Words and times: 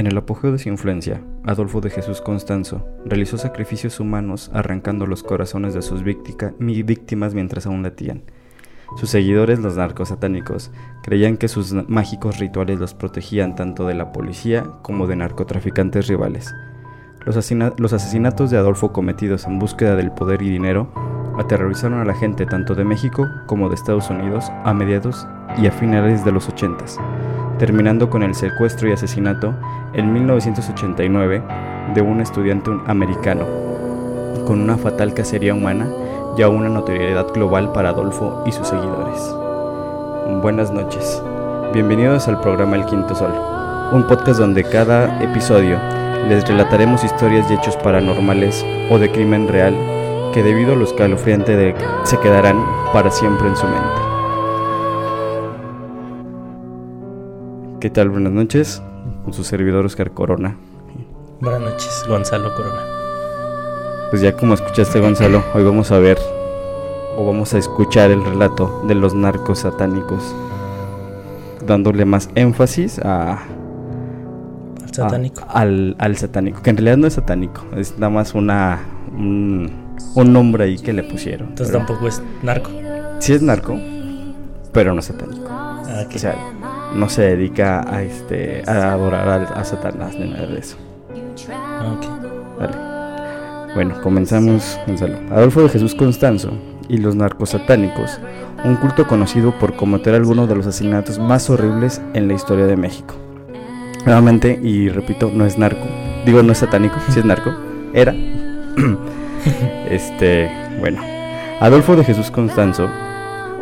En 0.00 0.06
el 0.06 0.16
apogeo 0.16 0.50
de 0.50 0.58
su 0.58 0.70
influencia, 0.70 1.22
Adolfo 1.44 1.82
de 1.82 1.90
Jesús 1.90 2.22
Constanzo 2.22 2.86
realizó 3.04 3.36
sacrificios 3.36 4.00
humanos 4.00 4.50
arrancando 4.54 5.06
los 5.06 5.22
corazones 5.22 5.74
de 5.74 5.82
sus 5.82 6.02
víctimas 6.02 7.34
mientras 7.34 7.66
aún 7.66 7.82
latían. 7.82 8.22
Sus 8.96 9.10
seguidores, 9.10 9.58
los 9.58 9.76
narcos 9.76 10.08
satánicos, 10.08 10.70
creían 11.02 11.36
que 11.36 11.48
sus 11.48 11.74
mágicos 11.86 12.38
rituales 12.38 12.78
los 12.78 12.94
protegían 12.94 13.54
tanto 13.56 13.86
de 13.86 13.92
la 13.92 14.10
policía 14.10 14.64
como 14.80 15.06
de 15.06 15.16
narcotraficantes 15.16 16.06
rivales. 16.06 16.54
Los, 17.26 17.36
asesinatos 17.92 18.50
de 18.50 18.56
Adolfo 18.56 18.94
cometidos 18.94 19.44
en 19.44 19.58
búsqueda 19.58 19.96
del 19.96 20.12
poder 20.12 20.40
y 20.40 20.48
dinero 20.48 20.90
aterrorizaron 21.38 22.00
a 22.00 22.06
la 22.06 22.14
gente 22.14 22.46
tanto 22.46 22.74
de 22.74 22.86
México 22.86 23.28
como 23.46 23.68
de 23.68 23.74
Estados 23.74 24.08
Unidos 24.08 24.46
a 24.64 24.72
mediados 24.72 25.28
y 25.58 25.66
a 25.66 25.72
finales 25.72 26.24
de 26.24 26.32
los 26.32 26.48
80 26.48 26.86
terminando 27.60 28.08
con 28.08 28.22
el 28.22 28.34
secuestro 28.34 28.88
y 28.88 28.92
asesinato 28.92 29.54
en 29.92 30.14
1989 30.14 31.42
de 31.94 32.00
un 32.00 32.22
estudiante 32.22 32.70
americano, 32.86 33.44
con 34.46 34.62
una 34.62 34.78
fatal 34.78 35.12
cacería 35.12 35.52
humana 35.52 35.86
y 36.38 36.42
a 36.42 36.48
una 36.48 36.70
notoriedad 36.70 37.26
global 37.34 37.70
para 37.72 37.90
Adolfo 37.90 38.44
y 38.46 38.52
sus 38.52 38.66
seguidores. 38.66 39.20
Buenas 40.40 40.72
noches, 40.72 41.22
bienvenidos 41.74 42.28
al 42.28 42.40
programa 42.40 42.76
El 42.76 42.86
Quinto 42.86 43.14
Sol, 43.14 43.34
un 43.92 44.06
podcast 44.06 44.40
donde 44.40 44.64
cada 44.64 45.22
episodio 45.22 45.78
les 46.30 46.48
relataremos 46.48 47.04
historias 47.04 47.50
y 47.50 47.54
hechos 47.54 47.76
paranormales 47.76 48.64
o 48.88 48.98
de 48.98 49.12
crimen 49.12 49.48
real 49.48 49.74
que 50.32 50.42
debido 50.42 50.72
a 50.72 50.76
lo 50.76 50.84
escalofriante 50.84 51.74
se 52.04 52.18
quedarán 52.20 52.56
para 52.94 53.10
siempre 53.10 53.48
en 53.48 53.56
su 53.56 53.66
mente. 53.66 54.09
¿Qué 57.80 57.88
tal? 57.88 58.10
Buenas 58.10 58.34
noches. 58.34 58.82
Con 59.24 59.32
su 59.32 59.42
servidor 59.42 59.86
Oscar 59.86 60.10
Corona. 60.10 60.54
Buenas 61.40 61.62
noches, 61.62 62.04
Gonzalo 62.06 62.54
Corona. 62.54 62.82
Pues 64.10 64.20
ya 64.20 64.36
como 64.36 64.52
escuchaste 64.52 65.00
Gonzalo, 65.00 65.42
hoy 65.54 65.64
vamos 65.64 65.90
a 65.90 65.98
ver 65.98 66.18
o 67.16 67.24
vamos 67.24 67.54
a 67.54 67.58
escuchar 67.58 68.10
el 68.10 68.22
relato 68.22 68.84
de 68.86 68.94
los 68.94 69.14
narcos 69.14 69.60
satánicos, 69.60 70.34
dándole 71.66 72.04
más 72.04 72.28
énfasis 72.34 72.98
a, 72.98 73.44
al 74.82 74.94
satánico. 74.94 75.42
al, 75.48 76.16
satánico, 76.18 76.60
que 76.60 76.68
en 76.68 76.76
realidad 76.76 76.98
no 76.98 77.06
es 77.06 77.14
satánico, 77.14 77.64
es 77.78 77.94
nada 77.94 78.10
más 78.10 78.34
una 78.34 78.78
un, 79.16 79.72
nombre 80.14 80.64
ahí 80.64 80.76
que 80.76 80.92
le 80.92 81.02
pusieron. 81.02 81.48
Entonces 81.48 81.74
tampoco 81.74 82.08
es 82.08 82.20
narco. 82.42 82.70
Sí 83.20 83.32
es 83.32 83.40
narco, 83.40 83.78
pero 84.70 84.92
no 84.92 85.00
es 85.00 85.06
satánico. 85.06 85.46
Ah, 85.48 86.04
o 86.14 86.18
sea, 86.18 86.34
no 86.94 87.08
se 87.08 87.22
dedica 87.22 87.84
a 87.88 88.02
este 88.02 88.62
a 88.66 88.92
adorar 88.92 89.52
a, 89.54 89.64
Satanás 89.64 90.16
ni 90.18 90.30
nada 90.30 90.46
de 90.46 90.58
eso. 90.58 90.76
Bueno, 93.74 94.00
comenzamos, 94.02 94.78
Gonzalo. 94.86 95.18
Adolfo 95.30 95.62
de 95.62 95.68
Jesús 95.68 95.94
Constanzo 95.94 96.50
y 96.88 96.98
los 96.98 97.14
narcos 97.14 97.50
satánicos, 97.50 98.20
un 98.64 98.74
culto 98.76 99.06
conocido 99.06 99.56
por 99.58 99.76
cometer 99.76 100.14
algunos 100.14 100.48
de 100.48 100.56
los 100.56 100.66
asesinatos 100.66 101.18
más 101.20 101.48
horribles 101.48 102.02
en 102.14 102.26
la 102.26 102.34
historia 102.34 102.66
de 102.66 102.76
México. 102.76 103.14
Nuevamente, 104.04 104.58
y 104.60 104.88
repito, 104.88 105.30
no 105.32 105.46
es 105.46 105.56
narco, 105.56 105.86
digo 106.26 106.42
no 106.42 106.52
es 106.52 106.58
satánico, 106.58 106.96
si 107.10 107.20
es 107.20 107.24
narco, 107.24 107.54
era. 107.94 108.12
este, 109.88 110.50
bueno, 110.80 111.00
Adolfo 111.60 111.94
de 111.94 112.04
Jesús 112.04 112.30
Constanzo 112.30 112.88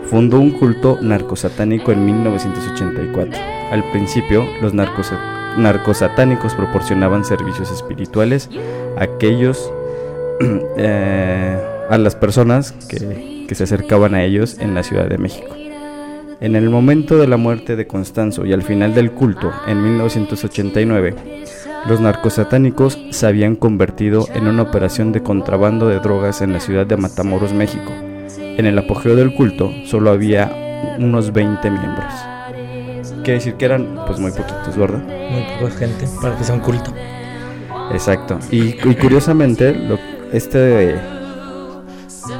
fundó 0.09 0.41
un 0.41 0.53
culto 0.53 0.99
narcosatánico 1.01 1.93
en 1.93 2.05
1984. 2.05 3.41
Al 3.71 3.85
principio, 3.91 4.47
los 4.63 4.73
narcosatánicos 4.73 6.55
proporcionaban 6.55 7.25
servicios 7.25 7.71
espirituales 7.71 8.49
a 8.97 9.05
aquellos 9.05 9.71
eh, 10.77 11.59
a 11.91 11.99
las 11.99 12.17
personas 12.17 12.73
que, 12.73 13.45
que 13.47 13.55
se 13.55 13.65
acercaban 13.65 14.15
a 14.15 14.25
ellos 14.25 14.59
en 14.59 14.75
la 14.75 14.83
Ciudad 14.83 15.09
de 15.09 15.19
México. 15.19 15.55
En 16.41 16.55
el 16.55 16.71
momento 16.71 17.19
de 17.19 17.27
la 17.27 17.37
muerte 17.37 17.75
de 17.77 17.87
Constanzo 17.87 18.47
y 18.47 18.53
al 18.53 18.63
final 18.63 18.95
del 18.95 19.11
culto, 19.11 19.53
en 19.67 19.83
1989, 19.83 21.17
los 21.89 22.01
narcosatánicos 22.01 22.99
se 23.11 23.27
habían 23.27 23.57
convertido 23.57 24.27
en 24.35 24.47
una 24.47 24.63
operación 24.63 25.11
de 25.13 25.23
contrabando 25.23 25.89
de 25.89 25.99
drogas 25.99 26.41
en 26.41 26.53
la 26.53 26.61
ciudad 26.61 26.87
de 26.87 26.97
Matamoros, 26.97 27.53
México 27.53 27.93
en 28.59 28.67
el 28.67 28.77
apogeo 28.77 29.15
del 29.15 29.33
culto 29.33 29.73
solo 29.85 30.11
había 30.11 30.53
unos 30.99 31.33
20 31.33 31.71
miembros. 31.71 32.13
Quiere 33.23 33.35
decir 33.35 33.55
que 33.55 33.65
eran 33.65 34.01
pues 34.05 34.19
muy 34.19 34.33
poquitos, 34.33 34.77
¿verdad? 34.77 35.01
Muy 35.31 35.45
poca 35.61 35.71
gente 35.79 36.07
para 36.21 36.37
que 36.37 36.43
sea 36.43 36.57
un 36.57 36.61
culto. 36.61 36.93
Exacto. 37.93 38.39
Y, 38.51 38.73
curiosamente, 38.73 39.73
lo, 39.73 39.97
este... 40.33 40.97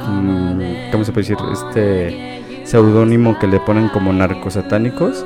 Mm, 0.07 0.91
¿Cómo 0.91 1.05
se 1.05 1.13
puede 1.13 1.27
decir? 1.27 1.37
Este 1.53 2.41
seudónimo 2.65 3.39
que 3.39 3.47
le 3.47 3.59
ponen 3.61 3.87
como 3.87 4.11
narcosatánicos, 4.11 5.25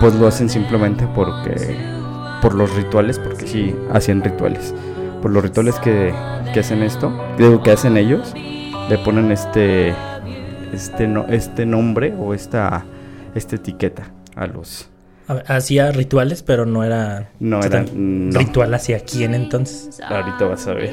pues 0.00 0.14
lo 0.16 0.26
hacen 0.26 0.50
simplemente 0.50 1.06
porque... 1.14 1.76
Por 2.42 2.54
los 2.54 2.74
rituales, 2.74 3.18
porque 3.18 3.46
sí, 3.46 3.76
hacían 3.92 4.24
rituales. 4.24 4.74
Por 5.22 5.30
los 5.30 5.42
rituales 5.42 5.78
que, 5.78 6.12
que 6.52 6.60
hacen 6.60 6.82
esto, 6.82 7.12
digo 7.36 7.62
que 7.62 7.70
hacen 7.70 7.98
ellos, 7.98 8.34
le 8.90 8.98
ponen 8.98 9.30
este 9.30 9.94
este 10.72 11.06
no, 11.06 11.26
este 11.28 11.64
nombre 11.64 12.12
o 12.18 12.34
esta 12.34 12.84
esta 13.34 13.54
etiqueta 13.56 14.10
a 14.34 14.46
los 14.46 14.90
hacía 15.46 15.92
rituales 15.92 16.42
pero 16.42 16.66
no 16.66 16.82
era 16.82 17.30
no 17.38 17.60
era 17.60 17.84
ritual 17.84 18.74
hacia 18.74 19.00
quién 19.00 19.34
entonces. 19.34 20.00
Ahorita 20.00 20.44
vas 20.44 20.66
a 20.66 20.74
ver. 20.74 20.90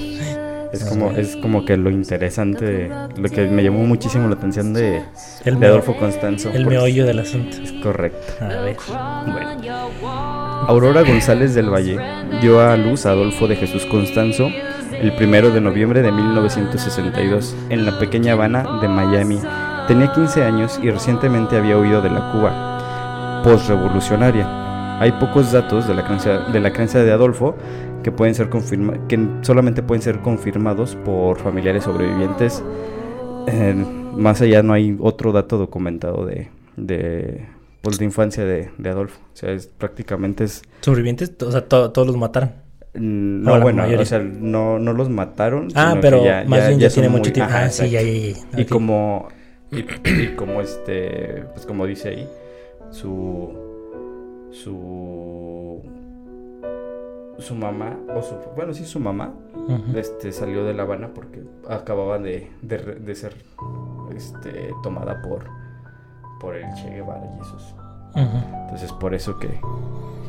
Es 0.72 0.84
como 0.84 1.12
es 1.12 1.36
como 1.38 1.66
que 1.66 1.76
lo 1.78 1.90
interesante 1.90 2.92
lo 3.18 3.30
que 3.30 3.48
me 3.48 3.64
llamó 3.64 3.80
muchísimo 3.80 4.28
la 4.28 4.36
atención 4.36 4.74
de, 4.74 5.02
el 5.46 5.64
Adolfo 5.64 5.96
Constanzo 5.98 6.52
el 6.52 6.68
meollo 6.68 7.06
del 7.06 7.20
asunto. 7.20 7.58
Es 7.64 7.72
correcto. 7.82 8.34
A 8.42 8.48
ver. 8.62 8.78
Bueno. 9.26 9.90
Aurora 10.68 11.02
González 11.02 11.56
del 11.56 11.74
Valle 11.74 11.98
dio 12.42 12.60
a 12.60 12.76
luz 12.76 13.06
a 13.06 13.12
Adolfo 13.12 13.48
de 13.48 13.56
Jesús 13.56 13.86
Constanzo 13.86 14.50
el 15.02 15.14
primero 15.14 15.52
de 15.52 15.62
noviembre 15.62 16.02
de 16.02 16.12
1962 16.12 17.56
en 17.70 17.86
la 17.86 18.00
pequeña 18.00 18.34
Habana 18.34 18.80
de 18.82 18.88
Miami. 18.88 19.40
Tenía 19.88 20.12
15 20.12 20.44
años 20.44 20.80
y 20.82 20.90
recientemente 20.90 21.58
había 21.58 21.78
huido 21.78 22.02
de 22.02 22.10
la 22.10 22.32
Cuba 22.32 23.42
postrevolucionaria. 23.44 25.00
Hay 25.00 25.12
pocos 25.14 25.52
datos 25.52 25.88
de 25.88 25.94
la 25.94 26.04
creencia 26.74 27.04
de, 27.04 27.12
Adolfo 27.12 27.56
que, 28.04 28.12
pueden 28.12 28.34
ser 28.34 28.50
que 28.50 29.28
solamente 29.42 29.84
pueden 29.84 30.02
ser 30.02 30.20
confirmados 30.20 30.96
por 31.06 31.38
familiares 31.38 31.84
sobrevivientes. 31.84 32.64
Eh, 33.48 33.76
más 34.16 34.42
allá 34.42 34.64
no 34.64 34.74
hay 34.74 34.98
otro 35.00 35.32
dato 35.32 35.58
documentado 35.58 36.26
de, 36.26 36.50
de, 36.76 37.46
pues, 37.82 38.02
infancia 38.02 38.44
de, 38.44 38.70
Adolfo. 38.90 39.20
O 39.34 39.38
sea, 39.38 39.52
es, 39.52 39.68
prácticamente 39.68 40.44
es... 40.44 40.64
¿Sobrevivientes? 40.82 41.32
O 41.42 41.52
sea, 41.52 41.62
todos 41.62 42.08
los 42.08 42.18
mataron. 42.18 42.67
Mm, 42.98 43.44
no, 43.44 43.62
bueno, 43.62 43.84
o 44.00 44.06
sea, 44.06 44.20
no, 44.20 44.80
no 44.80 44.94
los 44.94 45.10
mataron. 45.10 45.70
Ah, 45.76 45.98
pero 46.02 46.24
más 46.48 46.68
bien 46.68 46.80
ya, 46.80 46.90
tiene 46.90 47.10
mucho 47.10 47.32
tiempo. 47.32 47.54
ah, 47.56 47.70
sí, 47.70 47.90
ya, 47.90 48.02
Y 48.02 48.66
como, 48.66 49.28
y, 49.72 49.84
como 50.36 50.62
este, 50.62 51.44
pues 51.54 51.66
como 51.66 51.86
dice 51.86 52.10
ahí, 52.10 52.30
su, 52.90 53.54
su, 54.52 55.82
su 57.38 57.56
mamá, 57.56 57.98
o 58.16 58.22
su, 58.22 58.36
bueno, 58.56 58.74
sí, 58.74 58.86
su 58.86 59.00
mamá, 59.00 59.34
este, 59.96 60.32
salió 60.32 60.64
de 60.64 60.74
La 60.74 60.84
Habana 60.84 61.10
porque 61.14 61.44
acababa 61.70 62.18
de, 62.18 62.50
de, 62.62 63.16
ser, 63.16 63.36
este, 64.16 64.74
tomada 64.82 65.22
por, 65.22 65.46
por 66.40 66.56
el 66.56 66.66
Che 66.74 66.90
Guevara 66.90 67.26
y 67.38 67.42
esos. 67.42 67.76
Entonces, 68.16 68.92
por 68.94 69.14
eso 69.14 69.38
que, 69.38 69.60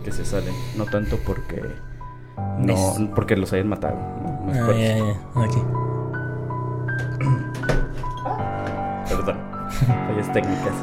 que 0.04 0.12
se 0.12 0.24
salen, 0.24 0.52
no 0.76 0.84
tanto 0.84 1.16
porque 1.24 1.62
no, 2.58 2.76
porque 3.14 3.36
los 3.36 3.52
hayan 3.52 3.68
matado. 3.68 3.96
No, 4.46 4.52
ah, 4.54 5.44
Aquí. 5.44 5.62
Perdón. 9.08 9.36
Fallas 9.70 10.32
técnicas. 10.32 10.74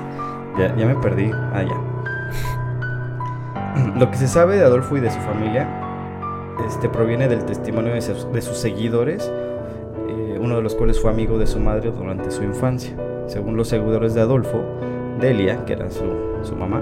Ya, 0.57 0.75
ya 0.75 0.85
me 0.85 0.95
perdí. 0.95 1.31
Ah, 1.53 1.63
ya. 1.63 1.75
Lo 3.99 4.09
que 4.09 4.17
se 4.17 4.27
sabe 4.27 4.55
de 4.57 4.63
Adolfo 4.63 4.95
y 4.97 5.01
de 5.01 5.09
su 5.09 5.19
familia 5.19 5.67
este, 6.65 6.87
proviene 6.89 7.27
del 7.27 7.45
testimonio 7.45 7.93
de, 7.93 8.01
sus, 8.01 8.57
seguidores, 8.57 9.29
eh, 10.07 10.39
uno 10.39 10.55
de 10.55 10.61
los 10.61 10.73
cuales 10.75 10.99
fue 10.99 11.11
amigo 11.11 11.37
de 11.37 11.47
su 11.47 11.59
madre 11.59 11.91
durante 11.91 12.31
su 12.31 12.43
infancia. 12.43 12.95
Según 13.27 13.57
los 13.57 13.67
seguidores 13.67 14.13
de 14.13 14.21
Adolfo, 14.21 14.63
Delia, 15.19 15.65
que 15.65 15.73
era 15.73 15.89
su, 15.91 16.05
su 16.43 16.55
mamá, 16.55 16.81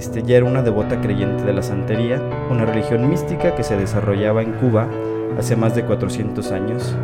este, 0.00 0.22
ya 0.22 0.38
era 0.38 0.46
una 0.46 0.62
devota 0.62 0.98
creyente 1.02 1.44
de 1.44 1.52
la 1.52 1.62
santería, 1.62 2.22
una 2.50 2.64
religión 2.64 3.10
mística 3.10 3.54
que 3.54 3.62
se 3.62 3.76
desarrollaba 3.76 4.40
en 4.40 4.52
Cuba 4.52 4.88
hace 5.38 5.56
más 5.56 5.74
de 5.74 5.84
400 5.84 6.52
años. 6.52 6.96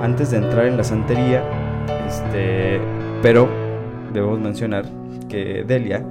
Antes 0.00 0.30
de 0.30 0.38
entrar 0.38 0.64
en 0.64 0.78
la 0.78 0.84
santería, 0.84 1.44
este, 2.08 2.80
pero 3.20 3.50
debemos 4.14 4.40
mencionar 4.40 4.86
que 5.28 5.62
Delia 5.62 6.02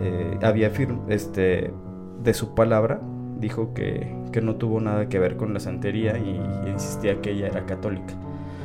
eh, 0.00 0.38
había 0.42 0.72
este, 1.06 1.72
de 2.20 2.34
su 2.34 2.56
palabra, 2.56 3.00
dijo 3.38 3.72
que, 3.72 4.12
que 4.32 4.40
no 4.40 4.56
tuvo 4.56 4.80
nada 4.80 5.08
que 5.08 5.20
ver 5.20 5.36
con 5.36 5.54
la 5.54 5.60
santería 5.60 6.18
y, 6.18 6.68
insistía 6.68 7.20
que 7.20 7.30
ella 7.30 7.46
era 7.46 7.64
católica. 7.66 8.14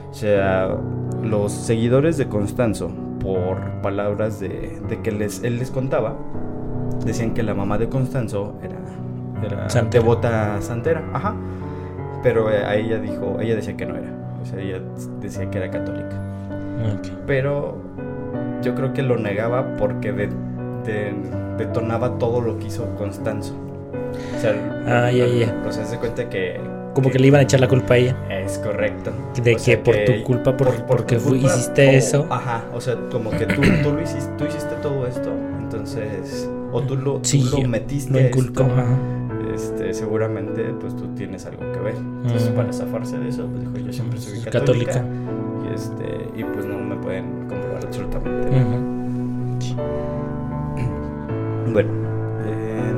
O 0.09 0.13
sea, 0.15 0.75
los 1.21 1.51
seguidores 1.51 2.17
de 2.17 2.29
Constanzo, 2.29 2.89
por 3.19 3.57
palabras 3.83 4.39
de, 4.39 4.81
de 4.89 5.01
que 5.03 5.11
les, 5.11 5.43
él 5.43 5.59
les 5.59 5.69
contaba, 5.69 6.15
decían 7.05 7.33
que 7.33 7.43
la 7.43 7.53
mamá 7.53 7.77
de 7.77 7.89
Constanzo 7.89 8.55
era, 8.61 8.77
era 9.43 9.83
devota 9.83 10.61
santera, 10.61 11.03
ajá. 11.13 11.35
Pero 12.23 12.47
a 12.47 12.75
ella 12.75 12.97
dijo, 12.97 13.37
ella 13.39 13.55
decía 13.55 13.77
que 13.77 13.85
no 13.85 13.95
era. 13.95 14.09
O 14.41 14.45
sea, 14.45 14.59
ella 14.59 14.79
decía 15.21 15.49
que 15.49 15.57
era 15.59 15.69
católica. 15.69 16.19
Pero 17.27 17.77
yo 18.61 18.75
creo 18.75 18.93
que 18.93 19.03
lo 19.03 19.17
negaba 19.17 19.75
porque 19.77 20.11
detonaba 21.57 22.17
todo 22.17 22.41
lo 22.41 22.57
que 22.57 22.67
hizo 22.67 22.85
Constanzo. 22.95 23.55
O 24.35 24.39
sea, 24.39 24.53
ah, 24.88 25.11
ya, 25.11 25.25
ya. 25.27 25.63
O 25.67 25.71
sea, 25.71 25.85
se 25.85 25.97
cuenta 25.97 26.29
que. 26.29 26.59
Como 26.93 27.09
que, 27.09 27.19
le 27.19 27.27
iban 27.27 27.41
a 27.41 27.43
echar 27.43 27.59
la 27.59 27.67
culpa 27.67 27.95
a 27.95 27.97
ella. 27.97 28.15
Es 28.29 28.57
correcto. 28.59 29.11
De 29.43 29.55
que 29.57 29.77
por 29.77 29.95
tu 30.05 30.23
culpa, 30.23 30.55
por, 30.55 30.85
porque 30.85 31.15
hiciste 31.15 31.97
eso. 31.97 32.25
Ajá, 32.29 32.63
o 32.73 32.79
sea, 32.79 32.95
como 33.11 33.31
que 33.31 33.45
tú, 33.45 33.61
tú, 33.83 33.91
lo 33.91 34.01
hiciste, 34.01 34.31
tú 34.38 34.45
hiciste 34.45 34.75
todo 34.81 35.05
esto, 35.05 35.29
entonces. 35.59 36.49
O 36.75 36.81
tú 36.81 36.98
lo, 36.98 37.22
lo 37.22 37.68
metiste. 37.68 38.12
Lo 38.12 38.19
inculcó, 38.19 38.68
este, 39.54 39.94
seguramente 39.94 40.63
pues 40.81 40.95
tú 40.95 41.07
tienes 41.16 41.45
algo 41.45 41.72
que 41.72 41.80
ver. 41.80 41.95
Entonces, 41.95 42.50
para 42.50 42.74
zafarse 42.74 43.18
de 43.18 43.30
eso, 43.30 43.48
pues 43.48 43.62
dijo, 43.62 43.88
yo 43.88 43.94
siempre 43.94 44.19
soy 44.19 44.42
católica. 44.42 45.04
Y, 45.63 45.74
este, 45.74 46.39
y 46.39 46.44
pues 46.44 46.66
no 46.66 46.77
me 46.77 46.98
pueden 46.98 47.48
comprobar 47.48 47.86
absolutamente 47.86 48.50
Bueno, 51.72 51.89
eh, 52.45 52.94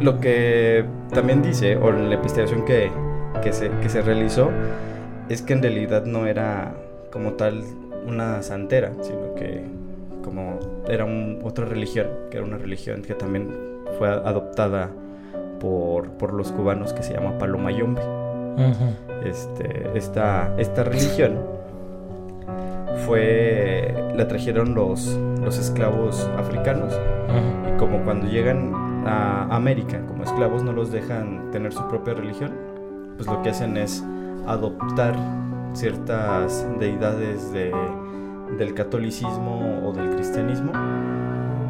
lo 0.00 0.20
que 0.20 0.84
también 1.12 1.42
dice, 1.42 1.76
o 1.76 1.90
la 1.90 2.14
investigación 2.14 2.64
que, 2.64 2.90
que, 3.42 3.52
se, 3.52 3.70
que 3.82 3.88
se 3.88 4.02
realizó, 4.02 4.50
es 5.28 5.42
que 5.42 5.54
en 5.54 5.62
realidad 5.62 6.04
no 6.04 6.26
era 6.26 6.76
como 7.10 7.32
tal 7.32 7.64
una 8.06 8.42
santera, 8.42 8.92
sino 9.02 9.34
que 9.34 9.64
como 10.26 10.58
era 10.88 11.06
otra 11.44 11.64
religión, 11.64 12.08
que 12.30 12.38
era 12.38 12.46
una 12.46 12.58
religión 12.58 13.02
que 13.02 13.14
también 13.14 13.48
fue 13.96 14.08
adoptada 14.08 14.90
por, 15.60 16.10
por 16.18 16.34
los 16.34 16.50
cubanos 16.50 16.92
que 16.92 17.04
se 17.04 17.14
llama 17.14 17.38
Palomayombe. 17.38 18.02
este, 19.24 19.90
esta, 19.94 20.52
esta 20.58 20.82
religión 20.82 21.38
fue 23.06 23.94
la 24.16 24.26
trajeron 24.26 24.74
los, 24.74 25.16
los 25.42 25.58
esclavos 25.58 26.28
africanos. 26.36 26.92
Y 27.72 27.78
como 27.78 28.02
cuando 28.04 28.26
llegan 28.26 28.74
a 29.06 29.54
América 29.54 30.00
como 30.08 30.24
esclavos 30.24 30.64
no 30.64 30.72
los 30.72 30.90
dejan 30.90 31.52
tener 31.52 31.72
su 31.72 31.86
propia 31.86 32.14
religión 32.14 32.50
pues 33.16 33.28
lo 33.28 33.40
que 33.42 33.50
hacen 33.50 33.76
es 33.76 34.02
adoptar 34.48 35.14
ciertas 35.74 36.66
deidades 36.80 37.52
de, 37.52 37.72
del 38.58 38.74
catolicismo 38.74 39.82
o 39.86 39.92
del 39.92 40.10
cristianismo 40.10 40.72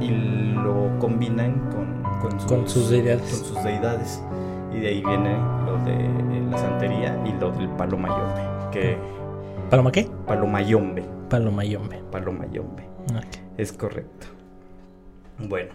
y 0.00 0.08
lo 0.10 0.98
combinan 0.98 1.70
con 1.70 1.96
con 2.48 2.68
sus, 2.68 2.90
deidades. 2.90 3.20
Con 3.30 3.44
sus 3.44 3.64
deidades. 3.64 4.22
Y 4.72 4.80
de 4.80 4.88
ahí 4.88 5.02
viene 5.02 5.36
lo 5.64 5.78
de 5.84 6.50
la 6.50 6.58
santería 6.58 7.18
y 7.24 7.32
lo 7.32 7.50
del 7.50 7.68
palomayombe. 7.70 8.42
Que, 8.72 8.98
¿Paloma 9.70 9.92
qué? 9.92 10.08
Palomayombe. 10.26 11.04
Palomayombe. 11.28 12.02
Palomayombe. 12.10 12.84
Es 13.56 13.72
correcto. 13.72 14.26
Bueno. 15.38 15.72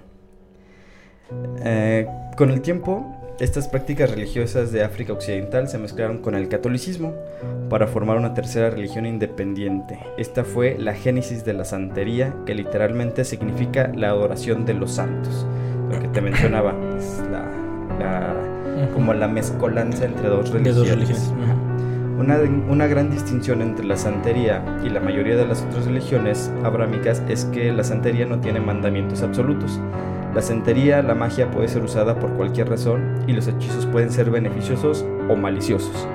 Eh, 1.63 2.07
con 2.37 2.51
el 2.51 2.61
tiempo, 2.61 3.20
estas 3.41 3.67
prácticas 3.67 4.11
religiosas 4.11 4.71
de 4.71 4.83
África 4.83 5.13
Occidental 5.13 5.67
se 5.67 5.79
mezclaron 5.79 6.19
con 6.19 6.35
el 6.35 6.47
catolicismo 6.47 7.15
para 7.69 7.87
formar 7.87 8.17
una 8.17 8.35
tercera 8.35 8.69
religión 8.69 9.07
independiente. 9.07 9.97
Esta 10.17 10.43
fue 10.43 10.77
la 10.77 10.93
génesis 10.93 11.43
de 11.43 11.53
la 11.53 11.65
santería, 11.65 12.35
que 12.45 12.53
literalmente 12.53 13.25
significa 13.25 13.91
la 13.95 14.09
adoración 14.09 14.65
de 14.65 14.75
los 14.75 14.91
santos 14.91 15.47
lo 15.91 15.99
que 15.99 16.07
te 16.07 16.21
mencionaba, 16.21 16.73
es 16.97 17.21
la, 17.31 18.33
como 18.93 19.13
la 19.13 19.27
mezcolanza 19.27 20.05
entre 20.05 20.29
dos 20.29 20.51
religiones. 20.51 21.33
Una, 22.17 22.37
una, 22.69 22.85
gran 22.85 23.09
distinción 23.09 23.63
entre 23.63 23.83
la 23.83 23.97
santería 23.97 24.63
y 24.85 24.89
la 24.89 24.99
mayoría 24.99 25.35
de 25.35 25.45
las 25.45 25.63
otras 25.63 25.85
religiones 25.85 26.51
abrámicas 26.63 27.23
es 27.27 27.45
que 27.45 27.71
la 27.71 27.83
santería 27.83 28.27
no 28.27 28.39
tiene 28.39 28.59
mandamientos 28.59 29.23
absolutos. 29.23 29.79
La 30.33 30.41
santería, 30.41 31.01
la 31.01 31.15
magia 31.15 31.51
puede 31.51 31.67
ser 31.67 31.83
usada 31.83 32.19
por 32.19 32.33
cualquier 32.33 32.69
razón 32.69 33.23
y 33.27 33.33
los 33.33 33.47
hechizos 33.47 33.85
pueden 33.85 34.11
ser 34.11 34.29
beneficiosos 34.29 35.05
o 35.29 35.35
maliciosos, 35.35 36.07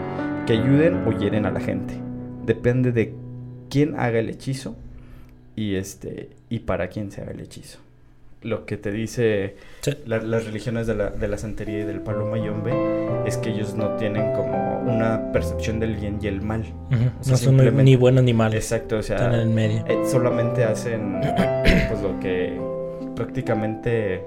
que 0.47 0.55
ayuden 0.55 1.07
o 1.07 1.13
hieren 1.13 1.45
a 1.47 1.51
la 1.51 1.61
gente. 1.61 1.95
Depende 2.45 2.93
de 2.93 3.15
quién 3.69 3.99
haga 3.99 4.19
el 4.19 4.31
hechizo 4.31 4.77
y, 5.55 5.75
este, 5.75 6.31
y 6.49 6.61
para 6.61 6.89
quién 6.89 7.11
se 7.11 7.21
haga 7.21 7.33
el 7.33 7.41
hechizo 7.41 7.79
lo 8.43 8.65
que 8.65 8.77
te 8.77 8.93
dice 8.93 9.57
las 10.07 10.45
religiones 10.45 10.87
de 10.87 10.95
la, 10.95 11.11
de 11.11 11.29
la 11.29 11.37
santería 11.37 11.81
y 11.81 11.83
del 11.83 12.01
palo 12.01 12.27
mayombe 12.27 12.73
es 13.27 13.37
que 13.39 13.51
ellos 13.51 13.75
no 13.75 13.97
tienen 13.97 14.33
como 14.35 14.81
una 14.81 15.33
percepción 15.33 15.81
del 15.81 15.97
bien 15.97 16.19
y 16.23 16.29
el 16.29 16.43
mal. 16.43 16.65
no 17.27 17.37
son 17.37 17.57
ni 17.85 17.97
buenos 17.97 18.23
ni 18.23 18.33
malos. 18.33 18.55
Exacto, 18.55 18.99
o 18.99 19.03
sea, 19.03 19.17
están 19.17 19.35
en 19.35 19.41
el 19.41 19.49
medio. 19.49 19.85
Eh, 19.89 19.99
solamente 20.07 20.65
hacen 20.65 21.21
pues 21.89 22.01
lo 22.03 22.19
que 22.21 22.57
prácticamente 23.17 24.25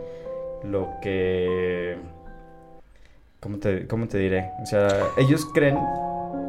lo 0.63 0.89
que 1.01 1.97
¿cómo 3.39 3.57
te, 3.57 3.88
¿cómo 3.88 4.07
te 4.07 4.18
diré? 4.18 4.51
O 4.62 4.65
sea, 4.65 4.88
ellos 5.18 5.47
creen 5.53 5.77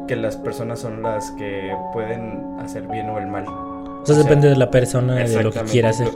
que 0.07 0.15
las 0.15 0.35
personas 0.37 0.79
son 0.79 1.01
las 1.01 1.31
que 1.31 1.73
pueden 1.93 2.59
hacer 2.59 2.87
bien 2.87 3.09
o 3.09 3.17
el 3.17 3.27
mal. 3.27 3.45
O 3.47 4.05
sea, 4.05 4.15
depende 4.15 4.49
de 4.49 4.55
la 4.55 4.71
persona, 4.71 5.15
de 5.15 5.43
lo 5.43 5.51
que 5.51 5.61
quiera 5.61 5.89
hacer. 5.89 6.09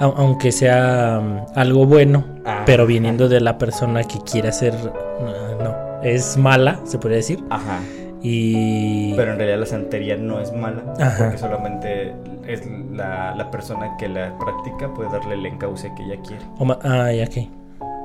Aunque 0.00 0.52
sea 0.52 1.20
um, 1.20 1.44
algo 1.54 1.84
bueno, 1.84 2.24
ah, 2.46 2.62
pero 2.64 2.86
viniendo 2.86 3.28
de 3.28 3.40
la 3.40 3.58
persona 3.58 4.04
que 4.04 4.18
quiere 4.20 4.48
hacer, 4.48 4.74
no, 4.74 6.02
es 6.02 6.38
mala, 6.38 6.80
se 6.84 6.98
podría 6.98 7.18
decir. 7.18 7.44
Ajá. 7.50 7.80
Y... 8.22 9.14
Pero 9.14 9.32
en 9.32 9.38
realidad 9.38 9.58
la 9.58 9.66
santería 9.66 10.16
no 10.16 10.40
es 10.40 10.52
mala, 10.52 10.82
porque 11.18 11.38
solamente 11.38 12.14
es 12.46 12.62
la, 12.92 13.34
la, 13.34 13.50
persona 13.50 13.96
que 13.98 14.08
la 14.08 14.36
practica 14.38 14.92
puede 14.92 15.10
darle 15.10 15.34
el 15.34 15.46
encauce 15.46 15.92
que 15.96 16.04
ella 16.04 16.20
quiere. 16.22 16.44
ah, 16.82 17.12
ya. 17.12 17.26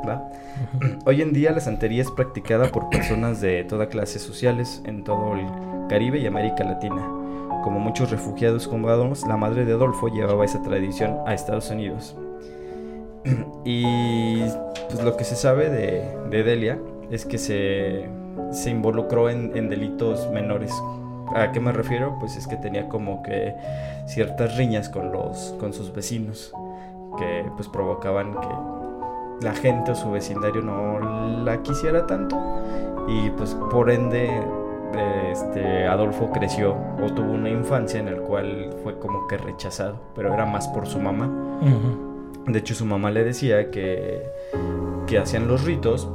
¿Va? 0.08 0.32
Hoy 1.06 1.22
en 1.22 1.34
día 1.34 1.52
la 1.52 1.60
santería 1.60 2.02
es 2.02 2.12
practicada 2.12 2.72
por 2.72 2.90
personas 2.90 3.42
de 3.42 3.64
toda 3.64 3.90
clase 3.90 4.20
sociales 4.20 4.82
en 4.86 5.04
todo 5.04 5.34
el 5.34 5.46
Caribe 5.90 6.20
y 6.20 6.28
América 6.28 6.64
Latina. 6.64 7.02
Como 7.64 7.80
muchos 7.80 8.12
refugiados 8.12 8.68
cubanos, 8.68 9.26
la 9.28 9.38
madre 9.38 9.66
de 9.66 9.74
Adolfo 9.74 10.08
llevaba 10.08 10.46
esa 10.46 10.62
tradición 10.62 11.18
a 11.26 11.34
Estados 11.34 11.70
Unidos. 11.72 12.16
y 13.66 14.42
pues 14.90 15.04
lo 15.04 15.18
que 15.18 15.24
se 15.24 15.36
sabe 15.36 15.70
de, 15.70 16.44
Delia 16.44 16.80
es 17.12 17.26
que 17.26 17.38
se, 17.38 18.06
se 18.52 18.70
involucró 18.70 19.30
en, 19.30 19.70
delitos 19.70 20.30
menores. 20.32 20.74
¿A 21.36 21.52
qué 21.52 21.60
me 21.60 21.72
refiero? 21.72 22.18
Pues 22.20 22.38
es 22.38 22.48
que 22.48 22.56
tenía 22.56 22.88
como 22.88 23.24
que 23.24 23.56
ciertas 24.06 24.56
riñas 24.58 24.90
con, 24.90 25.12
los, 25.12 25.56
con 25.60 25.74
sus 25.74 25.94
vecinos 25.94 26.54
que 27.18 27.46
pues 27.56 27.68
provocaban 27.68 28.34
que 28.34 29.46
la 29.46 29.54
gente 29.54 29.92
o 29.92 29.96
su 29.96 30.12
vecindario 30.12 30.62
no 30.62 31.44
la 31.44 31.62
quisiera 31.62 32.06
tanto 32.08 32.38
y 33.08 33.30
pues 33.32 33.56
por 33.72 33.90
ende 33.90 34.30
este, 35.32 35.86
Adolfo 35.86 36.32
creció 36.32 36.76
o 37.04 37.12
tuvo 37.14 37.32
una 37.32 37.50
infancia 37.50 38.00
en 38.00 38.06
la 38.06 38.18
cual 38.18 38.74
fue 38.84 38.98
como 39.00 39.28
que 39.28 39.38
rechazado, 39.38 40.00
pero 40.16 40.34
era 40.34 40.46
más 40.46 40.68
por 40.68 40.88
su 40.88 41.00
mamá. 41.00 41.30
De 42.48 42.60
hecho, 42.60 42.76
su 42.76 42.86
mamá 42.86 43.12
le 43.12 43.24
decía 43.24 43.72
que, 43.72 44.24
que 45.08 45.18
hacían 45.18 45.48
los 45.48 45.66
ritos 45.66 46.08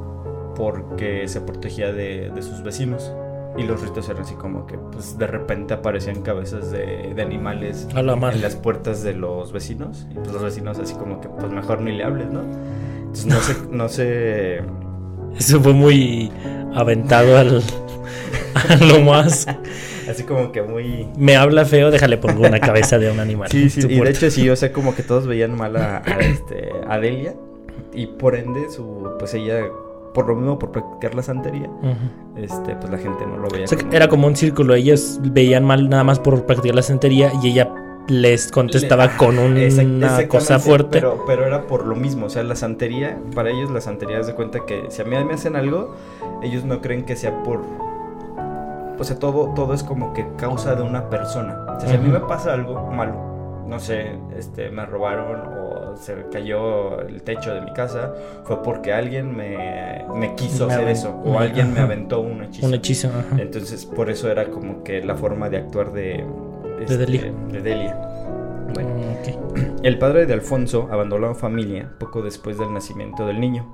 porque 0.60 1.26
se 1.26 1.40
protegía 1.40 1.90
de, 1.90 2.30
sus 2.42 2.62
vecinos. 2.62 3.10
Y 3.56 3.64
los 3.64 3.80
ritos 3.80 4.08
eran 4.08 4.22
así 4.22 4.34
como 4.34 4.66
que 4.66 4.78
pues 4.78 5.18
de 5.18 5.26
repente 5.26 5.74
aparecían 5.74 6.22
cabezas 6.22 6.70
de, 6.70 7.14
animales 7.18 7.88
en 7.94 8.42
las 8.42 8.56
puertas 8.56 9.02
de 9.02 9.14
los 9.14 9.52
vecinos. 9.52 10.06
Y 10.10 10.14
pues 10.14 10.32
los 10.32 10.42
vecinos 10.42 10.78
así 10.78 10.94
como 10.94 11.20
que 11.20 11.28
pues 11.28 11.50
mejor 11.50 11.80
ni 11.80 11.96
le 11.96 12.04
hables, 12.04 12.30
¿no? 12.30 12.42
Entonces 12.42 13.26
no 13.26 13.40
sé, 13.40 13.56
no 13.70 13.88
sé. 13.88 14.62
Eso 15.36 15.60
fue 15.60 15.72
muy 15.72 16.30
aventado 16.74 17.38
al, 17.38 17.62
lo 18.80 19.00
más. 19.00 19.46
Así 20.08 20.24
como 20.24 20.52
que 20.52 20.62
muy. 20.62 21.08
Me 21.16 21.36
habla 21.36 21.64
feo, 21.64 21.90
déjale 21.90 22.18
pongo 22.18 22.46
una 22.46 22.60
cabeza 22.60 22.98
de 22.98 23.10
un 23.10 23.18
animal. 23.18 23.48
Sí, 23.50 23.70
sí, 23.70 23.80
y 23.88 23.98
de 23.98 24.10
hecho 24.10 24.30
sí, 24.30 24.48
o 24.50 24.56
sea, 24.56 24.72
como 24.72 24.94
que 24.94 25.02
todos 25.02 25.26
veían 25.26 25.56
mal 25.56 25.76
a, 25.76 26.02
este, 26.20 26.70
a 26.86 26.98
Delia. 26.98 27.34
Y 27.94 28.06
por 28.06 28.36
ende, 28.36 28.70
su, 28.70 29.10
pues 29.18 29.34
ella, 29.34 29.64
por 30.14 30.26
lo 30.28 30.34
mismo, 30.34 30.58
por 30.58 30.72
practicar 30.72 31.14
la 31.14 31.22
santería, 31.22 31.70
este, 32.36 32.74
pues 32.76 32.90
la 32.90 32.98
gente 32.98 33.26
no 33.26 33.36
lo 33.36 33.48
veía. 33.48 33.66
Era 33.92 34.08
como 34.08 34.26
un 34.26 34.36
círculo, 34.36 34.74
ellos 34.74 35.20
veían 35.22 35.64
mal 35.64 35.88
nada 35.88 36.04
más 36.04 36.18
por 36.18 36.46
practicar 36.46 36.74
la 36.74 36.82
santería 36.82 37.32
y 37.42 37.48
ella 37.48 37.72
les 38.08 38.50
contestaba 38.50 39.16
con 39.16 39.38
una 39.38 40.28
cosa 40.28 40.58
fuerte. 40.58 40.98
Pero, 40.98 41.24
pero 41.26 41.46
era 41.46 41.66
por 41.66 41.86
lo 41.86 41.94
mismo, 41.94 42.26
o 42.26 42.30
sea, 42.30 42.42
la 42.42 42.56
santería, 42.56 43.18
para 43.34 43.50
ellos 43.50 43.70
la 43.70 43.80
santería 43.80 44.18
es 44.18 44.26
de 44.26 44.34
cuenta 44.34 44.66
que 44.66 44.86
si 44.88 45.02
a 45.02 45.04
mí 45.04 45.16
me 45.24 45.34
hacen 45.34 45.56
algo, 45.56 45.94
ellos 46.42 46.64
no 46.64 46.80
creen 46.80 47.04
que 47.04 47.16
sea 47.16 47.42
por... 47.42 47.60
O 48.98 49.04
sea, 49.04 49.18
todo, 49.18 49.54
todo 49.54 49.72
es 49.72 49.82
como 49.82 50.12
que 50.12 50.26
causa 50.36 50.74
de 50.74 50.82
una 50.82 51.08
persona. 51.08 51.56
O 51.76 51.80
sea, 51.80 51.88
si 51.88 51.96
a 51.96 51.98
mí 51.98 52.08
me 52.08 52.20
pasa 52.20 52.52
algo 52.52 52.90
malo, 52.90 53.64
no 53.66 53.78
sé, 53.78 54.18
este, 54.36 54.70
me 54.70 54.84
robaron 54.84 55.40
o 55.46 55.69
se 55.96 56.26
cayó 56.32 57.00
el 57.00 57.22
techo 57.22 57.54
de 57.54 57.60
mi 57.60 57.72
casa, 57.72 58.12
fue 58.44 58.62
porque 58.62 58.92
alguien 58.92 59.36
me, 59.36 60.04
me 60.14 60.34
quiso 60.34 60.66
hacer 60.66 60.88
eso 60.88 61.10
o 61.24 61.38
alguien 61.38 61.72
me 61.72 61.80
aventó 61.80 62.20
un 62.20 62.44
hechizo. 62.44 62.66
Un 62.66 62.74
hechizo, 62.74 63.08
ajá. 63.08 63.36
Entonces, 63.38 63.86
por 63.86 64.10
eso 64.10 64.30
era 64.30 64.50
como 64.50 64.82
que 64.82 65.02
la 65.02 65.16
forma 65.16 65.48
de 65.48 65.58
actuar 65.58 65.92
de 65.92 66.24
de 66.86 66.96
Delia. 66.96 67.26
Este, 67.26 67.52
de 67.52 67.62
Delia. 67.62 67.96
Bueno, 68.74 68.90
mm, 68.90 69.84
el 69.84 69.98
padre 69.98 70.26
de 70.26 70.32
Alfonso 70.32 70.88
abandonó 70.90 71.28
la 71.28 71.34
familia 71.34 71.92
poco 71.98 72.22
después 72.22 72.58
del 72.58 72.72
nacimiento 72.72 73.26
del 73.26 73.40
niño 73.40 73.66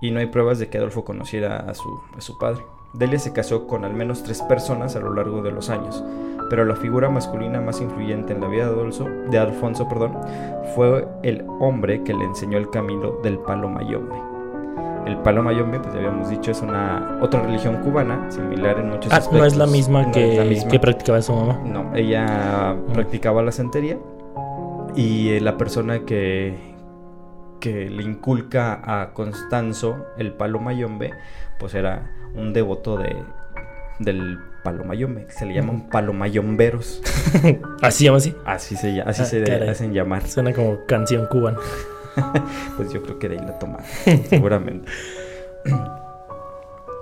y 0.00 0.10
no 0.10 0.20
hay 0.20 0.26
pruebas 0.26 0.58
de 0.58 0.68
que 0.68 0.78
Adolfo 0.78 1.04
conociera 1.04 1.58
a 1.58 1.74
su, 1.74 2.00
a 2.16 2.20
su 2.20 2.38
padre. 2.38 2.62
Delia 2.94 3.18
se 3.18 3.32
casó 3.32 3.66
con 3.66 3.84
al 3.84 3.92
menos 3.92 4.22
tres 4.22 4.40
personas 4.42 4.96
a 4.96 5.00
lo 5.00 5.12
largo 5.12 5.42
de 5.42 5.52
los 5.52 5.68
años, 5.68 6.02
pero 6.48 6.64
la 6.64 6.76
figura 6.76 7.08
masculina 7.08 7.60
más 7.60 7.80
influyente 7.80 8.32
en 8.32 8.40
la 8.40 8.48
vida 8.48 8.66
de, 8.66 8.72
Adolfo, 8.72 9.08
de 9.30 9.38
Alfonso 9.38 9.88
perdón, 9.88 10.18
fue 10.74 11.06
el 11.22 11.44
hombre 11.60 12.02
que 12.02 12.14
le 12.14 12.24
enseñó 12.24 12.58
el 12.58 12.70
camino 12.70 13.12
del 13.22 13.38
palo 13.38 13.68
mayombe. 13.68 14.16
El 15.06 15.16
palo 15.18 15.42
mayombe, 15.42 15.80
pues 15.80 15.94
ya 15.94 16.00
habíamos 16.00 16.28
dicho, 16.28 16.50
es 16.50 16.60
una 16.60 17.18
otra 17.22 17.40
religión 17.40 17.76
cubana, 17.82 18.30
similar 18.30 18.78
en 18.78 18.90
muchos 18.90 19.10
ah, 19.10 19.16
aspectos. 19.16 19.40
No 19.40 19.46
es 19.46 19.56
la 19.56 19.66
misma, 19.66 20.10
que, 20.10 20.66
que 20.70 20.78
practicaba 20.80 21.22
su 21.22 21.32
mamá. 21.32 21.58
No, 21.64 21.94
ella 21.94 22.74
mm. 22.74 22.92
practicaba 22.92 23.42
la 23.42 23.52
santería 23.52 23.98
y 24.94 25.30
eh, 25.30 25.40
la 25.40 25.56
persona 25.56 26.00
que, 26.00 26.74
que 27.60 27.88
le 27.88 28.02
inculca 28.02 28.80
a 28.84 29.14
Constanzo 29.14 30.06
el 30.18 30.32
palo 30.32 30.60
mayombe, 30.60 31.12
pues 31.58 31.74
era 31.74 32.10
un 32.34 32.52
devoto 32.52 32.98
de, 32.98 33.16
del 33.98 34.38
palomayombe. 34.68 35.26
Se 35.30 35.46
le 35.46 35.54
llaman 35.54 35.88
palomayomberos. 35.88 37.00
¿Así 37.82 38.04
llama 38.04 38.18
así? 38.18 38.34
Así 38.44 38.76
se, 38.76 39.00
así 39.00 39.22
ah, 39.22 39.24
se 39.24 39.70
hacen 39.70 39.94
llamar. 39.94 40.26
Suena 40.26 40.52
como 40.52 40.84
canción 40.86 41.26
cubana. 41.26 41.58
pues 42.76 42.92
yo 42.92 43.02
creo 43.02 43.18
que 43.18 43.28
de 43.28 43.38
ahí 43.38 43.46
la 43.46 43.58
tomaron, 43.58 43.86
seguramente. 44.28 44.90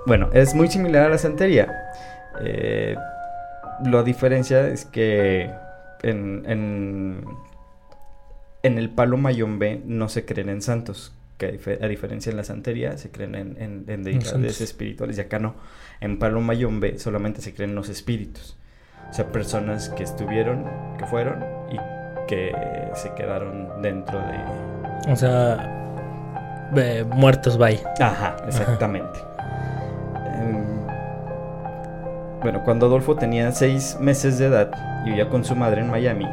bueno, 0.05 0.29
es 0.33 0.53
muy 0.53 0.69
similar 0.69 1.07
a 1.07 1.09
la 1.09 1.17
santería. 1.17 1.91
Eh, 2.41 2.95
la 3.85 4.03
diferencia 4.03 4.67
es 4.67 4.85
que 4.85 5.51
en, 6.03 6.43
en, 6.45 7.25
en, 8.63 8.77
el 8.77 8.89
palo 8.91 9.17
mayombe 9.17 9.81
no 9.85 10.07
se 10.07 10.25
creen 10.25 10.49
en 10.49 10.61
santos. 10.61 11.13
Que 11.37 11.59
a 11.81 11.87
diferencia 11.87 12.31
en 12.31 12.37
la 12.37 12.43
santería 12.43 12.97
se 12.97 13.11
creen 13.11 13.35
en, 13.35 13.85
en, 13.87 14.03
deidades 14.03 14.61
espirituales 14.61 15.17
y 15.17 15.21
acá 15.21 15.37
no. 15.37 15.55
En 16.01 16.19
palo 16.19 16.41
mayombe 16.41 16.99
solamente 16.99 17.41
se 17.41 17.53
creen 17.53 17.75
los 17.75 17.89
espíritus. 17.89 18.57
O 19.09 19.13
sea, 19.13 19.27
personas 19.31 19.89
que 19.89 20.03
estuvieron, 20.03 20.65
que 20.97 21.05
fueron 21.05 21.43
y 21.71 21.77
que 22.27 22.53
se 22.93 23.13
quedaron 23.13 23.81
dentro 23.81 24.19
de, 24.19 25.11
o 25.11 25.15
sea, 25.15 25.73
muertos, 27.15 27.57
bye. 27.57 27.79
Ajá, 27.99 28.35
exactamente. 28.45 29.19
Em, 30.35 30.85
bueno, 32.41 32.61
cuando 32.63 32.87
Adolfo 32.87 33.15
tenía 33.15 33.51
seis 33.51 33.97
meses 33.99 34.37
de 34.37 34.47
edad 34.47 34.71
y 35.05 35.09
vivía 35.09 35.29
con 35.29 35.45
su 35.45 35.55
madre 35.55 35.81
en 35.81 35.89
Miami, 35.89 36.27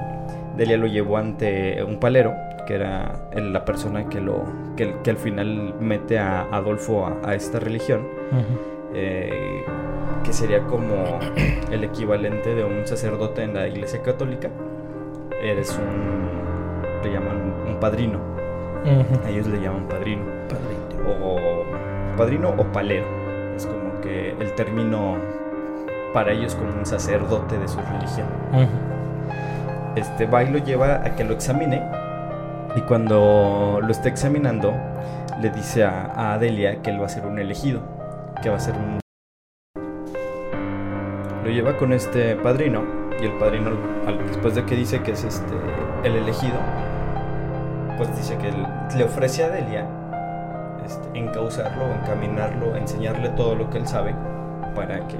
Delia 0.56 0.76
lo 0.76 0.86
llevó 0.86 1.18
ante 1.18 1.82
un 1.84 1.98
palero, 1.98 2.34
que 2.66 2.74
era 2.74 3.28
la 3.34 3.64
persona 3.64 4.08
que, 4.08 4.20
lo, 4.20 4.44
que, 4.76 5.10
al 5.10 5.16
final 5.16 5.74
mete 5.80 6.18
a 6.18 6.42
Adolfo 6.50 7.06
a, 7.24 7.34
esta 7.34 7.60
religión, 7.60 8.06
eh, 8.94 9.64
que 10.22 10.32
sería 10.32 10.60
como 10.64 11.18
el 11.70 11.84
equivalente 11.84 12.54
de 12.54 12.64
un 12.64 12.86
sacerdote 12.86 13.42
en 13.42 13.54
la 13.54 13.68
iglesia 13.68 14.02
católica. 14.02 14.50
Eres 15.42 15.78
un, 15.78 17.02
le 17.02 17.12
llaman 17.12 17.54
un 17.66 17.80
padrino 17.80 18.34
ellos 19.26 19.46
le 19.46 19.60
llaman 19.60 19.86
padrino. 19.88 20.24
O 21.22 21.38
padrino 22.16 22.50
o 22.50 22.64
palero. 22.72 23.06
Es 23.56 23.66
como 23.66 24.00
que 24.00 24.30
el 24.30 24.52
término 24.54 25.16
para 26.12 26.32
ellos 26.32 26.54
como 26.54 26.70
un 26.78 26.86
sacerdote 26.86 27.58
de 27.58 27.66
su 27.66 27.78
religión. 27.78 28.26
Este 29.96 30.26
va 30.26 30.44
y 30.44 30.50
lo 30.50 30.58
lleva 30.58 30.96
a 30.96 31.16
que 31.16 31.24
lo 31.24 31.34
examine. 31.34 31.82
Y 32.76 32.80
cuando 32.82 33.80
lo 33.80 33.90
está 33.90 34.08
examinando, 34.08 34.74
le 35.40 35.50
dice 35.50 35.84
a, 35.84 36.34
Adelia 36.34 36.82
que 36.82 36.90
él 36.90 37.00
va 37.00 37.06
a 37.06 37.08
ser 37.08 37.26
un 37.26 37.38
elegido. 37.38 37.80
Que 38.44 38.50
va 38.50 38.56
a 38.56 38.60
ser 38.60 38.74
un. 38.76 39.00
Lo 41.42 41.50
lleva 41.50 41.78
con 41.78 41.94
este 41.94 42.36
padrino. 42.36 42.82
Y 43.18 43.24
el 43.24 43.38
padrino, 43.38 43.70
después 44.28 44.54
de 44.54 44.66
que 44.66 44.76
dice 44.76 45.02
que 45.02 45.12
es 45.12 45.24
este 45.24 45.54
el 46.02 46.14
elegido, 46.14 46.58
pues 47.96 48.14
dice 48.14 48.36
que 48.36 48.52
le 48.98 49.04
ofrece 49.04 49.44
a 49.44 49.48
Delia 49.48 49.86
este, 50.84 51.18
encauzarlo, 51.18 51.86
encaminarlo, 51.94 52.76
enseñarle 52.76 53.30
todo 53.30 53.54
lo 53.54 53.70
que 53.70 53.78
él 53.78 53.88
sabe 53.88 54.14
para 54.74 55.08
que, 55.08 55.16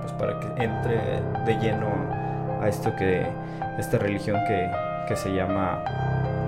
pues 0.00 0.12
para 0.14 0.40
que 0.40 0.64
entre 0.64 1.22
de 1.46 1.54
lleno 1.60 1.86
a 2.60 2.66
esto 2.66 2.96
que, 2.96 3.28
esta 3.78 3.96
religión 3.96 4.40
que, 4.48 4.68
que 5.06 5.14
se 5.14 5.32
llama 5.32 5.84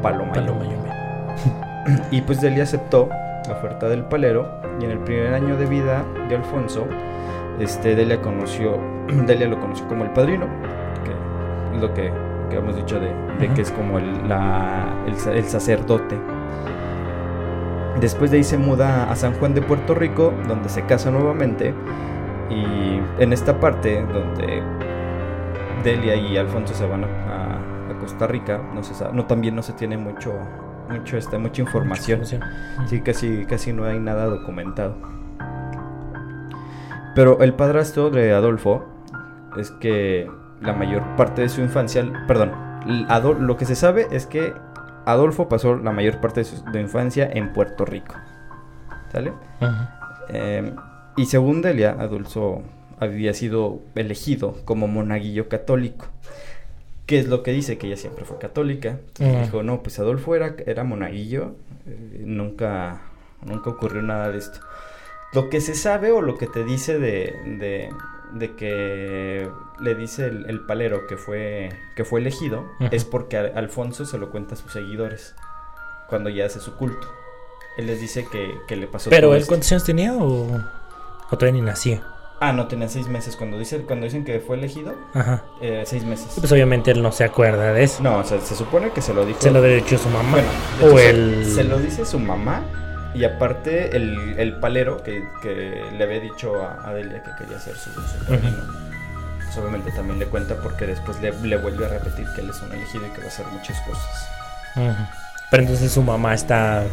Palomayome. 0.03 0.91
y 2.11 2.23
pues 2.23 2.41
Delia 2.41 2.65
aceptó 2.65 3.09
la 3.47 3.55
oferta 3.55 3.89
del 3.89 4.05
palero 4.05 4.49
y 4.81 4.85
en 4.85 4.91
el 4.91 4.99
primer 4.99 5.35
año 5.35 5.57
de 5.57 5.67
vida 5.67 6.05
de 6.29 6.37
Alfonso, 6.37 6.87
este, 7.59 7.95
Delia 7.95 8.21
conoció, 8.21 8.79
Delia 9.27 9.49
lo 9.49 9.61
conoció 9.61 9.87
como 9.89 10.05
el 10.05 10.11
padrino, 10.11 10.47
que 11.05 11.77
es 11.77 11.81
lo 11.81 11.95
que 11.95 12.31
que 12.51 12.57
hemos 12.57 12.77
dicho 12.77 13.01
de, 13.01 13.15
que 13.55 13.63
es 13.63 13.71
como 13.71 13.99
el, 13.99 14.09
el, 15.07 15.45
sacerdote. 15.45 16.19
Después 18.01 18.31
de 18.31 18.39
ahí 18.39 18.45
se 18.45 18.59
muda 18.59 19.11
a 19.11 19.17
San 19.17 19.35
Juan 19.35 19.55
de 19.55 19.63
Puerto 19.63 19.95
Rico, 19.95 20.35
donde 20.47 20.69
se 20.69 20.83
casa 20.83 21.11
nuevamente. 21.11 21.73
Y 22.51 23.01
en 23.23 23.33
esta 23.33 23.59
parte, 23.59 24.03
donde 24.03 24.63
Delia 25.85 26.17
y 26.17 26.37
Alfonso 26.37 26.75
se 26.75 26.87
van 26.87 27.05
a, 27.05 27.57
Costa 28.01 28.27
Rica, 28.27 28.63
no, 28.75 28.83
se 28.83 28.95
no 29.13 29.27
también 29.27 29.55
no 29.55 29.63
se 29.63 29.75
tiene 29.75 29.99
mucho, 29.99 30.33
mucho 30.91 31.17
este, 31.17 31.39
mucha 31.39 31.63
información. 31.63 32.23
Sí, 32.87 33.01
casi, 33.01 33.47
casi 33.47 33.73
no 33.73 33.85
hay 33.85 33.99
nada 33.99 34.27
documentado. 34.27 34.97
Pero 37.15 37.41
el 37.43 37.55
padrastro 37.55 38.11
de 38.11 38.33
Adolfo 38.33 38.87
es 39.57 39.71
que 39.71 40.31
la 40.61 40.73
mayor 40.73 41.03
parte 41.17 41.43
de 41.43 41.49
su 41.49 41.61
infancia, 41.61 42.05
perdón, 42.27 42.53
lo 43.41 43.57
que 43.57 43.65
se 43.65 43.75
sabe 43.75 44.07
es 44.11 44.27
que 44.27 44.55
Adolfo 45.07 45.49
pasó 45.49 45.77
la 45.77 45.93
mayor 45.93 46.21
parte 46.21 46.41
de 46.41 46.45
su 46.45 46.63
infancia 46.79 47.29
en 47.33 47.53
Puerto 47.53 47.85
Rico. 47.85 48.15
¿Sale? 49.11 49.33
Em, 50.29 50.77
y 51.17 51.27
según 51.27 51.63
Delia, 51.63 51.97
Adolfo 51.99 52.63
había 53.01 53.35
sido 53.35 53.81
elegido 53.95 54.57
como 54.65 54.87
monaguillo 54.87 55.49
católico. 55.49 56.07
¿Qué 57.11 57.19
es 57.19 57.27
lo 57.27 57.43
que 57.43 57.51
dice? 57.51 57.77
Que 57.77 57.89
ella 57.89 57.97
siempre 57.97 58.25
fue 58.25 58.39
católica. 58.39 59.01
Dijo, 59.19 59.65
no, 59.65 59.83
pues 59.83 59.99
Adolfo 59.99 60.37
era, 60.37 60.55
era 60.65 60.85
monaguillo. 60.85 61.57
Eh, 61.85 62.23
nunca, 62.25 63.01
nunca 63.45 63.69
ocurrió 63.69 64.01
nada 64.01 64.31
de 64.31 64.39
esto. 64.39 64.61
Lo 65.33 65.51
que 65.51 65.61
se 65.61 65.75
sabe 65.75 66.13
o 66.13 66.23
lo 66.23 66.39
que 66.39 66.47
te 66.47 66.63
dice 66.63 67.01
de, 67.01 67.91
de 68.33 68.55
que 68.55 69.51
le 69.81 69.95
dice 69.97 70.27
el, 70.27 70.61
palero 70.61 71.09
que 71.09 71.17
fue, 71.17 71.71
que 71.97 72.05
fue 72.05 72.21
elegido 72.21 72.65
es 72.93 73.05
porque 73.05 73.39
Alfonso 73.39 74.07
se 74.07 74.17
lo 74.17 74.31
cuenta 74.31 74.55
a 74.55 74.57
sus 74.57 74.73
seguidores 74.73 75.35
cuando 76.09 76.31
ya 76.31 76.47
hace 76.47 76.61
su 76.61 76.77
culto. 76.77 77.09
Él 77.77 77.89
les 77.89 78.01
dice 78.01 78.25
que, 78.69 78.77
le 78.77 78.87
pasó 78.87 79.11
¿Pero 79.11 79.35
él 79.35 79.47
cuántos 79.49 79.73
años 79.73 79.83
tenía 79.83 80.15
o, 80.15 80.63
o 81.29 81.37
todavía 81.37 81.61
ni 81.61 81.67
nacía? 81.67 82.05
Ah, 82.43 82.55
no, 82.55 82.67
tenía 82.69 82.89
seis 82.89 83.07
meses. 83.07 83.37
Cuando, 83.37 83.59
dice, 83.59 83.83
cuando 83.83 84.05
dicen 84.05 84.25
que 84.25 84.41
fue 84.41 84.57
elegido, 84.57 84.95
Ajá. 85.13 85.45
Eh, 85.61 85.83
seis 85.85 86.05
meses. 86.05 86.29
Pues 86.39 86.51
obviamente 86.51 86.91
él 86.91 87.03
no 87.03 87.13
se 87.13 87.25
acuerda 87.25 87.75
de 87.75 87.85
eso. 87.85 88.03
No, 88.03 88.19
o 88.19 88.25
sea, 88.25 88.41
se 88.41 88.55
supone 88.55 88.91
que 88.91 89.03
se 89.03 89.13
lo 89.13 89.27
dijo. 89.27 89.41
Se 89.41 89.51
lo 89.51 89.63
dicho 89.63 89.99
su 89.99 90.09
mamá. 90.09 90.39
o 90.83 90.99
él... 90.99 91.45
se 91.55 91.65
lo 91.65 91.79
dice 91.79 92.07
su 92.07 92.19
mamá 92.19 92.63
y 93.15 93.25
aparte, 93.25 93.95
el, 93.97 94.39
el 94.39 94.59
palero 94.59 95.03
que, 95.03 95.23
que, 95.43 95.83
le 95.97 96.05
había 96.05 96.21
dicho 96.21 96.55
a 96.63 96.89
Adelia 96.89 97.23
que 97.23 97.31
quería 97.39 97.59
ser 97.59 97.75
su, 97.77 97.91
su 97.91 98.01
pues 98.25 99.59
obviamente 99.59 99.91
también 99.91 100.21
le 100.21 100.27
cuenta 100.27 100.55
porque 100.63 100.87
después 100.87 101.21
le, 101.21 101.33
le, 101.43 101.57
vuelve 101.57 101.85
a 101.85 101.89
repetir 101.89 102.25
que 102.37 102.41
él 102.41 102.51
es 102.51 102.63
un 102.63 102.73
elegido 102.73 103.05
y 103.07 103.11
que 103.11 103.19
va 103.19 103.25
a 103.25 103.29
hacer 103.29 103.47
muchas 103.47 103.81
cosas. 103.81 104.31
Pero 105.51 105.63
entonces 105.65 105.91
su 105.91 106.03
mamá 106.03 106.35
está 106.35 106.85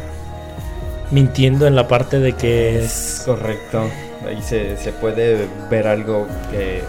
mintiendo 1.12 1.68
en 1.68 1.76
la 1.76 1.86
parte 1.86 2.18
de 2.18 2.32
que 2.32 2.80
es... 2.80 3.22
Correcto. 3.24 3.88
Ahí 4.26 4.42
se, 4.42 4.76
se 4.76 4.92
puede 4.92 5.48
ver 5.70 5.86
algo 5.86 6.26
que... 6.50 6.82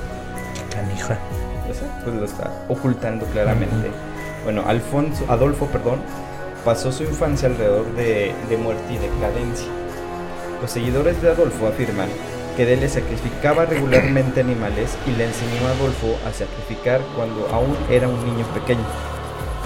Canija. 0.74 1.18
pues 2.04 2.16
lo 2.16 2.26
está 2.26 2.52
ocultando 2.68 3.26
claramente. 3.28 3.92
Bueno, 4.44 4.64
Alfonso, 4.66 5.26
Adolfo, 5.28 5.68
perdón, 5.68 6.00
pasó 6.66 6.92
su 6.92 7.04
infancia 7.04 7.50
alrededor 7.50 7.94
de, 7.96 8.34
de 8.50 8.58
muerte 8.58 8.94
y 8.94 8.98
decadencia. 8.98 9.68
Los 10.62 10.72
seguidores 10.72 11.22
de 11.22 11.30
Adolfo 11.30 11.68
afirman 11.68 12.10
que 12.58 12.66
Delia 12.66 12.90
sacrificaba 12.90 13.66
regularmente 13.66 14.42
animales 14.42 14.98
y 15.08 15.12
le 15.12 15.26
enseñó 15.26 15.68
a 15.68 15.72
Adolfo 15.72 16.18
a 16.28 16.34
sacrificar 16.34 17.02
cuando 17.16 17.48
aún 17.54 17.78
era 17.90 18.08
un 18.08 18.26
niño 18.26 18.46
pequeño. 18.54 18.84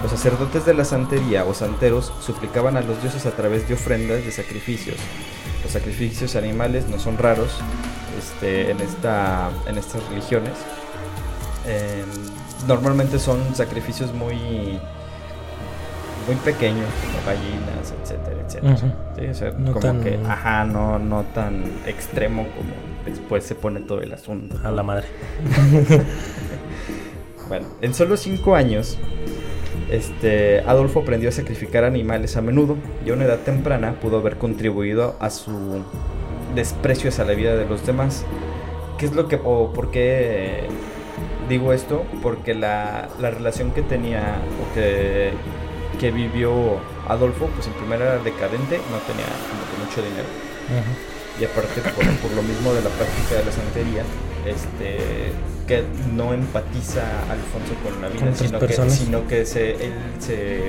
Los 0.03 0.11
sacerdotes 0.11 0.65
de 0.65 0.73
la 0.73 0.85
santería 0.85 1.45
o 1.45 1.53
santeros 1.53 2.11
suplicaban 2.19 2.77
a 2.77 2.81
los 2.81 3.01
dioses 3.01 3.25
a 3.25 3.31
través 3.31 3.67
de 3.67 3.75
ofrendas 3.75 4.23
de 4.23 4.31
sacrificios. 4.31 4.97
Los 5.63 5.71
sacrificios 5.71 6.35
animales 6.35 6.87
no 6.89 6.99
son 6.99 7.17
raros 7.17 7.51
este, 8.17 8.71
en, 8.71 8.81
esta, 8.81 9.49
en 9.67 9.77
estas 9.77 10.07
religiones. 10.09 10.53
Em, 11.65 12.67
normalmente 12.67 13.19
son 13.19 13.55
sacrificios 13.55 14.13
muy 14.13 14.79
muy 16.27 16.35
pequeños, 16.37 16.87
como 17.01 17.25
gallinas, 17.25 17.93
etcétera, 18.01 18.41
etcétera. 18.47 19.57
no 19.57 19.73
como 19.73 19.79
tan... 19.79 20.01
que, 20.01 20.19
ajá, 20.25 20.63
no, 20.65 20.99
no 20.99 21.23
tan 21.33 21.65
extremo 21.85 22.47
como 22.55 22.71
después 23.05 23.43
se 23.43 23.55
pone 23.55 23.81
todo 23.81 24.01
el 24.01 24.13
asunto. 24.13 24.59
A 24.63 24.71
la 24.71 24.83
madre. 24.83 25.07
bueno, 27.47 27.67
en 27.81 27.93
solo 27.93 28.17
cinco 28.17 28.55
años, 28.55 28.97
este, 29.93 30.61
Adolfo 30.61 31.01
aprendió 31.01 31.29
a 31.29 31.31
sacrificar 31.31 31.83
animales 31.83 32.35
a 32.35 32.41
menudo 32.41 32.77
y 33.05 33.11
a 33.11 33.13
una 33.13 33.25
edad 33.25 33.39
temprana 33.39 33.93
pudo 34.01 34.17
haber 34.17 34.37
contribuido 34.37 35.15
a 35.19 35.29
su 35.29 35.83
desprecio 36.55 37.09
hacia 37.09 37.23
la 37.23 37.33
vida 37.33 37.55
de 37.55 37.65
los 37.65 37.85
demás. 37.85 38.25
¿Qué 38.97 39.05
es 39.05 39.13
lo 39.13 39.27
que, 39.27 39.39
o 39.43 39.71
por 39.73 39.91
qué 39.91 40.67
digo 41.49 41.73
esto? 41.73 42.03
Porque 42.21 42.53
la, 42.53 43.09
la 43.19 43.31
relación 43.31 43.71
que 43.71 43.81
tenía, 43.81 44.37
o 44.61 44.73
que 44.73 45.31
que 45.99 46.11
vivió 46.11 46.79
Adolfo, 47.07 47.47
pues 47.55 47.67
en 47.67 47.73
primera 47.73 48.05
era 48.05 48.17
decadente, 48.23 48.77
no 48.91 48.97
tenía 49.07 49.25
mucho 49.79 50.01
dinero. 50.01 50.27
Y 51.39 51.45
aparte 51.45 51.81
por, 51.81 52.31
lo 52.31 52.43
mismo 52.43 52.73
de 52.73 52.81
la 52.81 52.89
práctica 52.89 53.35
de 53.35 53.45
la 53.45 53.51
santería, 53.51 54.03
este 54.45 55.31
que 55.67 55.83
no 56.13 56.33
empatiza 56.33 57.01
Alfonso 57.29 57.73
con 57.83 58.01
la 58.01 58.09
vida, 58.09 58.33
sino 58.35 58.59
que, 58.59 58.89
sino 58.89 59.27
que 59.27 59.45
se, 59.45 59.71
él 59.71 59.93
se, 60.19 60.63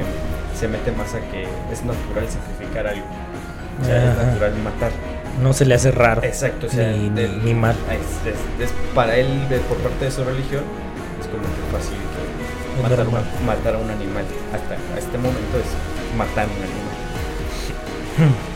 se, 0.59 0.69
mete 0.69 0.93
más 0.93 1.15
a 1.15 1.21
que 1.21 1.43
es 1.73 1.85
natural 1.85 2.27
sacrificar 2.29 2.87
algo. 2.87 3.07
O 3.81 3.85
sea, 3.85 4.13
es 4.13 4.17
natural 4.17 4.55
matar. 4.63 4.93
No 5.43 5.53
se 5.53 5.65
le 5.65 5.75
hace 5.75 5.91
raro. 5.91 6.23
Exacto, 6.23 6.69
ni, 6.73 7.55
mal. 7.55 7.75
Es, 8.61 8.71
para 8.95 9.17
él, 9.17 9.27
por 9.69 9.79
parte 9.79 10.05
de 10.05 10.11
su 10.11 10.23
religión, 10.23 10.63
es 11.21 11.27
como 11.27 11.43
que 11.43 11.63
fácil 11.73 11.99
matar, 12.83 13.07
matar, 13.45 13.75
a 13.75 13.79
un 13.79 13.91
animal. 13.91 14.25
Hasta 14.53 14.77
este 14.99 15.19
momento 15.19 15.59
es 15.59 16.17
matar 16.17 16.47
a 16.47 16.53
un 16.53 16.63
animal. 18.29 18.54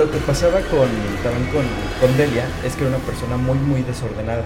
Lo 0.00 0.10
que 0.10 0.16
pasaba 0.20 0.62
con, 0.62 0.88
también 1.22 1.46
con, 1.52 1.62
con, 2.00 2.16
Delia 2.16 2.48
es 2.64 2.74
que 2.74 2.86
era 2.86 2.96
una 2.96 3.04
persona 3.04 3.36
muy, 3.36 3.58
muy 3.58 3.82
desordenada. 3.82 4.42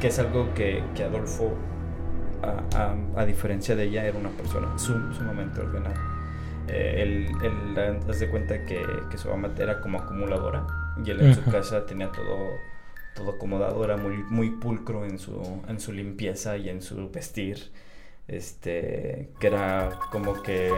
Que 0.00 0.06
es 0.06 0.20
algo 0.20 0.54
que, 0.54 0.84
que 0.94 1.02
Adolfo, 1.02 1.52
a, 2.76 2.94
a, 3.20 3.24
diferencia 3.24 3.74
de 3.74 3.86
ella, 3.86 4.04
era 4.04 4.16
una 4.16 4.30
persona 4.30 4.78
sumamente 4.78 5.60
ordenada. 5.60 6.00
Eh, 6.68 7.02
él, 7.02 7.26
él, 7.42 8.00
haz 8.08 8.20
de 8.20 8.28
cuenta 8.30 8.64
que, 8.66 8.86
que 9.10 9.18
su 9.18 9.28
mamá 9.28 9.50
era 9.58 9.80
como 9.80 9.98
acumuladora 9.98 10.64
y 11.04 11.10
él 11.10 11.22
en 11.22 11.34
su 11.34 11.42
casa 11.50 11.84
tenía 11.84 12.12
todo 12.12 12.36
todo 13.16 13.32
acomodado, 13.32 13.84
era 13.84 13.96
muy, 13.96 14.18
muy 14.30 14.50
pulcro 14.50 15.04
en 15.04 15.18
su, 15.18 15.60
en 15.66 15.80
su 15.80 15.92
limpieza 15.92 16.56
y 16.56 16.68
en 16.68 16.82
su 16.82 17.10
vestir, 17.10 17.72
este, 18.28 19.30
que 19.40 19.46
era 19.48 19.98
como 20.12 20.40
que, 20.40 20.70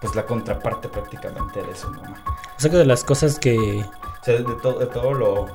pues 0.00 0.14
la 0.14 0.24
contraparte 0.24 0.88
prácticamente 0.88 1.62
de 1.62 1.74
su 1.74 1.90
mamá. 1.90 2.16
O 2.56 2.60
sea 2.60 2.70
que 2.70 2.76
de 2.76 2.86
las 2.86 3.04
cosas 3.04 3.38
que... 3.38 3.84
O 3.84 4.24
sea, 4.24 4.34
de, 4.34 4.44
de 4.44 4.54
todo 4.86 5.14
lo... 5.14 5.46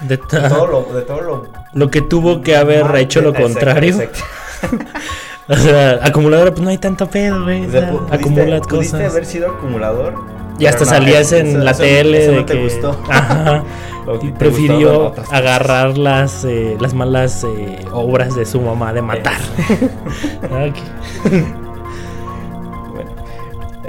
De, 0.00 0.18
todo 0.18 0.66
lo, 0.66 0.82
de 0.94 1.02
todo 1.02 1.20
lo... 1.20 1.46
Lo 1.72 1.90
que 1.90 2.02
tuvo 2.02 2.42
que 2.42 2.56
haber 2.56 2.94
hecho 2.96 3.20
lo 3.20 3.32
contrario. 3.32 3.96
o 5.48 5.54
sea, 5.54 6.00
acumuladora, 6.02 6.50
pues 6.50 6.62
no 6.62 6.70
hay 6.70 6.78
tanto 6.78 7.08
pedo, 7.08 7.44
güey. 7.44 7.64
O 7.66 8.06
acumulas 8.10 8.62
cosas. 8.62 8.90
Pudiste 8.90 9.06
haber 9.06 9.26
sido 9.26 9.50
acumulador 9.50 10.14
y 10.58 10.66
hasta 10.66 10.84
salías 10.84 11.32
en 11.32 11.64
la 11.64 11.74
tele 11.74 12.28
de 12.28 12.44
que. 12.44 12.62
gustó. 12.62 12.96
y 14.22 14.30
prefirió 14.32 15.14
agarrar 15.30 15.96
las, 15.98 16.44
eh, 16.44 16.76
las 16.80 16.94
malas 16.94 17.44
eh, 17.44 17.84
obras 17.92 18.34
de 18.34 18.44
su 18.44 18.60
mamá 18.60 18.92
de 18.92 19.02
matar. 19.02 19.40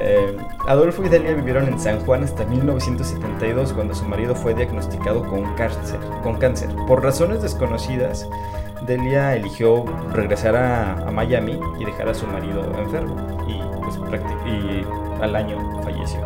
Eh, 0.08 0.38
Adolfo 0.68 1.04
y 1.04 1.10
Delia 1.10 1.34
vivieron 1.34 1.68
en 1.68 1.80
San 1.80 2.00
Juan 2.02 2.24
hasta 2.24 2.46
1972 2.46 3.74
cuando 3.74 3.96
su 3.96 4.06
marido 4.06 4.36
fue 4.36 4.54
diagnosticado 4.54 5.24
con 5.28 5.56
cáncer. 5.56 6.00
Con 6.22 6.38
cáncer. 6.38 6.70
Por 6.88 7.04
razones 7.04 7.42
desconocidas, 7.42 8.30
Delia 8.86 9.36
eligió 9.36 9.84
regresar 10.14 10.56
a, 10.56 11.12
Miami 11.12 11.60
y 11.80 11.86
dejar 11.86 12.10
a 12.10 12.14
su 12.14 12.28
marido 12.28 12.64
enfermo 12.78 13.16
y, 13.48 13.60
pues, 13.82 13.98
y 14.46 14.86
al 15.24 15.36
año 15.36 15.82
falleció. 15.82 16.20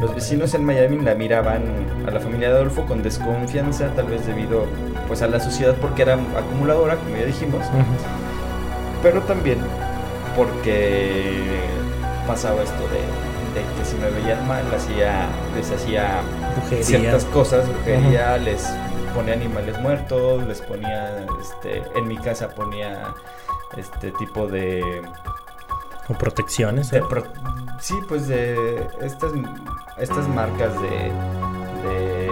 Los 0.00 0.14
vecinos 0.14 0.54
en 0.54 0.64
Miami 0.64 1.00
la 1.00 1.14
miraban 1.14 1.62
a 2.06 2.10
la 2.10 2.20
familia 2.20 2.48
de 2.48 2.54
Adolfo 2.54 2.86
con 2.86 3.02
desconfianza, 3.02 3.92
tal 3.94 4.06
vez 4.06 4.26
debido 4.26 4.64
pues 5.06 5.20
a 5.20 5.26
la 5.26 5.38
sociedad 5.38 5.74
porque 5.78 6.02
era 6.02 6.14
acumuladora, 6.14 6.96
como 6.96 7.16
ya 7.16 7.26
dijimos, 7.26 7.62
pero 9.02 9.20
también 9.22 9.58
porque 10.34 11.79
pasaba 12.26 12.62
esto 12.62 12.82
de, 12.88 13.60
que 13.78 13.84
si 13.84 13.96
me 13.96 14.10
veían 14.10 14.46
mal 14.46 14.64
hacía, 14.74 15.26
les 15.54 15.70
hacía 15.70 16.22
ciertas 16.82 17.24
cosas, 17.26 17.68
brujería, 17.68 18.36
les 18.38 18.68
ponía 19.14 19.34
animales 19.34 19.78
muertos, 19.80 20.46
les 20.46 20.60
ponía, 20.60 21.26
este, 21.40 21.82
en 21.96 22.08
mi 22.08 22.16
casa 22.16 22.50
ponía 22.50 23.14
este 23.76 24.12
tipo 24.12 24.46
de 24.46 25.02
o 26.10 26.14
protecciones. 26.14 26.90
sí, 27.80 27.94
pues 28.08 28.26
de 28.26 28.86
estas, 29.00 29.32
estas 29.98 30.28
marcas 30.28 30.74
de, 30.82 30.88
de 30.88 32.30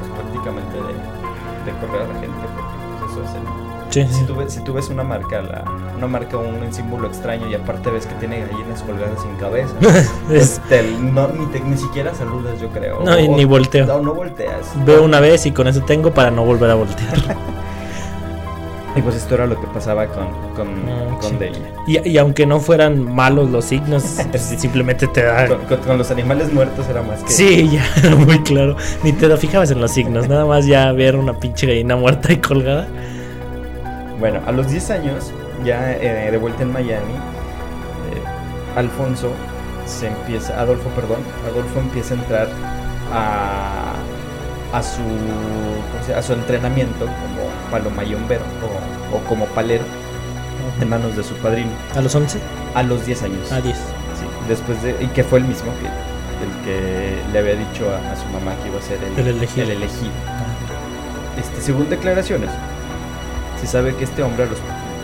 pues 0.00 0.12
prácticamente 0.20 0.76
de, 0.76 1.72
de, 1.72 1.78
correr 1.80 2.02
a 2.02 2.08
la 2.12 2.20
gente, 2.20 2.46
porque 2.54 2.76
pues 3.00 3.12
eso 3.12 3.24
hacen. 3.24 3.42
Sí. 3.88 4.06
Si, 4.12 4.24
tú, 4.26 4.36
si 4.48 4.64
tú 4.64 4.74
ves 4.74 4.88
una 4.88 5.02
marca, 5.02 5.40
la, 5.40 5.64
una 6.04 6.18
marca, 6.18 6.36
un, 6.36 6.72
símbolo 6.72 7.08
extraño 7.08 7.48
y 7.48 7.54
aparte 7.54 7.90
ves 7.90 8.06
que 8.06 8.14
tiene 8.16 8.40
gallinas 8.40 8.82
colgadas 8.82 9.22
sin 9.22 9.34
cabeza, 9.36 9.74
pues 10.28 10.60
no, 11.00 11.28
ni, 11.28 11.60
ni 11.60 11.76
siquiera 11.76 12.14
saludas, 12.14 12.60
yo 12.60 12.68
creo. 12.68 13.00
No, 13.00 13.18
y 13.18 13.28
ni 13.28 13.44
volteo. 13.44 13.86
No, 13.86 14.00
no 14.00 14.14
volteas. 14.14 14.72
Veo 14.84 15.04
una 15.04 15.20
vez 15.20 15.46
y 15.46 15.52
con 15.52 15.68
eso 15.68 15.80
tengo 15.82 16.12
para 16.12 16.30
no 16.30 16.44
volver 16.44 16.70
a 16.70 16.74
voltear. 16.74 17.36
Y 18.96 19.02
pues 19.02 19.16
esto 19.16 19.34
era 19.34 19.46
lo 19.46 19.60
que 19.60 19.66
pasaba 19.66 20.06
con, 20.06 20.28
con, 20.54 20.68
ah, 20.88 21.18
con 21.20 21.36
Delia. 21.36 21.72
Y, 21.84 22.10
y, 22.10 22.16
aunque 22.16 22.46
no 22.46 22.60
fueran 22.60 23.02
malos 23.02 23.50
los 23.50 23.64
signos, 23.64 24.04
simplemente 24.56 25.08
te 25.08 25.24
da... 25.24 25.48
Con, 25.48 25.98
los 25.98 26.12
animales 26.12 26.52
muertos 26.52 26.86
era 26.88 27.02
más 27.02 27.20
que... 27.24 27.32
Sí, 27.32 27.70
ya, 27.70 28.14
muy 28.14 28.38
claro. 28.44 28.76
Ni 29.02 29.12
te 29.12 29.36
fijabas 29.36 29.72
en 29.72 29.80
los 29.80 29.90
signos, 29.90 30.28
nada 30.28 30.46
más 30.46 30.66
ya 30.66 30.92
ver 30.92 31.16
una 31.16 31.32
pinche 31.34 31.66
gallina 31.66 31.96
muerta 31.96 32.32
y 32.32 32.36
colgada. 32.36 32.86
Bueno, 34.20 34.40
a 34.46 34.52
los 34.52 34.70
10 34.70 34.90
años, 34.90 35.32
ya 35.64 35.92
eh, 35.92 36.30
de 36.30 36.36
vuelta 36.38 36.62
en 36.62 36.72
Miami, 36.72 37.14
eh, 37.14 38.22
Alfonso 38.76 39.32
se 39.86 40.08
empieza, 40.08 40.60
Adolfo, 40.60 40.88
perdón, 40.90 41.18
Adolfo 41.50 41.80
empieza 41.80 42.14
a 42.14 42.16
entrar 42.18 42.48
a 43.12 43.94
a 44.74 44.82
su, 44.82 46.12
a 46.12 46.20
su 46.20 46.32
entrenamiento 46.32 47.06
como 47.06 47.70
palomayombero 47.70 48.42
o, 49.12 49.16
o 49.16 49.20
como 49.28 49.46
palero 49.46 49.84
en 50.80 50.88
manos 50.88 51.16
de 51.16 51.22
su 51.22 51.34
padrino. 51.36 51.70
¿A 51.94 52.00
los 52.00 52.12
11? 52.12 52.40
A 52.74 52.82
los 52.82 53.06
10 53.06 53.22
años. 53.22 53.52
A 53.52 53.60
10. 53.60 53.76
Sí, 53.76 53.82
después 54.48 54.82
de, 54.82 54.96
y 55.00 55.06
que 55.08 55.22
fue 55.22 55.38
el 55.38 55.44
mismo 55.44 55.70
que 55.80 55.86
el 56.44 56.64
que 56.64 57.32
le 57.32 57.38
había 57.38 57.54
dicho 57.54 57.86
a, 57.88 58.16
su 58.16 58.26
mamá 58.30 58.54
que 58.62 58.68
iba 58.68 58.78
a 58.78 58.82
ser 58.82 58.98
el, 59.16 59.28
elegido. 59.28 60.12
Ah. 60.26 60.42
Este, 61.38 61.60
según 61.60 61.88
declaraciones, 61.88 62.50
se 63.60 63.68
sabe 63.68 63.94
que 63.94 64.04
este 64.04 64.24
hombre, 64.24 64.46
los, 64.46 64.58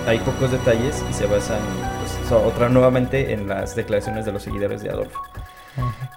hay 0.06 0.18
pocos 0.18 0.50
detalles 0.50 1.04
y 1.08 1.12
se 1.12 1.26
basan 1.26 1.60
pues, 1.98 2.32
otra 2.32 2.68
nuevamente 2.68 3.32
en 3.32 3.48
las 3.48 3.76
declaraciones 3.76 4.24
de 4.24 4.32
los 4.32 4.42
seguidores 4.42 4.82
de 4.82 4.90
Adolfo. 4.90 5.20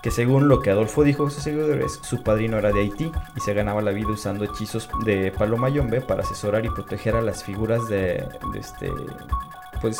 Que 0.01 0.11
según 0.11 0.47
lo 0.47 0.61
que 0.61 0.71
Adolfo 0.71 1.03
dijo 1.03 1.27
a 1.27 1.29
sus 1.29 1.43
seguidores, 1.43 1.99
su 2.01 2.23
padrino 2.23 2.57
era 2.57 2.71
de 2.71 2.81
Haití 2.81 3.11
y 3.35 3.39
se 3.39 3.53
ganaba 3.53 3.81
la 3.81 3.91
vida 3.91 4.09
usando 4.09 4.43
hechizos 4.43 4.89
de 5.05 5.31
Paloma 5.31 5.69
Yombe 5.69 6.01
para 6.01 6.23
asesorar 6.23 6.65
y 6.65 6.69
proteger 6.69 7.15
a 7.15 7.21
las 7.21 7.43
figuras 7.43 7.87
de, 7.87 8.25
este, 8.59 8.91
pues, 9.79 9.99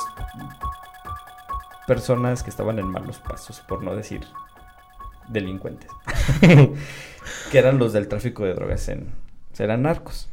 personas 1.88 2.44
que 2.44 2.50
estaban 2.50 2.80
en 2.80 2.88
malos 2.88 3.20
pasos, 3.20 3.60
por 3.62 3.84
no 3.84 3.96
decir 3.96 4.26
delincuentes, 5.30 5.90
que 7.52 7.58
eran 7.58 7.78
los 7.78 7.94
del 7.94 8.08
tráfico 8.08 8.44
de 8.44 8.54
drogas 8.56 8.90
en, 8.90 9.14
Serán 9.54 9.84
narcos. 9.84 10.28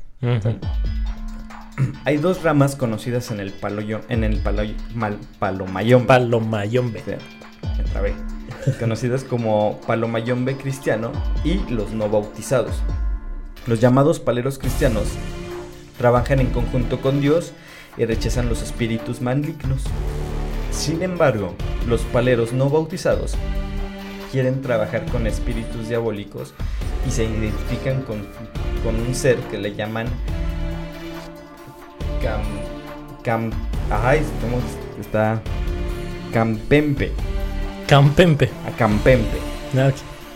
Hay 2.05 2.17
dos 2.19 2.43
ramas 2.43 2.77
conocidas 2.77 3.31
en 3.31 3.41
el 3.41 3.53
paloyo, 3.53 4.01
en 4.09 4.25
el 4.25 4.39
palo, 4.39 4.63
mal, 4.95 5.19
palomayombe. 5.39 6.07
Palomayombe. 6.07 7.03
conocidas 8.79 9.25
como 9.25 9.81
palomayombe 9.87 10.57
cristiano 10.57 11.13
y 11.45 11.59
los 11.71 11.93
no 11.93 12.09
bautizados. 12.09 12.83
Los 13.67 13.81
llamados 13.81 14.21
paleros 14.21 14.59
cristianos 14.59 15.09
trabajan 15.99 16.41
en 16.41 16.49
conjunto 16.49 17.01
con 17.01 17.21
Dios 17.21 17.53
y 17.97 18.05
rechazan 18.05 18.49
los 18.49 18.63
espíritus 18.63 19.21
malignos. 19.21 19.83
Sin 20.71 21.03
embargo, 21.03 21.55
los 21.89 22.03
paleros 22.03 22.53
no 22.53 22.71
bautizados 22.71 23.35
quieren 24.33 24.63
trabajar 24.63 25.05
con 25.07 25.27
espíritus 25.27 25.89
diabólicos 25.89 26.55
y 27.07 27.11
se 27.11 27.25
identifican 27.25 28.03
con, 28.03 28.27
con 28.85 28.95
un 28.95 29.15
ser 29.15 29.39
que 29.51 29.59
le 29.59 29.75
llaman 29.75 30.07
Cam. 32.23 32.41
Cam. 33.23 33.51
Ay, 33.91 34.23
está. 35.01 35.41
Campempe. 36.33 37.13
Campempe. 37.87 38.51
A 38.67 38.77
Campempe. 38.77 39.39
Ah, 39.77 39.91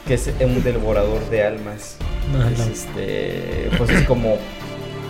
que 0.06 0.14
es 0.14 0.30
un 0.40 0.62
devorador 0.62 1.28
de 1.30 1.44
almas. 1.44 1.96
es 2.52 2.60
este. 2.60 3.70
Pues 3.78 3.90
es 3.90 4.02
como. 4.06 4.38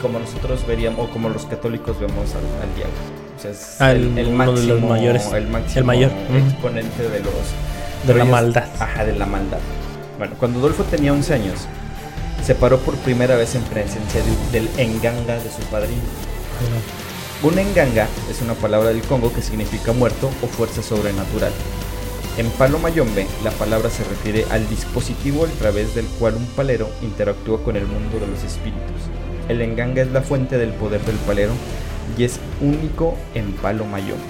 Como 0.03 0.19
nosotros 0.19 0.67
veríamos, 0.67 1.09
o 1.09 1.11
como 1.11 1.31
los 1.31 1.47
católicos 1.47 1.99
vemos 1.99 2.35
al, 2.35 2.75
diablo. 2.77 2.95
O 3.37 3.41
sea, 3.41 3.51
es 3.53 3.81
ah, 3.81 3.93
el, 3.93 4.19
el 4.19 4.33
máximo, 4.33 4.61
de 4.61 4.67
los 4.67 4.83
mayores. 4.83 5.33
El 5.33 5.49
máximo 5.49 5.79
el 5.81 5.85
mayor. 5.85 6.13
exponente 6.37 7.09
de 7.09 7.21
los. 7.21 8.07
De 8.07 8.15
la 8.15 8.25
maldad. 8.27 8.67
Ajá, 8.81 9.05
de 9.07 9.15
la 9.15 9.25
maldad. 9.25 9.61
Bueno, 10.19 10.35
cuando 10.39 10.59
Adolfo 10.59 10.85
tenía 10.85 11.13
11 11.13 11.35
años, 11.35 11.67
se 12.45 12.55
paró 12.55 12.79
por 12.81 12.97
primera 12.97 13.37
vez 13.37 13.55
en 13.55 13.63
presencia 13.63 14.21
del 14.53 14.69
enganga 14.77 15.37
de 15.37 15.51
su 15.51 15.63
padrino. 15.71 16.03
Un 17.43 17.59
enganga 17.59 18.09
es 18.31 18.41
una 18.41 18.55
palabra 18.55 18.89
del 18.89 19.03
Congo 19.03 19.33
que 19.33 19.43
significa 19.43 19.93
muerto 19.93 20.31
o 20.43 20.47
fuerza 20.47 20.83
sobrenatural. 20.83 21.53
En 22.37 22.51
palo 22.51 22.79
mayombe, 22.79 23.27
la 23.45 23.51
palabra 23.51 23.91
se 23.91 24.03
refiere 24.05 24.47
al 24.51 24.69
dispositivo 24.69 25.45
a 25.45 25.49
través 25.59 25.95
del 25.95 26.07
cual 26.19 26.35
un 26.35 26.47
palero 26.47 26.89
interactúa 27.03 27.63
con 27.63 27.77
el 27.77 27.87
mundo 27.87 28.19
de 28.19 28.27
los 28.27 28.43
espíritus. 28.43 29.03
El 29.49 29.61
enganga 29.61 30.03
es 30.03 30.11
la 30.11 30.23
fuente 30.23 30.59
del 30.59 30.73
poder 30.73 31.03
del 31.03 31.17
palero 31.17 31.53
y 32.17 32.25
es 32.25 32.41
único 32.61 33.15
en 33.35 33.53
palo 33.53 33.85
mayombe. 33.85 34.25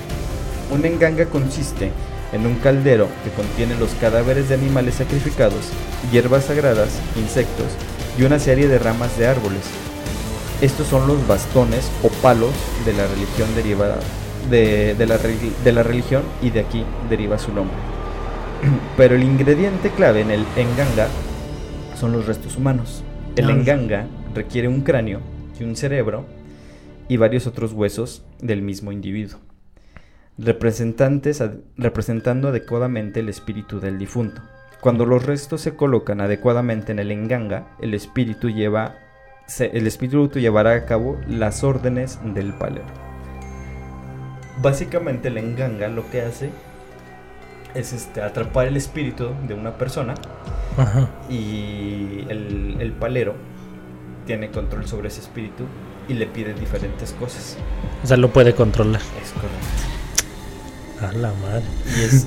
Un 0.70 0.84
enganga 0.84 1.26
consiste 1.26 1.92
en 2.32 2.46
un 2.46 2.56
caldero 2.56 3.08
que 3.22 3.30
contiene 3.30 3.78
los 3.78 3.90
cadáveres 4.00 4.48
de 4.48 4.56
animales 4.56 4.96
sacrificados, 4.96 5.70
hierbas 6.10 6.46
sagradas, 6.46 6.90
insectos 7.16 7.68
y 8.18 8.24
una 8.24 8.38
serie 8.38 8.66
de 8.66 8.78
ramas 8.78 9.16
de 9.16 9.28
árboles, 9.28 9.62
estos 10.64 10.86
son 10.86 11.06
los 11.06 11.26
bastones 11.28 11.90
o 12.02 12.08
palos 12.22 12.52
de 12.86 12.94
la 12.94 13.06
religión 13.06 13.54
derivada 13.54 13.98
de, 14.50 14.94
la, 15.06 15.18
de 15.18 15.72
la 15.72 15.82
religión 15.82 16.22
y 16.42 16.50
de 16.50 16.60
aquí 16.60 16.84
deriva 17.10 17.38
su 17.38 17.52
nombre. 17.52 17.76
Pero 18.96 19.14
el 19.14 19.22
ingrediente 19.22 19.90
clave 19.90 20.22
en 20.22 20.30
el 20.30 20.44
enganga 20.56 21.08
son 22.00 22.12
los 22.12 22.26
restos 22.26 22.56
humanos. 22.56 23.04
El 23.36 23.50
enganga 23.50 24.06
requiere 24.34 24.68
un 24.68 24.80
cráneo 24.80 25.20
y 25.60 25.64
un 25.64 25.76
cerebro 25.76 26.24
y 27.08 27.18
varios 27.18 27.46
otros 27.46 27.72
huesos 27.72 28.24
del 28.40 28.62
mismo 28.62 28.90
individuo, 28.90 29.40
representantes, 30.38 31.42
representando 31.76 32.48
adecuadamente 32.48 33.20
el 33.20 33.28
espíritu 33.28 33.80
del 33.80 33.98
difunto. 33.98 34.40
Cuando 34.80 35.04
los 35.04 35.26
restos 35.26 35.60
se 35.60 35.76
colocan 35.76 36.20
adecuadamente 36.20 36.92
en 36.92 37.00
el 37.00 37.10
enganga, 37.10 37.76
el 37.80 37.92
espíritu 37.92 38.48
lleva 38.48 39.03
el 39.58 39.86
espíritu 39.86 40.38
llevará 40.38 40.72
a 40.72 40.86
cabo 40.86 41.18
las 41.28 41.64
órdenes 41.64 42.18
del 42.34 42.54
palero. 42.54 42.86
Básicamente 44.62 45.28
el 45.28 45.38
enganga 45.38 45.88
lo 45.88 46.08
que 46.10 46.22
hace 46.22 46.50
es 47.74 47.92
este, 47.92 48.22
atrapar 48.22 48.68
el 48.68 48.76
espíritu 48.76 49.30
de 49.46 49.54
una 49.54 49.76
persona 49.76 50.14
y 51.28 52.24
el, 52.28 52.76
el, 52.80 52.92
palero 52.92 53.34
tiene 54.26 54.50
control 54.50 54.86
sobre 54.86 55.08
ese 55.08 55.20
espíritu 55.20 55.64
y 56.08 56.14
le 56.14 56.26
pide 56.26 56.54
diferentes 56.54 57.12
cosas. 57.12 57.56
O 58.02 58.06
sea, 58.06 58.16
lo 58.16 58.30
puede 58.30 58.54
controlar. 58.54 59.00
Es 59.22 59.32
correcto. 59.32 59.94
A 61.00 61.12
la 61.12 61.32
madre. 61.42 61.64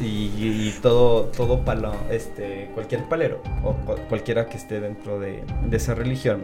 Y, 0.02 0.72
todo, 0.82 1.26
todo 1.26 1.64
palo, 1.64 1.96
este, 2.12 2.70
cualquier 2.74 3.06
palero 3.06 3.42
o 3.64 3.74
cualquiera 4.10 4.48
que 4.48 4.58
esté 4.58 4.80
dentro 4.80 5.20
de, 5.20 5.44
de 5.66 5.78
esa 5.78 5.96
religión 5.96 6.44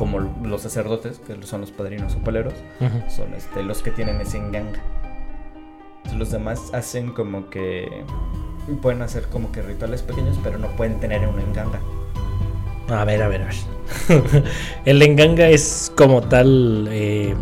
como 0.00 0.18
los 0.18 0.62
sacerdotes, 0.62 1.18
que 1.18 1.36
son 1.46 1.60
los 1.60 1.72
padrinos 1.72 2.14
o 2.14 2.20
paleros, 2.20 2.54
son 3.14 3.34
este, 3.34 3.62
los 3.62 3.82
que 3.82 3.90
tienen 3.90 4.18
ese 4.22 4.38
enganga. 4.38 4.80
los 6.16 6.30
demás 6.30 6.70
hacen 6.72 7.10
como 7.10 7.50
que 7.50 8.02
pueden 8.80 9.02
hacer 9.02 9.24
como 9.24 9.52
que 9.52 9.60
rituales 9.60 10.00
pequeños, 10.00 10.38
pero 10.42 10.56
no 10.56 10.68
pueden 10.68 10.98
tener 11.00 11.28
un 11.28 11.38
enganga. 11.38 11.80
A 12.88 13.04
ver, 13.04 13.22
a 13.22 13.28
ver, 13.28 13.42
a 13.42 13.48
ver. 13.48 14.44
el 14.86 15.02
enganga 15.02 15.48
es 15.48 15.92
como 15.94 16.22
tal 16.22 16.88
eh, 16.90 17.34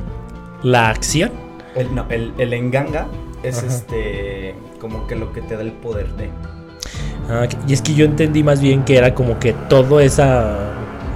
la 0.64 0.90
acción. 0.90 1.30
El, 1.76 1.94
no, 1.94 2.06
el, 2.10 2.32
el 2.38 2.52
enganga 2.54 3.06
es 3.44 3.62
este 3.62 4.56
como 4.80 5.06
que 5.06 5.14
lo 5.14 5.32
que 5.32 5.42
te 5.42 5.54
da 5.54 5.62
el 5.62 5.70
poder 5.70 6.08
de. 6.16 6.28
Ah, 7.30 7.46
y 7.68 7.72
es 7.72 7.82
que 7.82 7.94
yo 7.94 8.04
entendí 8.04 8.42
más 8.42 8.60
bien 8.60 8.82
que 8.82 8.96
era 8.96 9.14
como 9.14 9.38
que 9.38 9.52
todo 9.52 10.00
esa 10.00 10.67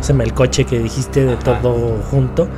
se 0.03 0.13
me 0.13 0.25
el 0.25 0.35
coche 0.35 0.65
que 0.65 0.79
dijiste 0.79 1.25
de 1.25 1.37
todo 1.37 1.99
junto. 2.11 2.49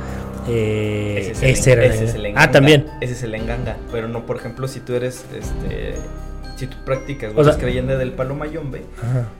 Eh, 0.47 1.33
ese, 1.41 1.71
era 1.71 1.85
el, 1.85 2.33
Ah, 2.35 2.51
también. 2.51 2.85
Ese 3.01 3.13
es 3.13 3.23
el 3.23 3.33
enganga. 3.33 3.77
Pero 3.91 4.07
no, 4.07 4.25
por 4.25 4.37
ejemplo, 4.37 4.67
si 4.67 4.79
tú 4.79 4.93
eres 4.93 5.25
este. 5.33 5.95
Si 6.57 6.67
tú 6.67 6.77
practicas 6.85 7.33
o 7.35 7.41
eres 7.41 7.57
creyente 7.57 7.97
del 7.97 8.13
palo 8.13 8.33
mayombe, 8.33 8.83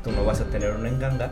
tú 0.03 0.11
no 0.11 0.25
vas 0.25 0.41
a 0.41 0.45
tener 0.45 0.71
un 0.71 0.85
enganga 0.85 1.31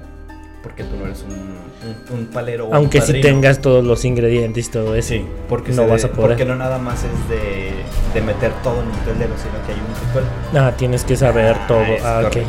porque 0.63 0.85
tú 0.85 0.95
no 0.95 1.05
eres 1.05 1.25
un, 1.27 2.17
un, 2.17 2.25
palero. 2.27 2.69
Aunque 2.71 3.01
si 3.01 3.19
tengas 3.19 3.59
todos 3.59 3.83
los 3.83 4.05
ingredientes 4.05 4.67
y 4.67 4.71
todo 4.71 4.95
eso. 4.95 5.09
Sí, 5.09 5.25
porque 5.49 5.73
no 5.73 5.85
vas 5.85 6.05
a 6.05 6.07
poder. 6.07 6.29
Porque 6.29 6.45
no 6.45 6.55
nada 6.55 6.77
más 6.79 7.03
es 7.03 7.29
de, 7.29 7.73
de 8.13 8.25
meter 8.25 8.53
todo 8.63 8.81
en 8.81 8.87
un 8.87 8.97
caldero, 9.05 9.33
sino 9.37 9.65
que 9.65 9.73
hay 9.73 9.79
un 9.79 10.07
ritual. 10.07 10.65
Ah, 10.65 10.73
tienes 10.77 11.03
que 11.03 11.17
saber 11.17 11.57
todo. 11.67 11.83
Ah, 12.01 12.21
ah, 12.21 12.27
okay. 12.27 12.47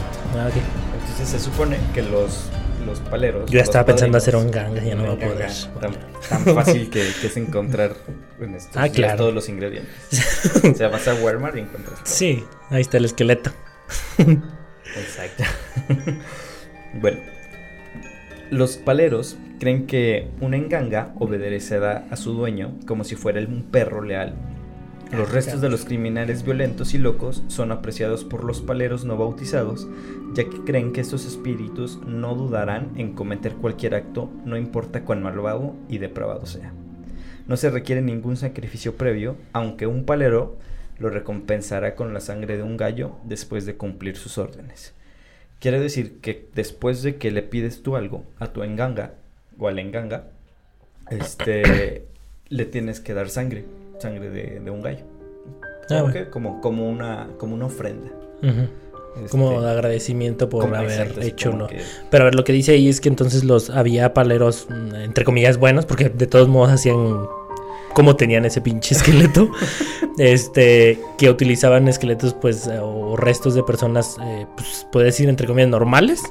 Entonces 1.01 1.29
se 1.29 1.41
supone 1.41 1.77
que 1.93 2.03
los 2.03 2.51
los 3.01 3.09
paleros. 3.09 3.51
Yo 3.51 3.61
estaba 3.61 3.87
pensando 3.87 4.19
hacer 4.19 4.37
un 4.37 4.51
ganga, 4.51 4.83
ya 4.83 4.95
no 4.95 5.05
va 5.05 5.13
a 5.15 5.17
poder. 5.17 5.51
Tan, 6.29 6.45
fácil 6.55 6.91
que, 6.91 7.09
es 7.09 7.37
encontrar 7.37 7.93
en 8.41 8.55
estos, 8.55 8.77
ah, 8.77 8.89
claro. 8.89 9.19
todos 9.19 9.35
los 9.35 9.49
ingredientes. 9.49 10.65
o 10.65 10.75
sea, 10.75 10.89
vas 10.89 11.07
a 11.09 11.15
Walmart 11.15 11.57
y 11.57 11.61
encuentras. 11.61 12.01
Sí, 12.05 12.45
ahí 12.71 12.81
está 12.81 12.99
el 12.99 13.07
esqueleto. 13.07 13.51
Exacto. 14.19 15.45
bueno, 16.95 17.19
los 18.51 18.77
paleros 18.77 19.37
creen 19.59 19.87
que 19.87 20.29
un 20.41 20.55
enganga 20.55 21.13
obedecerá 21.19 22.07
a 22.11 22.17
su 22.17 22.33
dueño 22.33 22.79
como 22.87 23.05
si 23.05 23.17
fuera 23.17 23.41
un 23.41 23.71
perro 23.71 24.03
leal 24.03 24.35
los 25.13 25.31
restos 25.31 25.61
de 25.61 25.69
los 25.69 25.85
criminales 25.85 26.45
violentos 26.45 26.95
y 26.95 26.99
locos 26.99 27.45
son 27.49 27.73
apreciados 27.73 28.25
por 28.25 28.45
los 28.45 28.61
paleros 28.63 29.05
no 29.05 29.17
bautizados, 29.17 29.87
ya 30.35 30.45
que 30.45 30.65
creen 30.65 30.93
que 30.93 31.01
estos 31.01 31.25
espíritus 31.25 31.99
no 32.07 32.35
dudarán 32.35 32.93
en 32.97 33.15
cometer 33.15 33.55
cualquier 33.55 33.95
acto, 33.95 34.31
no 34.45 34.57
importa 34.57 35.05
cuán 35.05 35.23
malvado 35.23 35.75
y 35.89 35.99
depravado 35.99 36.47
sea. 36.47 36.73
No 37.47 37.57
se 37.57 37.71
requiere 37.71 38.03
ningún 38.03 38.37
sacrificio 38.37 38.97
previo, 38.97 39.37
aunque 39.53 39.87
un 39.87 40.05
palero 40.05 40.57
lo 40.99 41.11
recompensará 41.11 41.95
con 41.95 42.15
la 42.15 42.21
sangre 42.21 42.57
de 42.57 42.63
un 42.63 42.77
gallo 42.77 43.17
después 43.25 43.67
de 43.67 43.77
cumplir 43.77 44.17
sus 44.17 44.39
órdenes. 44.39 44.95
Quiere 45.61 45.81
decir 45.81 46.21
que 46.21 46.49
después 46.55 47.03
de 47.03 47.17
que 47.17 47.31
le 47.31 47.43
pides 47.43 47.83
tú 47.83 47.97
algo 47.97 48.25
a 48.39 48.49
tu 48.49 48.63
enganga 48.63 49.15
o 49.59 49.69
al 49.69 49.79
enganga, 49.79 50.25
este, 51.11 52.07
le 52.49 52.65
tienes 52.67 53.01
que 53.01 53.15
dar 53.15 53.29
sangre 53.29 53.65
sangre 53.99 54.31
de, 54.31 54.71
un 54.71 54.83
gallo. 54.83 55.05
Ah, 55.91 56.05
como, 56.31 56.61
como, 56.61 56.89
una, 56.89 57.29
como 57.39 57.55
una 57.55 57.67
ofrenda. 57.67 58.11
Como 59.31 59.53
este, 59.53 59.67
agradecimiento 59.69 60.49
por 60.49 60.75
haber 60.75 61.19
hecho 61.23 61.53
uno. 61.53 61.67
Pero 62.11 62.23
a 62.23 62.27
ver, 62.27 62.35
lo 62.35 62.45
que 62.45 62.53
dice 62.53 62.73
ahí 62.73 62.89
es 62.89 63.01
que 63.01 63.09
entonces 63.09 63.45
los 63.45 63.71
había 63.71 64.15
paleros, 64.15 64.67
mm, 64.69 64.95
entre 64.97 65.25
comillas, 65.25 65.59
buenos, 65.59 65.87
porque 65.87 66.09
de 66.09 66.27
todos 66.27 66.49
modos 66.49 66.71
hacían 66.71 67.27
como 67.95 68.17
tenían 68.17 68.45
ese 68.45 68.61
pinche 68.61 68.95
esqueleto, 68.97 69.51
este, 70.19 70.99
que 71.17 71.31
utilizaban 71.31 71.89
esqueletos, 71.89 72.35
pues, 72.35 72.69
o 72.69 73.17
restos 73.17 73.55
de 73.55 73.63
personas, 73.63 74.17
eh, 74.23 74.47
pues, 74.57 74.87
puede 74.93 75.07
decir, 75.07 75.29
entre 75.29 75.47
comillas, 75.47 75.71
normales, 75.71 76.23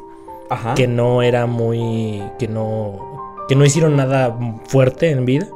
que 0.76 0.88
no 0.88 1.24
era 1.24 1.48
muy, 1.48 2.22
que 2.38 2.48
no, 2.48 3.34
que 3.48 3.56
no 3.56 3.66
hicieron 3.66 3.96
nada 3.96 4.38
fuerte 4.68 5.10
en 5.10 5.26
vida. 5.26 5.48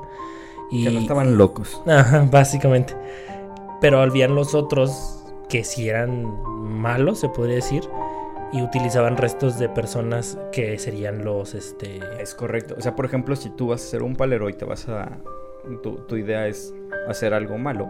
Y, 0.72 0.86
que 0.86 0.92
no 0.92 1.00
estaban 1.02 1.38
locos. 1.38 1.82
Ajá, 1.86 2.28
básicamente. 2.32 2.96
Pero 3.80 4.02
habían 4.02 4.34
los 4.34 4.56
otros 4.56 5.17
que 5.50 5.64
si 5.64 5.90
eran 5.90 6.42
malos, 6.62 7.20
se 7.20 7.30
podría 7.30 7.56
decir. 7.56 7.84
y 8.54 8.62
utilizaban 8.62 9.18
restos 9.18 9.60
de 9.60 9.68
personas 9.68 10.38
que 10.54 10.80
serían 10.80 11.26
los 11.26 11.54
este 11.54 12.00
es 12.22 12.34
correcto. 12.34 12.76
O 12.78 12.82
sea 12.82 12.96
por 12.96 13.06
ejemplo 13.06 13.36
si 13.36 13.50
tú 13.50 13.68
vas 13.68 13.84
a 13.84 13.88
ser 13.88 14.04
un 14.04 14.16
palero 14.16 14.50
y 14.50 14.54
te 14.54 14.64
vas 14.64 14.88
a 14.88 15.20
tu, 15.82 16.16
idea 16.16 16.48
es 16.48 16.74
hacer 17.08 17.34
algo 17.34 17.58
malo 17.58 17.90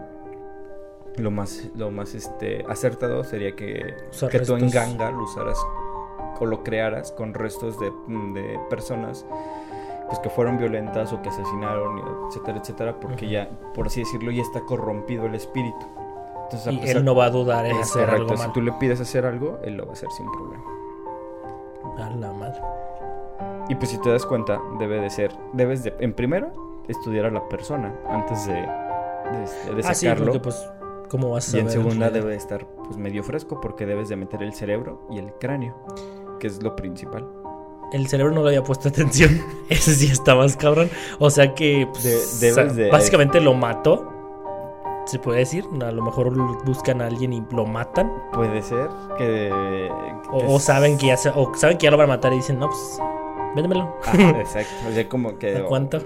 lo 1.16 1.30
más 1.30 1.70
lo 1.76 1.90
más 1.90 2.14
este 2.14 2.64
acertado 2.68 3.24
sería 3.24 3.54
que 3.54 3.94
que 4.30 4.40
tú 4.40 4.56
en 4.56 4.70
ganga 4.70 5.10
lo 5.10 5.24
usaras 5.24 5.58
o 6.40 6.46
lo 6.46 6.62
crearas 6.62 7.12
con 7.12 7.34
restos 7.34 7.78
de, 7.80 7.90
de 8.34 8.58
personas 8.70 9.26
pues 10.08 10.20
que 10.20 10.30
fueron 10.30 10.58
violentas 10.58 11.12
o 11.12 11.20
que 11.20 11.28
asesinaron 11.28 12.02
etcétera 12.28 12.58
etcétera 12.58 13.00
porque 13.00 13.28
ya 13.28 13.48
por 13.74 13.86
así 13.86 14.00
decirlo 14.00 14.30
ya 14.30 14.42
está 14.42 14.60
corrompido 14.60 15.26
el 15.26 15.34
espíritu 15.34 15.86
y 16.70 16.88
él 16.88 17.04
no 17.04 17.14
va 17.14 17.26
a 17.26 17.30
dudar 17.30 17.66
en 17.66 17.76
hacer 17.76 18.08
algo 18.08 18.36
Si 18.36 18.48
tú 18.52 18.60
le 18.60 18.72
pides 18.72 19.00
hacer 19.00 19.26
algo, 19.26 19.58
él 19.64 19.76
lo 19.76 19.84
va 19.84 19.90
a 19.90 19.92
hacer 19.92 20.10
sin 20.10 20.30
problema. 20.30 20.64
A 21.98 22.10
la 22.10 22.32
madre. 22.32 22.60
Y 23.68 23.74
pues 23.74 23.90
si 23.90 23.98
te 23.98 24.10
das 24.10 24.24
cuenta, 24.24 24.60
debe 24.78 25.00
de 25.00 25.10
ser, 25.10 25.32
debes 25.52 25.84
de, 25.84 25.94
en 26.00 26.14
primero, 26.14 26.82
estudiar 26.88 27.26
a 27.26 27.30
la 27.30 27.48
persona 27.48 27.94
antes 28.08 28.46
de, 28.46 28.54
de, 28.54 29.74
de 29.74 29.82
ah, 29.84 29.94
sacarlo. 29.94 30.32
Sí, 30.32 30.38
pues, 30.38 30.70
¿cómo 31.08 31.30
vas 31.30 31.52
a 31.52 31.56
Y 31.56 31.60
en 31.60 31.70
segunda 31.70 32.10
debe 32.10 32.30
de 32.30 32.36
estar 32.36 32.66
pues 32.66 32.96
medio 32.96 33.22
fresco 33.22 33.60
porque 33.60 33.84
debes 33.84 34.08
de 34.08 34.16
meter 34.16 34.42
el 34.42 34.54
cerebro 34.54 35.06
y 35.10 35.18
el 35.18 35.32
cráneo, 35.34 35.76
que 36.40 36.46
es 36.46 36.62
lo 36.62 36.74
principal. 36.76 37.26
El 37.92 38.06
cerebro 38.08 38.34
no 38.34 38.42
le 38.42 38.48
había 38.48 38.62
puesto 38.62 38.88
atención. 38.90 39.42
Ese 39.68 39.94
sí 39.94 40.10
está 40.10 40.34
más 40.34 40.56
cabrón. 40.56 40.90
O 41.18 41.30
sea 41.30 41.54
que 41.54 41.86
pues, 41.92 42.42
básicamente 42.90 43.40
lo 43.40 43.54
mató 43.54 44.17
se 45.08 45.18
puede 45.18 45.40
decir. 45.40 45.64
A 45.82 45.90
lo 45.90 46.02
mejor 46.02 46.32
buscan 46.64 47.00
a 47.00 47.06
alguien 47.06 47.32
y 47.32 47.42
lo 47.52 47.66
matan. 47.66 48.12
Puede 48.32 48.62
ser 48.62 48.88
que. 49.16 49.50
o, 50.30 50.58
saben 50.58 50.98
que 50.98 51.08
ya 51.08 51.16
o 51.34 51.54
saben 51.54 51.78
que 51.78 51.84
ya 51.84 51.90
lo 51.90 51.96
van 51.96 52.10
a 52.10 52.14
matar 52.14 52.32
y 52.32 52.36
dicen, 52.36 52.58
no, 52.58 52.68
pues, 52.68 53.00
véndemelo. 53.54 53.96
exacto. 54.38 54.72
O 54.88 54.92
sea, 54.92 55.08
como 55.08 55.38
que. 55.38 55.56
¿A 55.58 55.64
cuánto? 55.64 56.00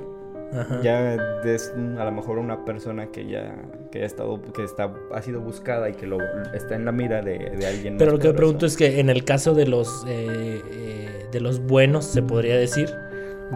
Ya 0.82 1.14
es 1.44 1.72
a 1.98 2.04
lo 2.04 2.12
mejor 2.12 2.36
una 2.36 2.62
persona 2.66 3.06
que 3.06 3.26
ya 3.26 3.56
que 3.90 4.02
ha 4.02 4.04
estado 4.04 4.38
que 4.52 4.64
está 4.64 4.92
ha 5.14 5.22
sido 5.22 5.40
buscada 5.40 5.88
y 5.88 5.94
que 5.94 6.06
lo 6.06 6.18
está 6.52 6.74
en 6.74 6.84
la 6.84 6.92
mira 6.92 7.22
de, 7.22 7.38
de 7.38 7.66
alguien. 7.66 7.96
Pero 7.96 8.12
lo 8.12 8.18
que 8.18 8.28
me 8.28 8.34
pregunto 8.34 8.66
es 8.66 8.76
que 8.76 9.00
en 9.00 9.08
el 9.08 9.24
caso 9.24 9.54
de 9.54 9.66
los 9.66 10.04
eh, 10.06 10.60
eh, 10.70 11.28
de 11.32 11.40
los 11.40 11.60
buenos 11.60 12.04
se 12.04 12.22
podría 12.22 12.56
decir 12.58 12.90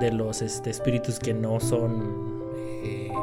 de 0.00 0.10
los 0.10 0.40
este, 0.40 0.70
espíritus 0.70 1.18
que 1.18 1.34
no 1.34 1.60
son 1.60 2.45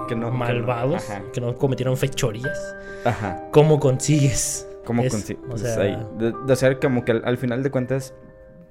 que 0.08 0.16
no, 0.16 0.32
malvados, 0.32 1.04
que 1.34 1.42
no, 1.42 1.56
cometieron 1.56 1.98
fechorías. 1.98 2.76
Ajá. 3.06 3.42
¿Cómo 3.52 3.80
consigues? 3.80 4.68
¿Cómo 4.86 5.04
consigues? 5.08 5.44
O 5.50 5.58
sea, 5.58 6.08
de, 6.18 6.56
ser 6.56 6.80
como 6.80 7.06
que 7.06 7.12
al, 7.12 7.38
final 7.38 7.64
de 7.64 7.72
cuentas, 7.72 8.14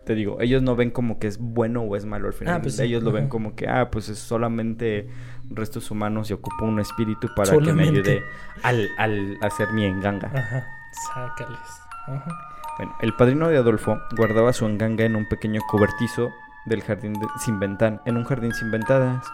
te 0.05 0.15
digo, 0.15 0.41
ellos 0.41 0.63
no 0.63 0.77
ven 0.77 0.91
como 0.91 1.19
que 1.19 1.27
es 1.27 1.39
bueno 1.39 1.83
o 1.83 1.97
es 1.97 2.05
malo 2.05 2.27
al 2.29 2.35
final. 2.35 2.57
Ah, 2.57 2.63
pues 2.63 2.79
ellos 2.79 3.03
lo 3.03 3.13
ven 3.13 3.29
como 3.29 3.55
que, 3.55 3.69
ah, 3.69 3.91
pues 3.91 4.09
es 4.09 4.19
solamente 4.19 5.09
restos 5.51 5.91
humanos 5.91 6.31
y 6.31 6.33
ocupo 6.33 6.65
un 6.65 6.81
espíritu 6.81 7.29
para 7.35 7.57
que 7.57 7.73
me 7.73 7.85
ayude 7.85 8.23
al, 8.63 8.89
al 8.99 9.39
hacer 9.43 9.73
mi 9.73 9.85
enganga. 9.85 10.31
Ajá, 10.35 10.67
sácales. 11.15 11.61
Ajá. 12.07 12.31
Bueno, 12.79 12.97
el 13.01 13.15
padrino 13.15 13.49
de 13.49 13.59
Adolfo 13.59 13.99
guardaba 14.17 14.53
su 14.53 14.67
enganga 14.67 15.05
en 15.05 15.15
un 15.15 15.29
pequeño 15.29 15.61
cobertizo 15.69 16.31
del 16.65 16.83
jardín 16.83 17.15
sin 17.39 17.61
ventanas, 17.61 18.01
en 18.07 18.17
un 18.17 18.25
jardín 18.25 18.53
sin 18.53 18.71
ventanas 18.71 19.27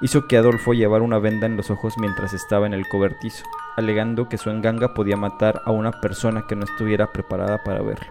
hizo 0.00 0.26
que 0.26 0.36
Adolfo 0.36 0.74
llevara 0.74 1.04
una 1.04 1.18
venda 1.18 1.46
en 1.46 1.56
los 1.56 1.70
ojos 1.70 1.94
mientras 1.98 2.34
estaba 2.34 2.66
en 2.66 2.74
el 2.74 2.86
cobertizo, 2.88 3.44
alegando 3.76 4.28
que 4.28 4.38
su 4.38 4.50
enganga 4.50 4.94
podía 4.94 5.16
matar 5.16 5.62
a 5.64 5.70
una 5.70 5.92
persona 5.92 6.46
que 6.46 6.56
no 6.56 6.64
estuviera 6.64 7.12
preparada 7.12 7.62
para 7.64 7.82
verlo. 7.82 8.10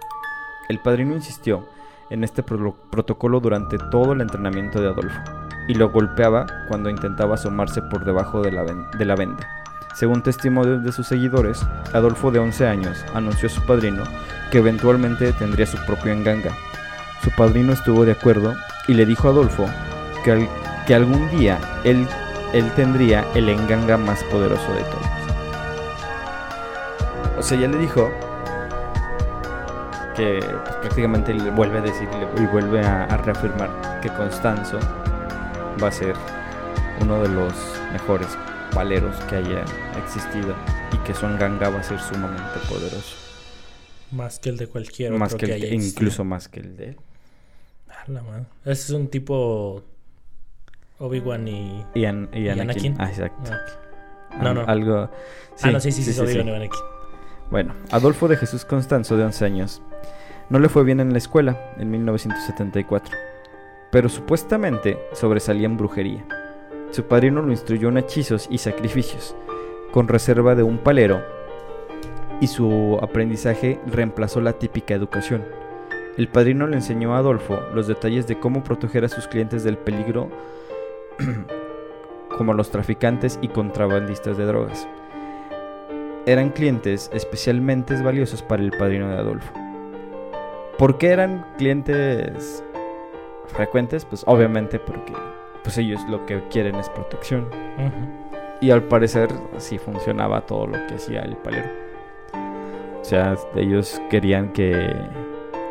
El 0.69 0.79
padrino 0.79 1.13
insistió 1.13 1.67
en 2.09 2.23
este 2.23 2.43
protocolo 2.43 3.39
durante 3.39 3.77
todo 3.77 4.13
el 4.13 4.21
entrenamiento 4.21 4.81
de 4.81 4.89
Adolfo, 4.89 5.19
y 5.67 5.75
lo 5.75 5.89
golpeaba 5.89 6.45
cuando 6.67 6.89
intentaba 6.89 7.35
asomarse 7.35 7.81
por 7.81 8.05
debajo 8.05 8.41
de 8.41 8.51
la, 8.51 8.63
de 8.63 9.05
la 9.05 9.15
venda. 9.15 9.47
Según 9.95 10.23
testimonio 10.23 10.79
de 10.79 10.91
sus 10.91 11.07
seguidores, 11.07 11.65
Adolfo 11.93 12.31
de 12.31 12.39
11 12.39 12.67
años 12.67 13.05
anunció 13.13 13.47
a 13.47 13.51
su 13.51 13.65
padrino 13.65 14.03
que 14.51 14.57
eventualmente 14.57 15.33
tendría 15.33 15.65
su 15.65 15.77
propio 15.85 16.11
enganga. 16.11 16.51
Su 17.23 17.31
padrino 17.31 17.73
estuvo 17.73 18.03
de 18.03 18.13
acuerdo 18.13 18.55
y 18.87 18.95
le 18.95 19.05
dijo 19.05 19.27
a 19.27 19.31
Adolfo 19.31 19.65
que 20.23 20.31
al 20.31 20.49
que 20.85 20.95
algún 20.95 21.29
día 21.37 21.59
él, 21.83 22.07
él 22.53 22.71
tendría 22.75 23.25
el 23.35 23.49
enganga 23.49 23.97
más 23.97 24.23
poderoso 24.25 24.73
de 24.73 24.83
todos. 24.83 25.07
O 27.37 27.41
sea, 27.41 27.59
ya 27.59 27.67
le 27.67 27.77
dijo 27.77 28.09
que 30.15 30.39
pues, 30.39 30.75
prácticamente 30.77 31.33
le 31.33 31.49
vuelve 31.51 31.79
a 31.79 31.81
decir 31.81 32.07
y 32.37 32.45
vuelve 32.45 32.81
a, 32.81 33.17
reafirmar 33.17 33.99
que 34.01 34.09
Constanzo 34.09 34.79
va 35.81 35.87
a 35.87 35.91
ser 35.91 36.15
uno 37.01 37.21
de 37.21 37.29
los 37.29 37.53
mejores 37.91 38.27
paleros 38.73 39.15
que 39.25 39.37
haya 39.37 39.65
existido 40.03 40.55
y 40.91 40.97
que 40.99 41.13
su 41.13 41.25
enganga 41.25 41.69
va 41.69 41.79
a 41.79 41.83
ser 41.83 41.99
sumamente 41.99 42.59
poderoso. 42.69 43.15
Más 44.11 44.39
que 44.39 44.49
el 44.49 44.57
de 44.57 44.67
cualquier 44.67 45.13
otro 45.13 45.37
que, 45.37 45.53
haya 45.53 45.67
Incluso 45.73 46.23
más 46.23 46.47
que 46.47 46.59
el 46.59 46.77
de 46.77 46.89
él. 46.89 46.97
Ese 48.65 48.71
es 48.71 48.89
un 48.91 49.07
tipo 49.07 49.83
Obi-Wan 50.99 51.47
y... 51.47 51.85
Y, 51.93 52.05
Anakin. 52.05 52.95
Ah, 52.99 53.09
exacto. 53.09 53.51
No, 54.41 54.53
no. 54.53 54.61
Algo... 54.67 55.09
ah, 55.61 55.71
no, 55.71 55.79
sí, 55.79 55.91
sí, 55.91 56.03
sí, 56.03 56.19
Obi-Wan 56.19 56.47
y 56.47 56.51
Anakin. 56.51 56.79
Bueno, 57.51 57.75
Adolfo 57.91 58.27
de 58.27 58.37
Jesús 58.37 58.65
Constanzo, 58.65 59.17
de 59.17 59.25
11 59.25 59.45
años, 59.45 59.81
no 60.49 60.59
le 60.59 60.69
fue 60.69 60.83
bien 60.83 60.99
en 60.99 61.11
la 61.11 61.17
escuela 61.17 61.73
en 61.77 61.91
1974, 61.91 63.15
pero 63.91 64.09
supuestamente 64.09 64.97
sobresalía 65.13 65.65
en 65.65 65.77
brujería. 65.77 66.25
Su 66.91 67.03
padrino 67.03 67.41
lo 67.41 67.51
instruyó 67.51 67.89
en 67.89 67.97
hechizos 67.97 68.47
y 68.49 68.57
sacrificios, 68.57 69.35
con 69.91 70.07
reserva 70.07 70.55
de 70.55 70.63
un 70.63 70.79
palero, 70.79 71.23
y 72.41 72.47
su 72.47 72.99
aprendizaje 73.01 73.79
reemplazó 73.85 74.41
la 74.41 74.53
típica 74.53 74.93
educación. 74.93 75.43
El 76.17 76.27
padrino 76.27 76.67
le 76.67 76.75
enseñó 76.75 77.15
a 77.15 77.19
Adolfo 77.19 77.59
los 77.73 77.87
detalles 77.87 78.27
de 78.27 78.39
cómo 78.39 78.63
proteger 78.63 79.05
a 79.05 79.09
sus 79.09 79.27
clientes 79.27 79.63
del 79.63 79.77
peligro 79.77 80.29
como 82.37 82.53
los 82.53 82.71
traficantes 82.71 83.39
y 83.41 83.47
contrabandistas 83.47 84.37
de 84.37 84.45
drogas. 84.45 84.87
Eran 86.25 86.51
clientes 86.51 87.09
especialmente 87.13 88.01
valiosos 88.01 88.41
para 88.41 88.63
el 88.63 88.71
padrino 88.71 89.09
de 89.09 89.17
Adolfo. 89.17 89.53
¿Por 90.77 90.97
qué 90.97 91.09
eran 91.09 91.45
clientes 91.57 92.63
frecuentes? 93.47 94.05
Pues 94.05 94.23
obviamente 94.25 94.79
porque 94.79 95.13
pues 95.63 95.77
ellos 95.77 96.01
lo 96.09 96.25
que 96.25 96.41
quieren 96.49 96.75
es 96.75 96.89
protección. 96.89 97.47
Y 98.61 98.71
al 98.71 98.83
parecer 98.83 99.29
así 99.55 99.77
funcionaba 99.77 100.41
todo 100.41 100.67
lo 100.67 100.87
que 100.87 100.95
hacía 100.95 101.21
el 101.21 101.35
palero. 101.37 101.69
O 103.01 103.03
sea, 103.03 103.35
ellos 103.55 104.01
querían 104.09 104.53
que 104.53 104.93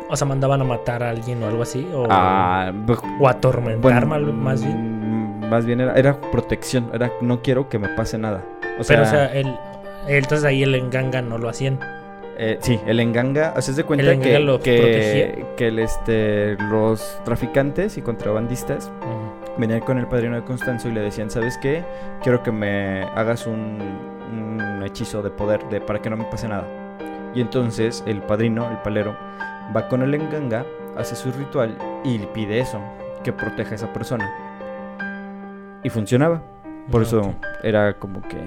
o 0.09 0.15
sea, 0.15 0.27
mandaban 0.27 0.61
a 0.61 0.63
matar 0.63 1.01
a 1.01 1.09
alguien 1.09 1.41
o 1.41 1.47
algo 1.47 1.63
así. 1.63 1.89
O, 1.91 2.05
ah, 2.07 2.71
o 3.19 3.27
atormentar 3.27 4.05
más 4.05 4.63
bien 4.63 4.92
más 5.49 5.65
bien 5.65 5.81
era, 5.81 6.19
protección, 6.19 6.89
era 6.93 7.11
no 7.21 7.41
quiero 7.41 7.69
que 7.69 7.79
me 7.79 7.89
pase 7.89 8.17
nada. 8.17 8.43
O 8.79 8.83
sea, 8.83 8.97
Pero, 8.97 9.07
o 9.07 9.11
sea, 9.11 9.33
él, 9.33 9.55
entonces 10.07 10.45
ahí 10.45 10.63
el 10.63 10.75
enganga 10.75 11.21
no 11.21 11.37
lo 11.37 11.49
hacían. 11.49 11.79
Eh, 12.37 12.57
sí, 12.61 12.79
el 12.87 12.99
enganga, 12.99 13.59
sea, 13.61 13.73
de 13.75 13.83
cuenta 13.83 14.17
que, 14.17 14.59
que, 14.63 15.45
que 15.55 15.67
el, 15.67 15.79
este, 15.79 16.55
los 16.55 17.19
traficantes 17.23 17.97
y 17.97 18.01
contrabandistas 18.01 18.91
venían 19.57 19.81
con 19.81 19.99
el 19.99 20.07
padrino 20.07 20.35
de 20.35 20.43
Constanzo 20.43 20.89
y 20.89 20.93
le 20.93 21.01
decían, 21.01 21.29
¿sabes 21.29 21.59
qué? 21.59 21.83
Quiero 22.23 22.41
que 22.41 22.51
me 22.51 23.03
hagas 23.03 23.45
un, 23.45 23.77
un 24.31 24.83
hechizo 24.83 25.21
de 25.21 25.29
poder 25.29 25.63
de, 25.69 25.79
para 25.79 26.01
que 26.01 26.09
no 26.09 26.17
me 26.17 26.25
pase 26.25 26.47
nada. 26.47 26.67
Y 27.35 27.41
entonces 27.41 28.03
el 28.07 28.21
padrino, 28.21 28.69
el 28.69 28.77
palero, 28.77 29.15
va 29.75 29.87
con 29.87 30.01
el 30.01 30.13
enganga, 30.13 30.65
hace 30.97 31.15
su 31.15 31.31
ritual 31.31 31.77
y 32.03 32.17
le 32.17 32.27
pide 32.27 32.59
eso, 32.59 32.79
que 33.23 33.31
proteja 33.31 33.71
a 33.71 33.75
esa 33.75 33.93
persona. 33.93 34.52
Y 35.83 35.89
funcionaba. 35.89 36.43
Por 36.91 37.01
ah, 37.01 37.03
eso 37.03 37.35
era 37.63 37.97
como 37.99 38.21
que... 38.21 38.37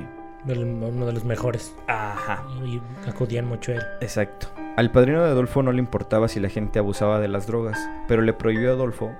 Uno 0.46 1.06
de 1.06 1.12
los 1.12 1.24
mejores. 1.24 1.74
Ajá. 1.88 2.46
Y 2.64 2.80
acudían 3.08 3.46
mucho 3.46 3.72
a 3.72 3.76
él. 3.76 3.82
Exacto. 4.00 4.48
Al 4.76 4.92
padrino 4.92 5.22
de 5.22 5.30
Adolfo 5.30 5.62
no 5.62 5.72
le 5.72 5.78
importaba 5.78 6.28
si 6.28 6.38
la 6.38 6.48
gente 6.48 6.78
abusaba 6.78 7.18
de 7.18 7.28
las 7.28 7.46
drogas, 7.46 7.78
pero 8.06 8.22
le 8.22 8.32
prohibió 8.32 8.70
a 8.70 8.74
Adolfo 8.74 9.10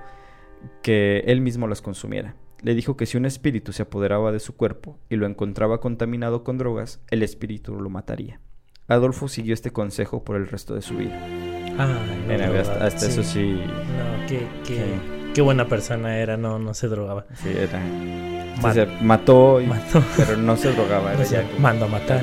que 0.83 1.25
él 1.27 1.41
mismo 1.41 1.67
las 1.67 1.83
consumiera. 1.83 2.37
Le 2.63 2.75
dijo 2.75 2.97
que 2.97 3.07
si 3.07 3.17
un 3.17 3.27
espíritu 3.27 3.73
se 3.73 3.83
apoderaba 3.83 4.33
de 4.33 4.39
su 4.39 4.55
cuerpo 4.57 4.99
y 5.09 5.17
lo 5.17 5.27
encontraba 5.27 5.81
contaminado 5.81 6.45
con 6.45 6.59
drogas, 6.59 7.01
el 7.11 7.23
espíritu 7.23 7.81
lo 7.81 7.91
mataría. 7.91 8.41
Adolfo 8.87 9.29
siguió 9.29 9.53
este 9.55 9.73
consejo 9.73 10.25
por 10.25 10.37
el 10.37 10.47
resto 10.47 10.75
de 10.75 10.83
su 10.83 10.97
vida. 10.97 11.19
Ah, 11.79 11.99
hasta, 12.81 13.07
eso 13.07 13.23
sí. 13.23 13.61
No, 13.61 14.27
que, 14.27 14.47
que, 14.65 14.77
Qué 14.77 15.16
buena 15.43 15.67
persona 15.67 16.19
era, 16.19 16.37
no, 16.37 16.59
no 16.59 16.75
se 16.75 16.89
drogaba. 16.89 17.27
Sí, 17.43 17.51
era. 17.57 17.81
mató, 19.03 19.61
pero 20.17 20.37
no 20.37 20.57
se 20.57 20.73
drogaba. 20.73 21.13
mandó 21.59 21.87
a 21.87 21.89
matar. 21.89 22.23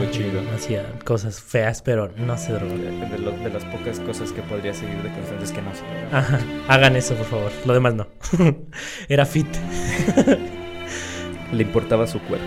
Hacía 0.56 0.86
cosas 1.04 1.41
feas, 1.41 1.82
pero 1.82 2.12
no 2.17 2.38
se 2.38 2.54
drogaba. 2.54 2.78
De, 2.80 3.49
las 3.49 3.65
pocas 3.65 3.99
cosas 3.99 4.32
que 4.32 4.41
podría 4.41 4.73
seguir 4.73 5.02
de 5.04 5.12
constante 5.12 5.43
es 5.43 5.52
que 5.52 5.62
no 5.62 5.71
se 5.73 5.84
drogaba. 5.84 6.39
hagan 6.67 6.95
eso, 6.95 7.15
por 7.15 7.26
favor. 7.26 7.52
Lo 7.65 7.73
demás 7.73 7.93
no. 7.93 8.08
Era 9.10 9.26
fit. 9.26 9.47
Le 11.52 11.62
importaba 11.62 12.08
su 12.08 12.19
cuerpo. 12.19 12.45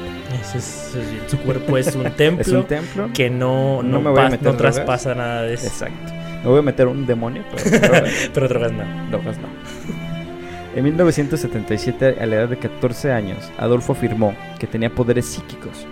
su 1.29 1.38
cuerpo 1.38 1.79
es 1.79 1.94
un 1.94 2.11
templo. 2.11 2.42
es 2.42 2.48
un 2.48 2.64
templo. 2.64 3.11
Que 3.14 3.31
no, 3.31 3.83
no, 3.83 4.00
me 4.00 4.11
voy 4.11 4.20
a 4.20 4.31
meter 4.31 4.46
no 4.48 4.57
traspasa 4.57 5.14
nada 5.14 5.42
de 5.42 5.55
eso. 5.55 5.68
Exacto. 5.68 6.12
Me 6.42 6.50
voy 6.50 6.59
a 6.59 6.62
meter 6.62 6.88
un 6.88 7.07
demonio, 7.07 7.44
pero, 7.55 8.05
pero 8.35 8.48
drogas 8.48 8.72
no. 8.72 9.11
Drogas 9.11 9.38
no. 9.38 10.06
En 10.77 10.85
1977, 10.85 12.19
a 12.21 12.27
la 12.27 12.37
edad 12.37 12.49
de 12.51 12.59
14 12.59 13.11
años, 13.11 13.51
Adolfo 13.57 13.95
afirmó 13.95 14.37
que 14.59 14.67
tenía 14.67 14.95
poderes 14.95 15.25
psíquicos. 15.25 15.87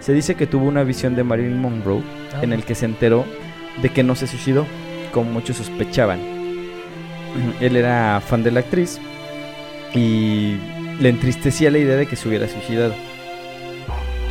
Se 0.00 0.12
dice 0.12 0.34
que 0.34 0.48
tuvo 0.48 0.66
una 0.66 0.82
visión 0.82 1.14
de 1.14 1.22
Marilyn 1.22 1.60
Monroe 1.60 2.02
ah. 2.34 2.40
en 2.42 2.52
el 2.52 2.64
que 2.64 2.74
se 2.74 2.86
enteró 2.86 3.24
de 3.80 3.88
que 3.90 4.02
no 4.02 4.16
se 4.16 4.26
suicidó, 4.26 4.66
como 5.12 5.30
muchos 5.30 5.58
sospechaban. 5.58 6.18
Él 7.60 7.76
era 7.76 8.20
fan 8.20 8.42
de 8.42 8.50
la 8.50 8.60
actriz 8.60 8.98
y 9.94 10.56
le 10.98 11.08
entristecía 11.08 11.70
la 11.70 11.78
idea 11.78 11.94
de 11.94 12.06
que 12.06 12.16
se 12.16 12.28
hubiera 12.28 12.48
suicidado. 12.48 12.94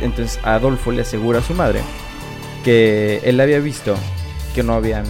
Entonces 0.02 0.38
Adolfo 0.42 0.92
le 0.92 1.00
asegura 1.00 1.38
a 1.38 1.42
su 1.42 1.54
madre 1.54 1.80
que 2.64 3.22
él 3.24 3.40
había 3.40 3.60
visto 3.60 3.96
que 4.54 4.62
no 4.62 4.74
habían 4.74 5.06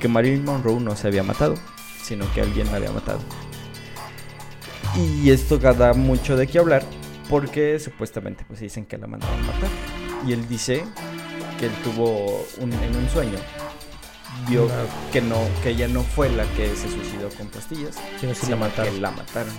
que 0.00 0.08
Marilyn 0.08 0.42
Monroe 0.42 0.80
no 0.80 0.96
se 0.96 1.06
había 1.06 1.22
matado, 1.22 1.54
sino 2.02 2.24
que 2.32 2.40
alguien 2.40 2.68
la 2.68 2.78
había 2.78 2.92
matado. 2.92 3.20
Y 4.96 5.30
esto 5.30 5.58
da 5.58 5.92
mucho 5.92 6.36
de 6.36 6.46
qué 6.46 6.58
hablar 6.58 6.84
porque 7.28 7.78
supuestamente 7.78 8.44
pues 8.46 8.60
dicen 8.60 8.86
que 8.86 8.98
la 8.98 9.06
mandaron 9.06 9.38
a 9.40 9.46
matar. 9.46 9.70
Y 10.26 10.32
él 10.32 10.46
dice 10.48 10.84
que 11.58 11.66
él 11.66 11.72
tuvo 11.82 12.46
un, 12.60 12.72
en 12.72 12.96
un 12.96 13.08
sueño 13.08 13.38
vio 14.48 14.68
que 15.12 15.20
no 15.20 15.36
que 15.62 15.70
ella 15.70 15.88
no 15.88 16.02
fue 16.02 16.28
la 16.28 16.44
que 16.54 16.68
se 16.74 16.88
suicidó 16.88 17.28
con 17.36 17.48
pastillas, 17.48 17.96
sino, 18.20 18.34
que 18.34 19.00
la 19.00 19.10
mataron. 19.10 19.54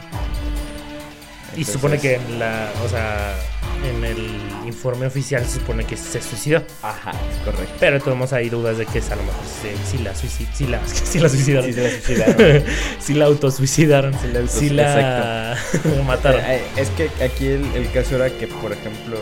Y 1.56 1.64
supone 1.64 2.00
que 2.00 2.16
en 2.16 2.40
la, 2.40 2.72
o 2.84 2.90
sea, 2.90 3.36
en 3.84 4.04
el 4.04 4.18
informe 4.66 5.06
oficial 5.06 5.46
se 5.46 5.60
supone 5.60 5.86
que 5.86 5.98
se 5.98 6.22
suicidó. 6.22 6.64
Ajá, 6.82 7.12
es 7.12 7.38
correcto. 7.44 7.74
Pero 7.80 8.00
tenemos 8.02 8.34
ahí 8.34 8.50
dudas 8.50 8.78
de 8.78 8.86
que 8.86 9.00
a 9.00 9.16
lo 9.16 9.24
mejor 9.24 9.44
sí, 9.90 9.98
la, 10.00 10.16
suicid 10.16 10.48
sí 10.54 10.68
la, 10.68 10.86
sí 10.88 11.20
la 11.20 11.30
suicidaron. 11.30 11.74
Sí, 11.74 11.80
la 11.80 11.90
suicidaron. 11.90 12.64
sí 13.00 13.14
la 13.14 13.26
autosuicidaron. 13.26 14.14
Sí 14.48 14.70
la, 14.70 15.58
mataron. 16.06 16.42
Eh, 16.46 16.62
es 16.78 16.90
que 16.92 17.10
aquí 17.24 17.48
el, 17.48 17.92
caso 17.92 18.16
era 18.16 18.30
que, 18.30 18.48
por 18.48 18.72
ejemplo, 18.72 19.18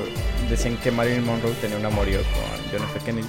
decían 0.49 0.77
que 0.77 0.91
Marilyn 0.91 1.25
Monroe 1.25 1.53
tenía 1.61 1.77
un 1.77 1.85
amorío 1.85 2.19
con 2.19 2.71
John 2.71 2.87
F. 2.89 2.99
Kennedy, 3.05 3.27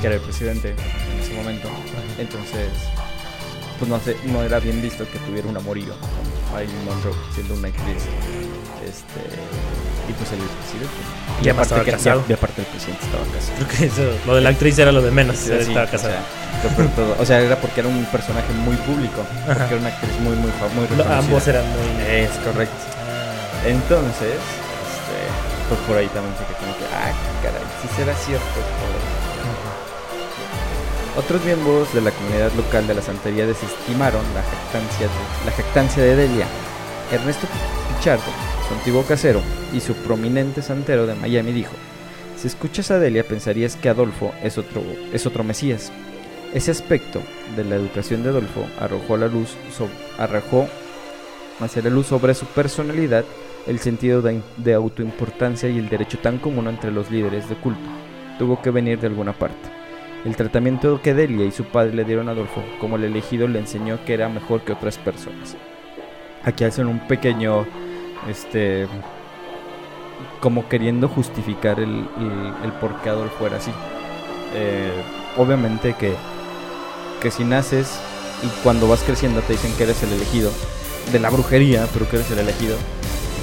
que 0.00 0.06
era 0.06 0.16
el 0.16 0.22
presidente 0.22 0.70
en 0.70 1.20
ese 1.20 1.34
momento. 1.34 1.68
Entonces, 2.18 2.68
pues 3.80 3.90
no, 3.90 3.98
no 4.32 4.42
era 4.42 4.60
bien 4.60 4.80
visto 4.82 5.04
que 5.10 5.18
tuviera 5.20 5.48
un 5.48 5.56
amorío 5.56 5.94
con 5.96 6.52
Marilyn 6.52 6.84
Monroe, 6.84 7.14
siendo 7.34 7.54
una 7.54 7.68
actriz. 7.68 8.04
Este, 8.84 9.22
y 10.08 10.12
pues 10.12 10.32
el 10.32 10.38
presidente. 10.38 11.00
Y, 11.42 11.48
aparte, 11.48 11.74
que, 11.82 11.90
casado. 11.92 12.22
Y, 12.28 12.32
aparte 12.32 12.60
el 12.60 12.66
presidente 12.66 13.04
estaba 13.04 13.24
casado. 13.32 13.56
Creo 13.56 13.68
que 13.68 13.86
eso, 13.86 14.02
lo 14.26 14.34
de 14.34 14.40
la 14.42 14.50
actriz 14.50 14.78
era 14.78 14.92
lo 14.92 15.00
de 15.00 15.10
menos, 15.10 15.48
estaba 15.48 15.86
casado. 15.86 16.14
O 17.18 17.24
sea, 17.24 17.40
era 17.40 17.56
porque 17.56 17.80
era 17.80 17.88
un 17.88 18.04
personaje 18.06 18.52
muy 18.52 18.76
público, 18.76 19.24
porque 19.46 19.64
era 19.64 19.76
una 19.76 19.88
actriz 19.88 20.12
muy, 20.20 20.36
muy, 20.36 20.52
muy 20.74 20.86
reconocida. 20.86 21.18
Ambos 21.18 21.48
eran 21.48 21.64
muy... 21.64 22.04
Es 22.04 22.30
correcto. 22.44 22.76
Ah. 23.00 23.66
Entonces, 23.66 24.36
este, 24.36 25.16
pues 25.68 25.80
por 25.88 25.96
ahí 25.96 26.08
también 26.08 26.34
sé 26.36 26.44
que 26.44 26.54
como 26.60 26.76
que, 26.76 26.84
ah, 26.92 27.12
caray, 27.42 27.64
si 27.80 27.88
será 27.96 28.14
cierto. 28.14 28.60
Otros 31.20 31.44
miembros 31.44 31.92
de 31.92 32.00
la 32.00 32.12
comunidad 32.12 32.50
local 32.54 32.86
de 32.86 32.94
la 32.94 33.02
santería 33.02 33.46
desestimaron 33.46 34.22
la 34.34 34.42
jactancia 35.52 36.02
de, 36.02 36.16
Delia. 36.16 36.46
Ernesto 37.12 37.46
Pichardo 37.94 38.22
su 38.66 38.72
antiguo 38.72 39.02
casero 39.02 39.42
y 39.74 39.80
su 39.80 39.92
prominente 39.96 40.62
santero 40.62 41.06
de 41.06 41.14
Miami 41.14 41.52
dijo, 41.52 41.74
si 42.38 42.46
escuchas 42.46 42.90
a 42.90 42.98
Delia 42.98 43.28
pensarías 43.28 43.76
que 43.76 43.90
Adolfo 43.90 44.32
es 44.42 44.56
otro, 44.56 44.82
es 45.12 45.26
otro 45.26 45.44
Mesías. 45.44 45.92
Ese 46.54 46.70
aspecto 46.70 47.20
de 47.54 47.64
la 47.64 47.76
educación 47.76 48.22
de 48.22 48.30
Adolfo 48.30 48.66
arrojó 48.80 49.18
la 49.18 49.26
luz, 49.26 49.56
arrojó 50.18 50.68
hacia 51.60 51.82
la 51.82 51.90
luz 51.90 52.06
sobre 52.06 52.34
su 52.34 52.46
personalidad, 52.46 53.26
el 53.66 53.78
sentido 53.78 54.22
de, 54.22 54.40
de 54.56 54.72
autoimportancia 54.72 55.68
y 55.68 55.76
el 55.76 55.90
derecho 55.90 56.18
tan 56.18 56.38
común 56.38 56.66
entre 56.66 56.90
los 56.90 57.10
líderes 57.10 57.46
de 57.50 57.56
culto. 57.56 57.90
Tuvo 58.38 58.62
que 58.62 58.70
venir 58.70 58.98
de 58.98 59.08
alguna 59.08 59.34
parte. 59.34 59.79
El 60.24 60.36
tratamiento 60.36 61.00
que 61.00 61.14
Delia 61.14 61.46
y 61.46 61.50
su 61.50 61.64
padre 61.64 61.94
le 61.94 62.04
dieron 62.04 62.28
a 62.28 62.32
Adolfo 62.32 62.62
como 62.78 62.96
el 62.96 63.04
elegido 63.04 63.48
le 63.48 63.58
enseñó 63.58 64.04
que 64.04 64.12
era 64.12 64.28
mejor 64.28 64.60
que 64.60 64.72
otras 64.72 64.98
personas. 64.98 65.56
Aquí 66.44 66.64
hacen 66.64 66.86
un 66.86 67.00
pequeño 67.06 67.66
este 68.28 68.86
como 70.40 70.68
queriendo 70.68 71.08
justificar 71.08 71.80
el, 71.80 72.06
por 72.80 73.00
qué 73.00 73.08
Adolfo 73.08 73.46
era 73.46 73.56
así. 73.56 73.70
Eh, 74.54 75.02
obviamente 75.38 75.94
que, 75.94 76.14
que 77.22 77.30
si 77.30 77.44
naces 77.44 77.98
y 78.42 78.62
cuando 78.62 78.88
vas 78.88 79.02
creciendo 79.02 79.40
te 79.40 79.54
dicen 79.54 79.72
que 79.76 79.84
eres 79.84 80.02
el 80.02 80.12
elegido 80.12 80.50
de 81.12 81.18
la 81.18 81.30
brujería, 81.30 81.86
pero 81.94 82.08
que 82.08 82.16
eres 82.16 82.30
el 82.30 82.40
elegido, 82.40 82.76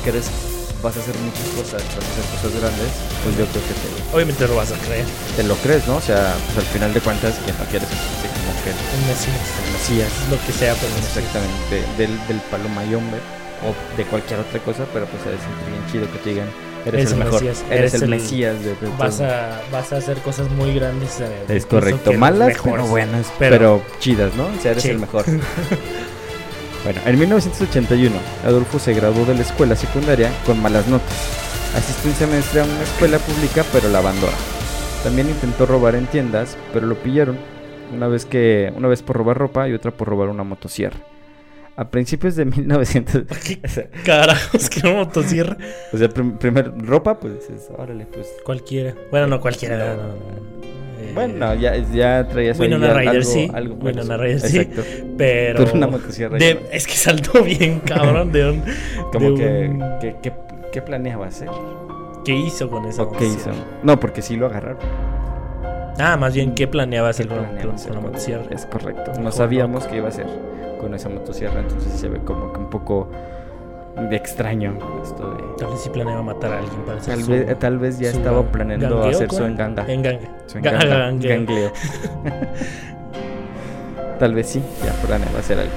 que 0.03 0.09
eres 0.09 0.56
vas 0.81 0.97
a 0.97 0.99
hacer 0.99 1.15
muchas 1.19 1.47
cosas, 1.55 1.81
vas 1.83 2.05
a 2.05 2.11
hacer 2.11 2.25
cosas 2.37 2.51
grandes, 2.59 2.91
pues 3.23 3.37
yo 3.37 3.45
creo 3.47 3.63
que 3.65 3.73
te... 3.73 3.87
Obviamente 4.15 4.47
lo 4.47 4.55
vas 4.55 4.71
a 4.71 4.77
creer. 4.85 5.05
Te 5.35 5.43
lo 5.43 5.55
crees, 5.55 5.87
¿no? 5.87 5.97
O 5.97 6.01
sea, 6.01 6.35
pues 6.45 6.65
al 6.65 6.69
final 6.73 6.93
de 6.93 7.01
cuentas, 7.01 7.35
que 7.45 7.51
no 7.51 7.65
quieres 7.69 7.89
así 7.89 8.27
como 8.29 8.51
que... 8.63 8.71
El 8.71 9.03
Mesías. 9.09 9.47
El 9.65 9.71
Mesías. 9.73 10.11
Lo 10.29 10.37
que 10.45 10.53
sea, 10.53 10.73
pues. 10.75 10.91
Exactamente, 10.97 11.83
del, 11.97 12.13
del 12.27 12.39
palomayombe 12.51 13.17
o 13.65 13.97
de 13.97 14.03
cualquier 14.05 14.39
otra 14.39 14.59
cosa, 14.59 14.85
pero 14.93 15.05
pues 15.07 15.21
es 15.23 15.41
bien 15.65 15.83
chido 15.91 16.11
que 16.11 16.19
te 16.19 16.29
digan, 16.29 16.47
eres, 16.85 17.11
el 17.11 17.17
mejor, 17.17 17.43
eres, 17.71 17.93
el, 17.95 18.09
Mesías 18.09 18.63
de, 18.63 18.75
vas 18.97 19.19
a 19.21 19.61
vas 19.71 19.91
a 19.93 19.97
hacer 19.97 20.17
cosas 20.19 20.49
muy 20.51 20.73
grandes. 20.75 21.19
Eh, 21.19 21.45
es 21.49 21.65
correcto, 21.65 22.13
malas, 22.13 22.57
pero 22.63 22.85
buenas, 22.85 23.27
pero, 23.39 23.81
chidas, 23.99 24.33
¿no? 24.35 24.45
O 24.45 24.61
sea, 24.61 24.71
eres 24.71 24.85
el 24.85 24.99
mejor. 24.99 25.25
bueno, 26.87 27.01
en 27.05 27.19
1981, 27.19 28.15
Adolfo 28.45 28.79
se 28.79 28.93
graduó 28.93 29.25
de 29.25 29.35
la 29.35 29.41
escuela 29.41 29.75
secundaria 29.75 30.31
con 30.45 30.61
malas 30.61 30.87
notas. 30.87 31.11
Asistió 31.75 32.09
un 32.09 32.15
semestre 32.15 32.61
a 32.61 32.63
una 32.63 32.81
escuela 32.81 33.19
pública, 33.19 33.65
pero 33.73 33.89
la 33.89 33.97
abandonó. 33.97 34.31
También 35.03 35.27
intentó 35.27 35.65
robar 35.65 35.95
en 35.95 36.05
tiendas, 36.05 36.57
pero 36.71 36.87
lo 36.87 36.95
pillaron. 36.95 37.37
Una 37.93 38.07
vez 38.07 38.25
que 38.25 38.71
una 38.73 38.87
vez 38.87 39.01
por 39.01 39.17
robar 39.17 39.37
ropa 39.37 39.67
y 39.67 39.73
otra 39.73 39.91
por 39.91 40.07
robar 40.07 40.29
una 40.29 40.45
motosierra. 40.45 40.97
A 41.75 41.89
principios 41.89 42.37
de 42.37 42.45
1900. 42.45 43.23
¿Qué 43.45 43.59
carajos? 44.05 44.69
¿Qué 44.69 44.89
motosierra? 44.89 45.57
O 45.91 45.97
sea, 45.97 46.07
primer 46.07 46.71
ropa, 46.85 47.19
pues 47.19 47.49
es, 47.49 47.67
órale, 47.77 48.05
pues. 48.05 48.29
Cualquiera. 48.45 48.95
Bueno, 49.11 49.27
no 49.27 49.41
cualquiera. 49.41 49.93
No, 49.93 50.03
eh, 50.03 50.86
bueno, 51.13 51.55
ya, 51.55 51.75
ya 51.75 52.27
traías 52.27 52.57
bueno, 52.57 52.77
una 52.77 52.93
Raider 52.93 53.25
sí. 53.25 53.49
Algo, 53.53 53.75
bueno, 53.75 54.03
una 54.03 54.17
Raider 54.17 54.39
sí. 54.41 54.69
Pero. 55.17 55.65
una 55.73 55.87
motosierra. 55.87 56.37
es 56.37 56.87
que 56.87 56.93
saltó 56.93 57.43
bien, 57.43 57.79
cabrón. 57.79 58.31
De 58.31 58.49
un. 58.49 58.63
Como 59.11 59.35
que, 59.35 59.71
que, 60.01 60.15
que, 60.21 60.33
¿Qué 60.71 60.81
planeaba 60.81 61.27
hacer? 61.27 61.49
¿Qué 62.25 62.35
hizo 62.35 62.69
con 62.69 62.85
esa 62.85 63.07
¿Qué 63.17 63.25
hizo? 63.25 63.51
No, 63.83 63.99
porque 63.99 64.21
sí 64.21 64.35
lo 64.35 64.47
agarraron. 64.47 64.79
Ah, 65.99 66.17
más 66.17 66.35
bien, 66.35 66.53
¿qué 66.53 66.67
planeaba 66.67 67.09
hacer 67.09 67.27
con, 67.27 67.37
la 67.37 67.99
motosierra? 67.99 68.45
Es 68.51 68.65
correcto. 68.65 69.13
No 69.19 69.31
sabíamos 69.31 69.87
qué 69.87 69.97
iba 69.97 70.05
a 70.05 70.09
hacer 70.09 70.27
con 70.79 70.93
esa 70.93 71.09
motosierra, 71.09 71.61
entonces 71.61 71.91
se 71.93 72.07
ve 72.07 72.19
como 72.19 72.53
que 72.53 72.59
un 72.59 72.69
poco 72.69 73.09
extraño 74.11 74.77
esto 75.01 75.31
de... 75.31 75.43
Tal 75.57 75.71
vez 75.71 75.81
sí 75.81 75.89
planeaba 75.89 76.21
matar 76.21 76.53
a 76.53 76.59
alguien 76.59 76.81
para 76.85 76.99
tal 76.99 77.23
vez, 77.23 77.59
tal 77.59 77.79
vez 77.79 77.99
ya 77.99 78.09
estaba 78.09 78.43
planeando 78.43 79.03
hacer 79.03 79.31
su 79.31 79.43
enganga. 79.43 79.85
Enganga. 79.91 80.29
Su 80.45 80.57
enganga. 80.59 81.11
Gangleo. 81.19 81.71
tal 84.19 84.33
vez 84.33 84.47
sí, 84.47 84.61
ya 84.83 84.93
planeaba 85.05 85.39
hacer 85.39 85.59
algo. 85.59 85.73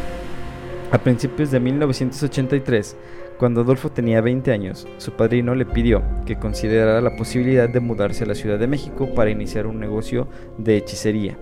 A 0.92 0.98
principios 0.98 1.50
de 1.50 1.60
1983, 1.60 2.96
cuando 3.38 3.62
Adolfo 3.62 3.90
tenía 3.90 4.20
20 4.20 4.52
años, 4.52 4.86
su 4.98 5.12
padrino 5.12 5.54
le 5.54 5.64
pidió 5.64 6.02
que 6.26 6.36
considerara 6.36 7.00
la 7.00 7.16
posibilidad 7.16 7.68
de 7.68 7.80
mudarse 7.80 8.24
a 8.24 8.26
la 8.26 8.34
Ciudad 8.34 8.58
de 8.58 8.66
México 8.66 9.14
para 9.14 9.30
iniciar 9.30 9.66
un 9.66 9.80
negocio 9.80 10.28
de 10.58 10.76
hechicería. 10.76 11.38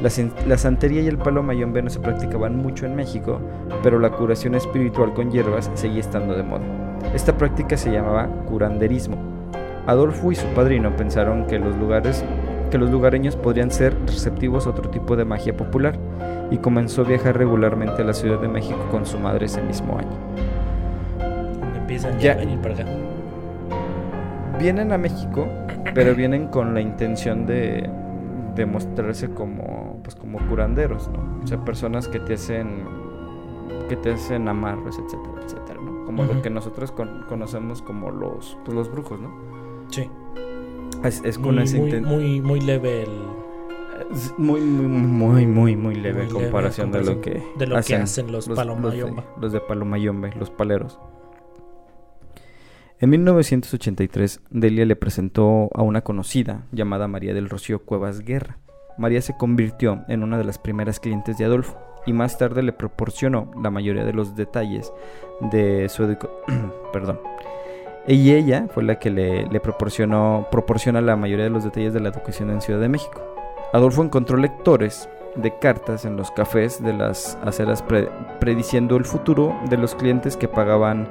La, 0.00 0.56
santería 0.56 1.02
y 1.02 1.08
el 1.08 1.18
palo 1.18 1.42
mayombe 1.42 1.82
no 1.82 1.90
se 1.90 2.00
practicaban 2.00 2.56
mucho 2.56 2.86
en 2.86 2.96
México, 2.96 3.38
pero 3.82 3.98
la 3.98 4.10
curación 4.10 4.54
espiritual 4.54 5.12
con 5.12 5.30
hierbas 5.30 5.70
seguía 5.74 6.00
estando 6.00 6.34
de 6.34 6.42
moda. 6.42 6.62
Esta 7.14 7.36
práctica 7.36 7.76
se 7.76 7.92
llamaba 7.92 8.26
curanderismo. 8.46 9.16
Adolfo 9.86 10.32
y 10.32 10.36
su 10.36 10.46
padrino 10.48 10.96
pensaron 10.96 11.46
que 11.46 11.58
los, 11.58 11.76
lugares, 11.76 12.24
que 12.70 12.78
los 12.78 12.90
lugareños 12.90 13.36
podrían 13.36 13.70
ser 13.70 13.94
receptivos 14.06 14.66
a 14.66 14.70
otro 14.70 14.88
tipo 14.88 15.16
de 15.16 15.26
magia 15.26 15.54
popular 15.54 15.98
y 16.50 16.56
comenzó 16.56 17.02
a 17.02 17.04
viajar 17.04 17.36
regularmente 17.36 18.00
a 18.00 18.04
la 18.06 18.14
Ciudad 18.14 18.40
de 18.40 18.48
México 18.48 18.78
con 18.90 19.04
su 19.04 19.18
madre 19.18 19.46
ese 19.46 19.60
mismo 19.60 19.98
año. 19.98 20.16
empiezan 21.76 22.18
ya, 22.18 22.32
a 22.32 22.36
venir 22.36 22.58
para 22.60 22.74
acá. 22.74 22.86
Vienen 24.58 24.92
a 24.92 24.98
México, 24.98 25.46
pero 25.94 26.14
vienen 26.14 26.48
con 26.48 26.72
la 26.72 26.80
intención 26.80 27.44
de, 27.46 27.88
de 28.54 28.66
mostrarse 28.66 29.30
como, 29.30 29.89
pues, 30.10 30.20
como 30.20 30.38
curanderos, 30.48 31.08
¿no? 31.08 31.40
O 31.42 31.46
sea, 31.46 31.64
personas 31.64 32.08
que 32.08 32.18
te 32.18 32.34
hacen, 32.34 32.84
que 33.88 33.96
te 33.96 34.12
hacen 34.12 34.48
amarros, 34.48 34.98
etcétera, 34.98 35.34
etcétera, 35.44 35.80
¿no? 35.80 36.04
Como 36.04 36.24
lo 36.24 36.42
que 36.42 36.50
nosotros 36.50 36.92
conocemos 36.92 37.82
como 37.82 38.10
los, 38.10 38.58
pues, 38.64 38.74
los 38.74 38.90
brujos, 38.90 39.20
¿no? 39.20 39.30
Sí. 39.88 40.08
Es, 41.04 41.38
con 41.38 41.54
muy, 41.54 41.64
ese 41.64 41.78
muy, 42.00 42.40
muy, 42.40 42.60
leve 42.60 43.04
el... 43.04 43.10
Muy, 44.38 44.60
muy, 44.60 44.86
muy, 44.86 45.46
muy, 45.46 45.76
muy 45.76 45.94
leve 45.94 46.24
en 46.24 46.30
comparación, 46.30 46.90
de 46.90 47.04
lo 47.04 47.20
que, 47.20 47.42
de 47.56 47.66
lo 47.66 47.76
hacen, 47.76 47.98
que 47.98 48.02
hacen 48.02 48.32
los, 48.32 48.48
los 48.48 48.56
Palomayomba. 48.56 49.24
Los 49.40 49.52
de, 49.52 49.60
Palomayombe, 49.60 50.32
los 50.36 50.50
paleros. 50.50 50.98
En 52.98 53.10
1983, 53.10 54.40
Delia 54.50 54.84
le 54.84 54.96
presentó 54.96 55.70
a 55.74 55.82
una 55.82 56.02
conocida 56.02 56.66
llamada 56.72 57.08
María 57.08 57.32
del 57.32 57.48
Rocío 57.48 57.84
Cuevas 57.84 58.20
Guerra. 58.20 58.58
María 58.96 59.22
se 59.22 59.36
convirtió 59.36 60.04
en 60.08 60.22
una 60.22 60.38
de 60.38 60.44
las 60.44 60.58
primeras 60.58 61.00
clientes 61.00 61.38
de 61.38 61.44
Adolfo 61.44 61.78
y 62.06 62.12
más 62.12 62.38
tarde 62.38 62.62
le 62.62 62.72
proporcionó 62.72 63.50
la 63.62 63.70
mayoría 63.70 64.04
de 64.04 64.12
los 64.12 64.34
detalles 64.34 64.92
de 65.40 65.88
su 65.88 66.04
educación. 66.04 66.72
Perdón. 66.92 67.20
Y 68.06 68.32
ella 68.32 68.66
fue 68.72 68.82
la 68.82 68.98
que 68.98 69.10
le, 69.10 69.60
proporcionó 69.60 70.48
proporciona 70.50 71.00
la 71.00 71.16
mayoría 71.16 71.44
de 71.44 71.50
los 71.50 71.64
detalles 71.64 71.92
de 71.92 72.00
la 72.00 72.08
educación 72.08 72.50
en 72.50 72.60
Ciudad 72.60 72.80
de 72.80 72.88
México. 72.88 73.22
Adolfo 73.72 74.02
encontró 74.02 74.36
lectores 74.36 75.08
de 75.36 75.56
cartas 75.58 76.04
en 76.04 76.16
los 76.16 76.30
cafés 76.32 76.82
de 76.82 76.92
las 76.92 77.38
aceras 77.44 77.84
prediciendo 78.40 78.96
el 78.96 79.04
futuro 79.04 79.56
de 79.68 79.76
los 79.76 79.94
clientes 79.94 80.36
que 80.36 80.48
pagaban 80.48 81.08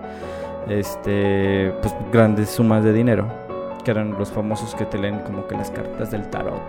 este 0.68 1.74
pues 1.82 1.96
grandes 2.12 2.50
sumas 2.50 2.84
de 2.84 2.92
dinero 2.92 3.49
que 3.84 3.92
eran 3.92 4.18
los 4.18 4.30
famosos 4.30 4.76
que 4.76 4.86
te 4.86 4.98
leen 4.98 5.20
como 5.20 5.48
que 5.48 5.56
las 5.56 5.72
cartas 5.72 6.12
del 6.12 6.30
tarot 6.30 6.62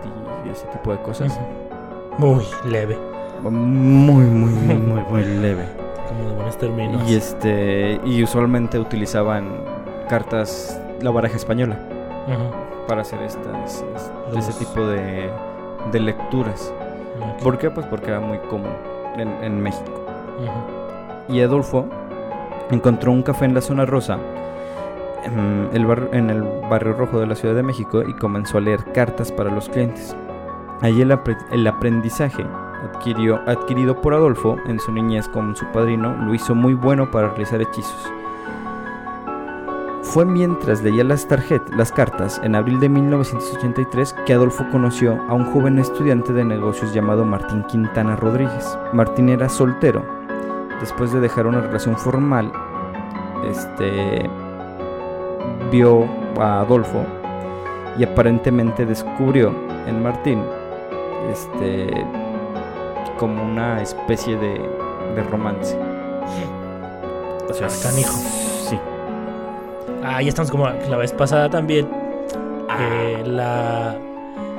y, 0.45 0.49
ese 0.49 0.65
tipo 0.67 0.91
de 0.91 1.01
cosas. 1.01 1.39
Muy 2.17 2.43
leve. 2.65 2.97
Muy 3.41 3.51
muy 4.25 4.25
muy 4.25 4.75
muy 4.75 5.01
muy 5.03 5.23
leve. 5.23 5.65
Como 6.07 6.29
de 6.29 6.35
buenos 6.35 6.57
términos. 6.57 7.09
Y 7.09 7.15
este 7.15 7.99
y 8.03 8.21
usualmente 8.21 8.77
utilizaban 8.77 9.63
cartas 10.09 10.79
la 11.01 11.09
baraja 11.11 11.37
española. 11.37 11.79
Para 12.87 13.01
hacer 13.01 13.21
estas 13.21 13.83
ese 14.35 14.53
tipo 14.53 14.85
de, 14.85 15.29
de 15.91 15.99
lecturas. 15.99 16.73
¿por 17.43 17.57
qué? 17.57 17.69
pues 17.69 17.85
porque 17.87 18.07
era 18.07 18.19
muy 18.19 18.37
común 18.39 18.73
en, 19.17 19.29
en 19.43 19.61
México. 19.61 20.05
Y 21.29 21.41
Adolfo 21.41 21.85
encontró 22.71 23.11
un 23.11 23.23
café 23.23 23.45
en 23.45 23.53
la 23.53 23.61
zona 23.61 23.85
rosa, 23.85 24.17
en 25.23 25.69
el, 25.73 25.85
en 26.13 26.29
el 26.29 26.41
barrio 26.69 26.93
rojo 26.93 27.19
de 27.19 27.27
la 27.27 27.35
Ciudad 27.35 27.55
de 27.55 27.63
México, 27.63 28.03
y 28.07 28.13
comenzó 28.13 28.57
a 28.57 28.61
leer 28.61 28.83
cartas 28.93 29.31
para 29.31 29.53
los 29.53 29.69
clientes. 29.69 30.15
Allí 30.81 31.03
el, 31.03 31.67
aprendizaje 31.67 32.43
adquirió, 32.83 33.39
adquirido 33.47 34.01
por 34.01 34.15
Adolfo 34.15 34.57
en 34.65 34.79
su 34.79 34.91
niñez 34.91 35.27
con 35.27 35.55
su 35.55 35.65
padrino 35.67 36.15
lo 36.25 36.33
hizo 36.33 36.55
muy 36.55 36.73
bueno 36.73 37.11
para 37.11 37.29
realizar 37.29 37.61
hechizos. 37.61 38.11
Fue 40.01 40.25
mientras 40.25 40.81
leía 40.81 41.03
las, 41.03 41.27
las 41.77 41.91
cartas 41.91 42.41
en 42.43 42.55
abril 42.55 42.79
de 42.79 42.89
1983 42.89 44.15
que 44.25 44.33
Adolfo 44.33 44.65
conoció 44.71 45.21
a 45.29 45.35
un 45.35 45.45
joven 45.53 45.77
estudiante 45.77 46.33
de 46.33 46.43
negocios 46.43 46.93
llamado 46.93 47.23
Martín 47.25 47.63
Quintana 47.65 48.15
Rodríguez. 48.15 48.77
Martín 48.91 49.29
era 49.29 49.49
soltero 49.49 50.03
después 50.79 51.13
de 51.13 51.19
dejar 51.19 51.45
una 51.45 51.61
relación 51.61 51.95
formal, 51.95 52.51
este 53.45 54.27
vio 55.71 56.05
a 56.39 56.61
Adolfo 56.61 57.05
y 57.97 58.03
aparentemente 58.03 58.85
descubrió 58.85 59.53
en 59.87 60.01
Martín 60.01 60.43
este 61.31 62.05
como 63.17 63.43
una 63.43 63.81
especie 63.81 64.35
de, 64.37 64.53
de 65.15 65.23
romance. 65.29 65.77
O 67.49 67.53
sea, 67.53 67.67
canijo. 67.83 68.17
Sí. 68.69 68.79
Ah, 70.03 70.21
ya 70.21 70.29
estamos 70.29 70.49
como 70.49 70.67
la 70.69 70.97
vez 70.97 71.11
pasada 71.11 71.49
también. 71.49 71.87
Ah. 72.69 72.79
la 73.25 73.97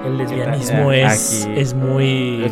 el 0.04 0.18
lesbianismo 0.18 0.92
es, 0.92 1.48
es 1.54 1.74
muy 1.74 2.50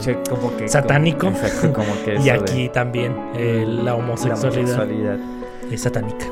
satánico. 0.67 1.33
y 2.25 2.29
aquí 2.29 2.69
también 2.69 3.15
eh, 3.35 3.65
la, 3.67 3.95
homosexualidad 3.97 5.19
es 5.71 5.83
satánica. 5.83 6.27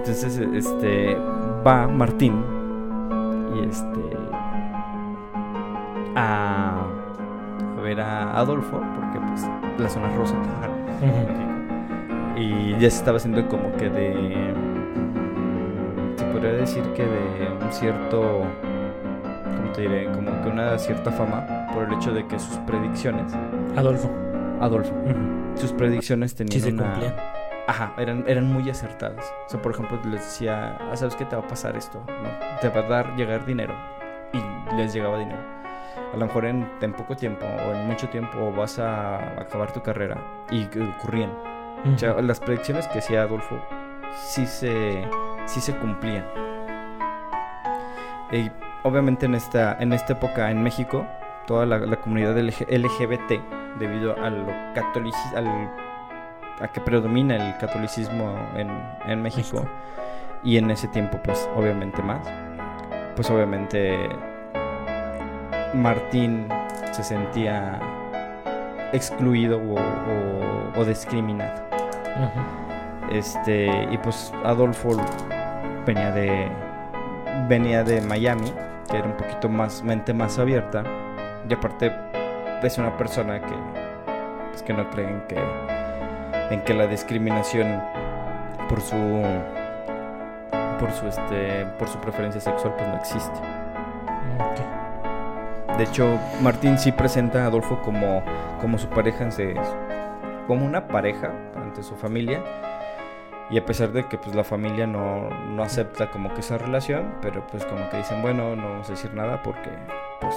Entonces, 0.00 0.38
este 0.54 1.14
va 1.66 1.86
Martín 1.86 2.42
y 3.54 3.68
este 3.68 4.00
a, 6.16 6.86
ver 7.82 8.00
a 8.00 8.38
Adolfo, 8.38 8.80
porque 8.96 9.20
pues 9.28 9.46
la 9.78 9.88
zona 9.90 10.08
rosa 10.16 10.34
Y 12.34 12.72
ya 12.72 12.78
se 12.80 12.86
estaba 12.86 13.18
haciendo 13.18 13.46
como 13.48 13.70
que 13.76 13.90
de. 13.90 14.54
Se 16.16 16.24
podría 16.24 16.52
decir 16.52 16.82
que 16.94 17.02
de 17.02 17.52
un 17.62 17.70
cierto 17.70 18.42
te 19.74 19.82
diré, 19.82 20.06
como 20.12 20.30
que 20.42 20.48
una 20.48 20.78
cierta 20.78 21.12
fama 21.12 21.46
por 21.74 21.84
el 21.84 21.92
hecho 21.92 22.12
de 22.14 22.26
que 22.26 22.38
sus 22.38 22.56
predicciones. 22.60 23.34
Adolfo. 23.76 24.10
Adolfo. 24.62 24.94
Sus 25.56 25.72
predicciones 25.72 26.34
tenían 26.34 26.62
sí, 26.62 26.70
una. 26.70 26.94
Ajá, 27.70 27.92
eran, 27.98 28.24
eran 28.26 28.52
muy 28.52 28.68
acertadas. 28.68 29.32
O 29.46 29.48
sea, 29.48 29.62
por 29.62 29.70
ejemplo, 29.70 29.96
les 30.06 30.22
decía, 30.22 30.76
ah, 30.90 30.96
¿sabes 30.96 31.14
qué 31.14 31.24
te 31.24 31.36
va 31.36 31.42
a 31.42 31.46
pasar 31.46 31.76
esto? 31.76 32.02
¿No? 32.04 32.58
Te 32.60 32.68
va 32.68 32.80
a 32.80 32.88
dar, 32.88 33.14
llegar 33.14 33.46
dinero. 33.46 33.72
Y 34.32 34.74
les 34.74 34.92
llegaba 34.92 35.16
dinero. 35.20 35.38
A 36.12 36.16
lo 36.16 36.26
mejor 36.26 36.46
en, 36.46 36.68
en 36.80 36.92
poco 36.92 37.14
tiempo 37.14 37.46
o 37.46 37.72
en 37.72 37.86
mucho 37.86 38.08
tiempo 38.08 38.50
vas 38.50 38.80
a 38.80 39.40
acabar 39.40 39.72
tu 39.72 39.80
carrera. 39.84 40.20
Y 40.50 40.64
ocurrían. 40.80 41.30
O 41.94 41.96
sea, 41.96 42.20
las 42.20 42.40
predicciones 42.40 42.88
que 42.88 42.98
hacía 42.98 43.22
Adolfo 43.22 43.64
sí 44.16 44.46
se, 44.46 45.08
sí 45.46 45.60
se 45.60 45.72
cumplían. 45.76 46.26
Y 48.32 48.50
obviamente 48.82 49.26
en 49.26 49.36
esta, 49.36 49.76
en 49.78 49.92
esta 49.92 50.14
época 50.14 50.50
en 50.50 50.60
México, 50.60 51.06
toda 51.46 51.66
la, 51.66 52.00
comunidad 52.00 52.36
LGBT, 52.36 53.78
debido 53.78 54.20
a 54.20 54.28
lo 54.28 54.50
al, 55.36 55.70
a 56.60 56.68
que 56.68 56.80
predomina 56.80 57.36
el 57.36 57.56
catolicismo 57.58 58.36
en, 58.56 59.22
México, 59.22 59.64
y 60.42 60.56
en 60.56 60.70
ese 60.70 60.88
tiempo 60.88 61.18
pues 61.22 61.48
obviamente 61.56 62.02
más, 62.02 62.26
pues 63.16 63.30
obviamente 63.30 64.08
Martín 65.74 66.48
se 66.92 67.02
sentía 67.02 67.80
excluido 68.92 69.60
o, 70.76 70.84
discriminado. 70.84 71.62
Este, 73.10 73.68
y 73.90 73.98
pues 73.98 74.32
Adolfo 74.44 74.96
venía 75.84 76.10
de 76.12 76.48
venía 77.48 77.82
de 77.82 78.00
Miami 78.00 78.52
que 78.90 78.98
era 78.98 79.06
un 79.06 79.16
poquito 79.16 79.48
más 79.48 79.82
mente 79.82 80.12
más 80.12 80.38
abierta. 80.38 80.82
Y 81.48 81.54
aparte 81.54 81.92
es 82.62 82.78
una 82.78 82.96
persona 82.96 83.40
que 83.40 83.54
pues, 84.50 84.62
que 84.62 84.72
no 84.72 84.88
cree 84.90 85.08
en 85.08 85.20
que 85.26 85.36
en 86.50 86.62
que 86.62 86.74
la 86.74 86.86
discriminación 86.86 87.82
por 88.68 88.80
su 88.80 89.22
por 90.78 90.92
su 90.92 91.06
este 91.06 91.66
por 91.78 91.88
su 91.88 91.98
preferencia 91.98 92.40
sexual 92.40 92.74
pues 92.76 92.88
no 92.88 92.96
existe. 92.96 93.40
De 95.76 95.84
hecho 95.84 96.18
Martín 96.42 96.78
sí 96.78 96.92
presenta 96.92 97.44
a 97.44 97.46
Adolfo 97.46 97.80
como 97.82 98.22
como 98.60 98.78
su 98.78 98.88
pareja 98.88 99.28
como 100.46 100.66
una 100.66 100.88
pareja 100.88 101.32
ante 101.56 101.82
su 101.82 101.94
familia. 101.94 102.42
Y 103.50 103.58
a 103.58 103.64
pesar 103.64 103.92
de 103.92 104.06
que 104.06 104.16
pues 104.16 104.34
la 104.36 104.44
familia 104.44 104.86
no, 104.86 105.28
no, 105.28 105.62
acepta 105.62 106.10
como 106.10 106.32
que 106.34 106.40
esa 106.40 106.56
relación, 106.56 107.14
pero 107.20 107.44
pues 107.48 107.64
como 107.64 107.88
que 107.90 107.96
dicen, 107.96 108.22
bueno, 108.22 108.54
no 108.54 108.62
vamos 108.62 108.88
a 108.88 108.92
decir 108.92 109.12
nada 109.12 109.42
porque 109.42 109.70
pues 110.20 110.34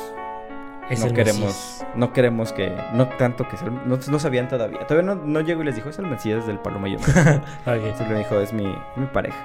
no 0.89 1.13
queremos, 1.13 1.85
no 1.95 2.13
queremos 2.13 2.53
que, 2.53 2.75
no 2.93 3.07
tanto 3.07 3.47
que 3.47 3.57
no, 3.65 3.97
no 3.97 4.19
sabían 4.19 4.47
todavía. 4.47 4.85
Todavía 4.85 5.13
no, 5.13 5.21
no 5.23 5.41
llegó 5.41 5.61
y 5.61 5.65
les 5.65 5.75
dijo, 5.75 5.89
es 5.89 5.99
el 5.99 6.07
Mesías 6.07 6.45
del 6.45 6.59
Palomayo. 6.59 6.97
okay. 7.61 7.93
le 8.09 8.17
dijo, 8.17 8.39
es 8.39 8.53
mi, 8.53 8.75
mi 8.95 9.05
pareja. 9.07 9.37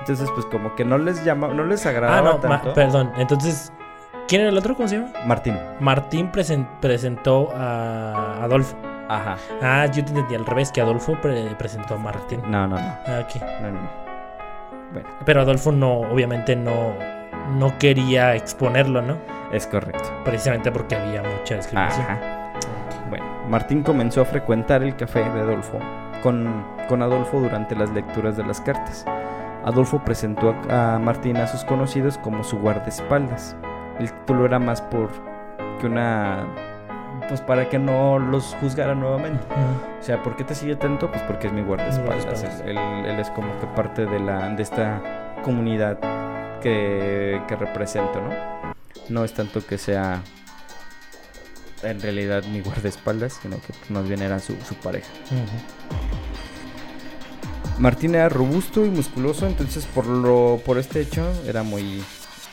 Entonces, 0.00 0.28
pues 0.34 0.46
como 0.46 0.74
que 0.74 0.84
no 0.84 0.98
les 0.98 1.24
llama, 1.24 1.48
no 1.48 1.64
les 1.64 1.86
agradaba 1.86 2.18
ah, 2.18 2.32
no, 2.34 2.38
tanto. 2.38 2.74
perdón, 2.74 3.12
entonces, 3.16 3.72
¿quién 4.28 4.42
era 4.42 4.50
el 4.50 4.58
otro? 4.58 4.74
¿Cómo 4.76 4.88
se 4.88 4.98
llama? 4.98 5.12
Martín. 5.24 5.58
Martín 5.80 6.30
presentó 6.30 7.50
a 7.54 8.42
Adolfo. 8.42 8.76
Ajá. 9.08 9.36
Ah, 9.62 9.86
yo 9.86 10.04
te 10.04 10.10
entendí 10.10 10.34
al 10.34 10.46
revés, 10.46 10.72
que 10.72 10.80
Adolfo 10.80 11.16
presentó 11.58 11.94
a 11.94 11.98
Martín. 11.98 12.42
No, 12.46 12.66
no, 12.66 12.76
no. 12.76 12.98
Ah, 13.06 13.18
aquí. 13.20 13.38
No, 13.62 13.70
no, 13.70 13.80
Bueno. 14.92 15.08
Pero 15.24 15.42
Adolfo 15.42 15.72
no, 15.72 16.00
obviamente 16.00 16.56
no, 16.56 16.94
no 17.58 17.78
quería 17.78 18.34
exponerlo, 18.34 19.02
¿no? 19.02 19.18
Es 19.52 19.66
correcto. 19.66 20.10
Precisamente 20.24 20.72
porque 20.72 20.96
había 20.96 21.22
mucha 21.22 21.56
discriminación. 21.56 22.06
Ajá. 22.06 22.18
Bueno, 23.08 23.24
Martín 23.48 23.82
comenzó 23.82 24.22
a 24.22 24.24
frecuentar 24.24 24.82
el 24.82 24.96
café 24.96 25.20
de 25.20 25.40
Adolfo 25.40 25.78
con, 26.22 26.64
con 26.88 27.02
Adolfo 27.02 27.40
durante 27.40 27.76
las 27.76 27.90
lecturas 27.90 28.36
de 28.36 28.44
las 28.44 28.60
cartas. 28.60 29.04
Adolfo 29.64 30.02
presentó 30.04 30.54
a 30.70 30.98
Martín 30.98 31.36
a 31.36 31.46
sus 31.46 31.64
conocidos 31.64 32.18
como 32.18 32.44
su 32.44 32.58
guardaespaldas. 32.58 33.56
El 33.98 34.10
título 34.10 34.46
era 34.46 34.58
más 34.58 34.82
por 34.82 35.10
que 35.80 35.86
una 35.86 36.46
pues 37.28 37.40
para 37.40 37.68
que 37.68 37.78
no 37.78 38.18
los 38.18 38.56
juzgara 38.60 38.94
nuevamente. 38.94 39.46
O 39.98 40.02
sea, 40.02 40.22
¿por 40.22 40.36
qué 40.36 40.44
te 40.44 40.54
sigue 40.54 40.76
tanto? 40.76 41.10
Pues 41.10 41.22
porque 41.22 41.46
es 41.46 41.52
mi 41.52 41.62
guardaespaldas. 41.62 42.62
Él, 42.66 42.76
es 43.18 43.30
como 43.30 43.48
que 43.60 43.66
parte 43.68 44.04
de 44.04 44.20
la 44.20 44.50
de 44.50 44.62
esta 44.62 45.00
comunidad 45.42 45.98
que, 46.64 47.42
que 47.46 47.56
represento, 47.56 48.22
¿no? 48.22 48.30
No 49.10 49.22
es 49.24 49.34
tanto 49.34 49.64
que 49.64 49.76
sea 49.76 50.22
en 51.82 52.00
realidad 52.00 52.42
mi 52.44 52.60
guardaespaldas, 52.62 53.38
sino 53.42 53.58
que 53.60 53.74
más 53.92 54.08
bien 54.08 54.22
era 54.22 54.40
su, 54.40 54.54
pareja. 54.82 55.06
Martín 57.78 58.14
era 58.14 58.30
robusto 58.30 58.86
y 58.86 58.88
musculoso, 58.88 59.46
entonces 59.46 59.84
por 59.84 60.06
lo 60.06 60.62
por 60.64 60.78
este 60.78 61.00
hecho 61.02 61.30
era 61.46 61.62
muy 61.62 62.02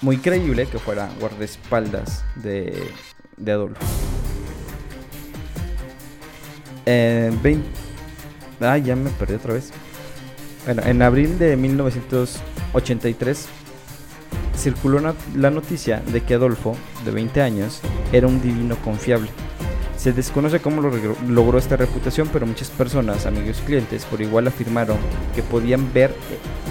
muy 0.02 0.18
creíble 0.18 0.66
que 0.68 0.78
fuera 0.80 1.10
guardaespaldas 1.20 2.26
de, 2.36 2.92
de 3.38 3.52
Adolfo. 3.52 3.86
Eh, 6.86 7.32
Ah, 8.64 8.78
ya 8.78 8.96
me 8.96 9.10
perdí 9.12 9.36
otra 9.36 9.54
vez. 9.56 9.72
Bueno, 10.66 10.84
en 10.84 11.02
abril 11.02 11.40
de 11.40 11.58
1983 11.58 13.48
circuló 14.62 15.00
la 15.36 15.50
noticia 15.50 16.02
de 16.12 16.22
que 16.22 16.36
Adolfo, 16.36 16.76
de 17.04 17.12
20 17.12 17.42
años, 17.42 17.82
era 18.12 18.28
un 18.28 18.42
divino 18.42 18.76
confiable. 18.78 19.30
Se 19.98 20.14
desconoce 20.14 20.60
cómo 20.60 20.82
lo 20.82 20.92
logró 21.28 21.58
esta 21.58 21.78
reputación, 21.78 22.30
pero 22.32 22.46
muchas 22.46 22.70
personas, 22.70 23.26
amigos 23.26 23.60
y 23.64 23.66
clientes, 23.66 24.06
por 24.06 24.22
igual 24.22 24.48
afirmaron 24.48 24.98
que 25.36 25.44
podían 25.44 25.92
ver, 25.94 26.16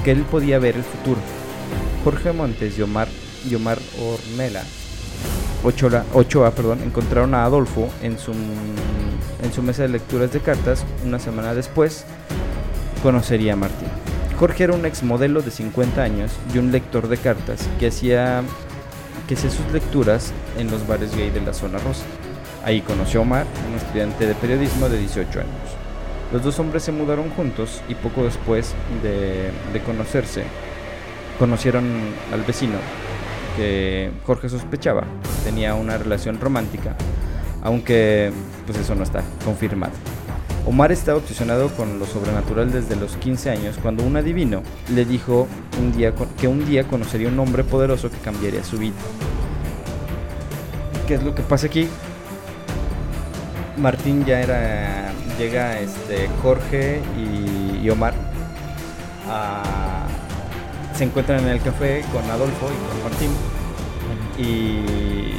que 0.05 0.13
él 0.13 0.23
podía 0.23 0.59
ver 0.59 0.77
el 0.77 0.85
futuro. 0.85 1.21
Jorge 2.05 2.33
Montes 2.33 2.79
y 2.79 2.83
Omar, 2.83 3.09
y 3.49 3.55
Omar 3.55 3.79
Ornella 4.01 4.63
Ochoa, 5.63 6.51
perdón, 6.53 6.81
encontraron 6.83 7.35
a 7.35 7.45
Adolfo 7.45 7.91
en 8.03 8.19
su, 8.19 8.33
en 8.33 9.53
su 9.53 9.63
mesa 9.63 9.83
de 9.83 9.89
lecturas 9.89 10.33
de 10.33 10.41
cartas. 10.41 10.85
Una 11.05 11.19
semana 11.19 11.55
después, 11.55 12.05
conocería 13.03 13.53
a 13.53 13.57
Martín. 13.57 13.90
Jorge 14.41 14.65
era 14.65 14.73
un 14.73 14.87
ex 14.87 15.03
modelo 15.03 15.43
de 15.43 15.51
50 15.51 16.03
años 16.03 16.33
y 16.55 16.57
un 16.57 16.73
lector 16.73 17.09
de 17.09 17.19
cartas 17.19 17.69
que 17.79 17.89
hacía, 17.89 18.43
que 19.29 19.35
hacía 19.35 19.51
sus 19.51 19.71
lecturas 19.71 20.33
en 20.57 20.71
los 20.71 20.87
bares 20.87 21.15
gay 21.15 21.29
de 21.29 21.43
la 21.43 21.53
zona 21.53 21.77
rosa. 21.77 22.05
Ahí 22.65 22.81
conoció 22.81 23.21
a 23.21 23.25
Omar, 23.25 23.47
un 23.69 23.77
estudiante 23.77 24.27
de 24.27 24.35
periodismo 24.35 24.89
de 24.89 24.97
18 24.97 25.41
años. 25.41 25.77
Los 26.33 26.43
dos 26.43 26.59
hombres 26.59 26.83
se 26.83 26.91
mudaron 26.91 27.29
juntos 27.29 27.83
y 27.87 27.95
poco 27.95 28.25
después 28.25 28.73
de, 29.03 29.51
de 29.75 29.85
conocerse, 29.85 30.45
conocieron 31.39 31.85
al 32.33 32.43
vecino 32.43 32.79
que 33.59 34.11
Jorge 34.25 34.49
sospechaba 34.49 35.05
tenía 35.45 35.75
una 35.75 35.99
relación 35.99 36.41
romántica, 36.41 36.97
aunque 37.63 38.33
pues 38.65 38.79
eso 38.79 38.95
no 38.95 39.03
está 39.03 39.23
confirmado. 39.45 39.93
Omar 40.67 40.93
estaba 40.93 41.19
obsesionado 41.19 41.69
con 41.71 41.99
lo 41.99 42.07
sobrenatural 42.07 42.71
desde 42.71 42.97
los 42.97 43.17
15 43.17 43.51
años 43.51 43.79
cuando 43.81 44.05
un 44.05 44.17
adivino 44.17 44.63
le 44.95 45.05
dijo 45.05 45.49
un 45.81 45.93
día 45.93 46.13
que 46.39 46.49
un 46.49 46.67
día 46.67 46.85
conocería 46.85 47.29
un 47.29 47.39
hombre 47.39 47.65
poderoso 47.65 48.11
que 48.11 48.19
cambiaría 48.19 48.63
su 48.63 48.79
vida. 48.79 48.97
¿Qué 51.07 51.15
es 51.15 51.23
lo 51.23 51.35
que 51.35 51.43
pasa 51.43 51.67
aquí? 51.67 51.89
Martín 53.77 54.25
ya 54.25 54.41
era 54.41 55.13
llega 55.39 55.81
este 55.81 56.29
Jorge 56.43 57.01
y, 57.17 57.85
y 57.85 57.91
Omar 57.91 58.13
a 59.27 59.63
se 61.01 61.05
encuentran 61.05 61.41
en 61.41 61.49
el 61.49 61.63
café 61.63 62.05
con 62.13 62.23
Adolfo 62.31 62.67
y 62.67 62.91
con 62.91 63.11
Martín. 63.11 63.31
Y 64.37 65.33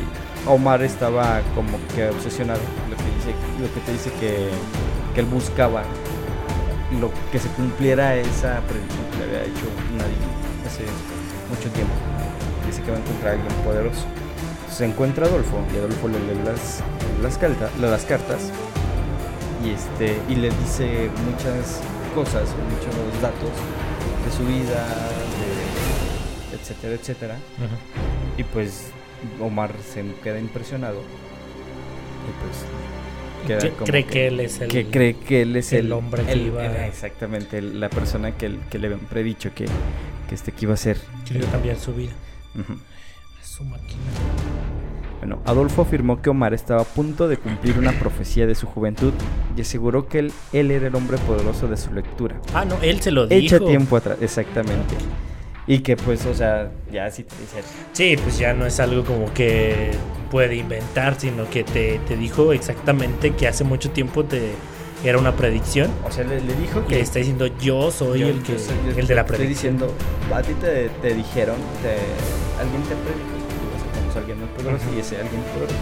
Omar 0.48 0.82
estaba 0.82 1.40
como 1.54 1.78
que 1.94 2.10
obsesionado, 2.10 2.60
lo 2.90 2.98
que, 2.98 3.04
dice, 3.04 3.36
lo 3.62 3.72
que 3.72 3.80
te 3.82 3.92
dice 3.92 4.12
que, 4.20 4.50
que 5.14 5.22
él 5.22 5.26
buscaba 5.26 5.84
lo 7.00 7.12
que 7.32 7.40
se 7.40 7.48
cumpliera 7.50 8.16
esa 8.16 8.60
predicción 8.68 9.04
que 9.12 9.18
le 9.18 9.24
había 9.24 9.44
hecho 9.44 9.66
nadie 9.98 10.18
hace 10.68 10.84
mucho 11.50 11.70
tiempo. 11.72 11.94
Dice 12.68 12.82
que 12.82 12.92
va 12.92 12.98
a 12.98 13.00
encontrar 13.00 13.32
a 13.32 13.34
alguien 13.34 13.54
poderoso. 13.64 14.06
Se 14.70 14.86
encuentra 14.86 15.26
Adolfo 15.26 15.58
y 15.74 15.78
Adolfo 15.78 16.08
le 16.08 16.20
lee 16.20 16.40
las, 16.46 16.82
las, 17.22 17.40
las 17.80 18.06
cartas 18.06 18.52
y, 19.64 19.72
este, 19.72 20.18
y 20.30 20.36
le 20.36 20.50
dice 20.50 21.10
muchas 21.30 21.82
cosas, 22.16 22.50
muchos 22.70 23.22
datos 23.22 23.52
de 24.26 24.32
su 24.38 24.44
vida, 24.46 24.86
etcétera, 26.54 26.96
etcétera. 26.96 27.36
Y 28.38 28.44
pues 28.44 28.92
Omar 29.40 29.74
se 29.94 30.04
queda 30.24 30.40
impresionado. 30.40 31.00
Y 31.00 32.32
pues 32.42 32.66
cree 33.86 34.06
que, 34.06 34.28
él 34.28 34.40
es 34.40 34.62
el 34.62 34.70
que 34.70 34.86
cree 34.86 35.16
que 35.16 35.42
él 35.42 35.56
es 35.56 35.74
el, 35.74 35.92
hombre 35.92 36.24
que 36.24 36.38
iba 36.38 36.66
exactamente 36.86 37.62
la 37.62 37.90
persona 37.90 38.32
que, 38.32 38.58
que 38.70 38.80
le 38.80 38.88
habían 38.88 39.02
predicho 39.02 39.54
que, 39.54 39.66
que 40.30 40.36
este 40.36 40.52
que 40.52 40.66
iba 40.66 40.74
a 40.74 40.78
ser. 40.78 40.98
Que 41.26 41.38
iba 41.38 41.48
a 41.48 41.52
cambiar 41.52 41.78
su 41.78 41.94
vida 41.94 42.12
su 43.44 43.64
máquina. 43.64 44.00
Bueno 45.20 45.42
Adolfo 45.46 45.84
afirmó 45.84 46.22
que 46.22 46.30
Omar 46.30 46.54
estaba 46.54 46.82
a 46.82 46.86
punto 46.86 47.28
de 47.28 47.38
cumplir 47.38 47.78
una 47.78 47.92
profecía 47.92 48.48
de 48.48 48.56
su 48.56 48.66
juventud 48.66 49.14
y 49.56 49.62
aseguró 49.62 50.08
que 50.08 50.20
él, 50.20 50.34
él 50.52 50.72
era 50.72 50.88
el 50.88 50.96
hombre 50.96 51.18
poderoso 51.20 51.68
de 51.68 51.78
su 51.78 51.94
lectura. 51.94 52.40
Ah 52.54 52.66
no 52.66 52.78
él 52.82 53.02
se 53.02 53.12
lo 53.12 53.28
dijo. 53.28 53.56
hecho 53.56 53.66
tiempo 53.66 53.98
atrás 53.98 54.18
exactamente 54.22 54.96
y 55.68 55.80
que 55.80 55.96
pues, 55.96 56.26
o 56.26 56.34
sea, 56.34 56.72
ya 56.92 57.10
sí 57.12 57.24
te 57.24 57.36
dice. 57.38 57.62
Sí, 57.94 58.18
pues 58.22 58.38
ya 58.38 58.54
no 58.54 58.66
es 58.66 58.80
algo 58.80 59.04
como 59.04 59.34
que 59.34 59.92
puede 60.30 60.56
inventar, 60.56 61.20
sino 61.20 61.50
que 61.50 61.64
te, 61.64 62.00
te 62.08 62.16
dijo 62.16 62.54
exactamente 62.54 63.32
que 63.32 63.48
hace 63.48 63.64
mucho 63.64 63.92
tiempo 63.92 64.24
te 64.26 64.54
era 65.04 65.18
una 65.18 65.36
predicción. 65.36 65.92
O 66.06 66.12
sea, 66.12 66.24
le, 66.24 66.40
dijo 66.42 66.86
que. 66.86 66.96
Le 66.96 67.02
está 67.02 67.20
diciendo 67.20 67.48
yo 67.60 67.92
soy 67.92 68.24
el 68.24 68.42
que 68.44 68.54
el 68.98 69.08
de 69.08 69.16
la 69.16 69.26
predicción. 69.26 69.76
Estoy 69.76 69.88
diciendo, 69.88 69.94
a 70.34 70.42
ti 70.42 70.54
te, 70.54 70.90
te 71.02 71.16
dijeron, 71.16 71.56
te, 71.82 71.98
alguien 72.62 72.84
te 72.84 72.96
predijo, 72.96 74.18
alguien 74.18 74.40
muy 74.40 74.50
poderoso 74.50 74.86
y 74.96 75.00
ese 75.00 75.18
alguien 75.18 75.42
poderoso 75.54 75.76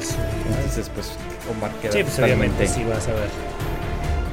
sí. 0.00 0.16
Entonces, 0.48 0.90
pues, 0.94 1.12
Omar 1.50 1.70
queda 1.80 1.92
Sí, 1.92 2.02
pues 2.02 2.18
obviamente 2.18 2.66
sí 2.66 2.84
vas 2.84 3.06
a 3.08 3.12
ver. 3.12 3.28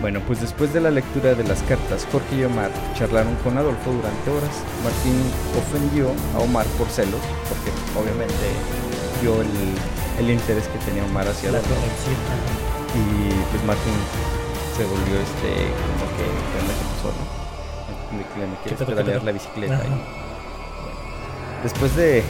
Bueno, 0.02 0.22
pues 0.28 0.41
después 0.41 0.74
de 0.74 0.80
la 0.80 0.91
lectura 0.91 1.34
de 1.34 1.43
las 1.43 1.64
cartas, 1.64 2.08
Jorge 2.12 2.36
y 2.36 2.43
Omar 2.43 2.70
charlaron 2.95 3.36
con 3.38 3.58
Adolfo 3.58 3.91
durante 3.91 4.30
horas. 4.30 4.64
Martín 4.84 5.20
ofendió 5.58 6.12
a 6.36 6.39
Omar 6.39 6.68
por 6.78 6.88
celos, 6.88 7.20
porque 7.50 7.72
obviamente 7.98 8.36
vio 9.22 9.41
el, 9.41 10.30
interés 10.30 10.68
que 10.68 10.78
tenía 10.86 11.04
Omar 11.04 11.28
hacia 11.28 11.50
Adolfo. 11.50 11.74
Y 12.93 13.30
pues 13.50 13.64
Martín 13.66 13.93
se 14.78 14.84
volvió 14.84 15.20
este, 15.20 15.66
como 15.74 16.06
que, 16.14 16.26
¿qué 16.54 16.76
pasó, 16.93 17.10
no? 17.18 17.38
Le, 18.18 18.24
quieres 18.64 18.88
pedalear 18.88 19.24
la 19.24 19.32
bicicleta. 19.32 19.82
después 21.64 21.95
de, 21.95 22.24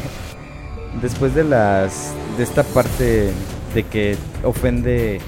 después 1.02 1.36
de 1.36 1.44
las, 1.44 2.14
de 2.38 2.44
esta 2.44 2.64
parte 2.64 3.32
de 3.74 3.84
que 3.84 4.18
ofende 4.44 5.20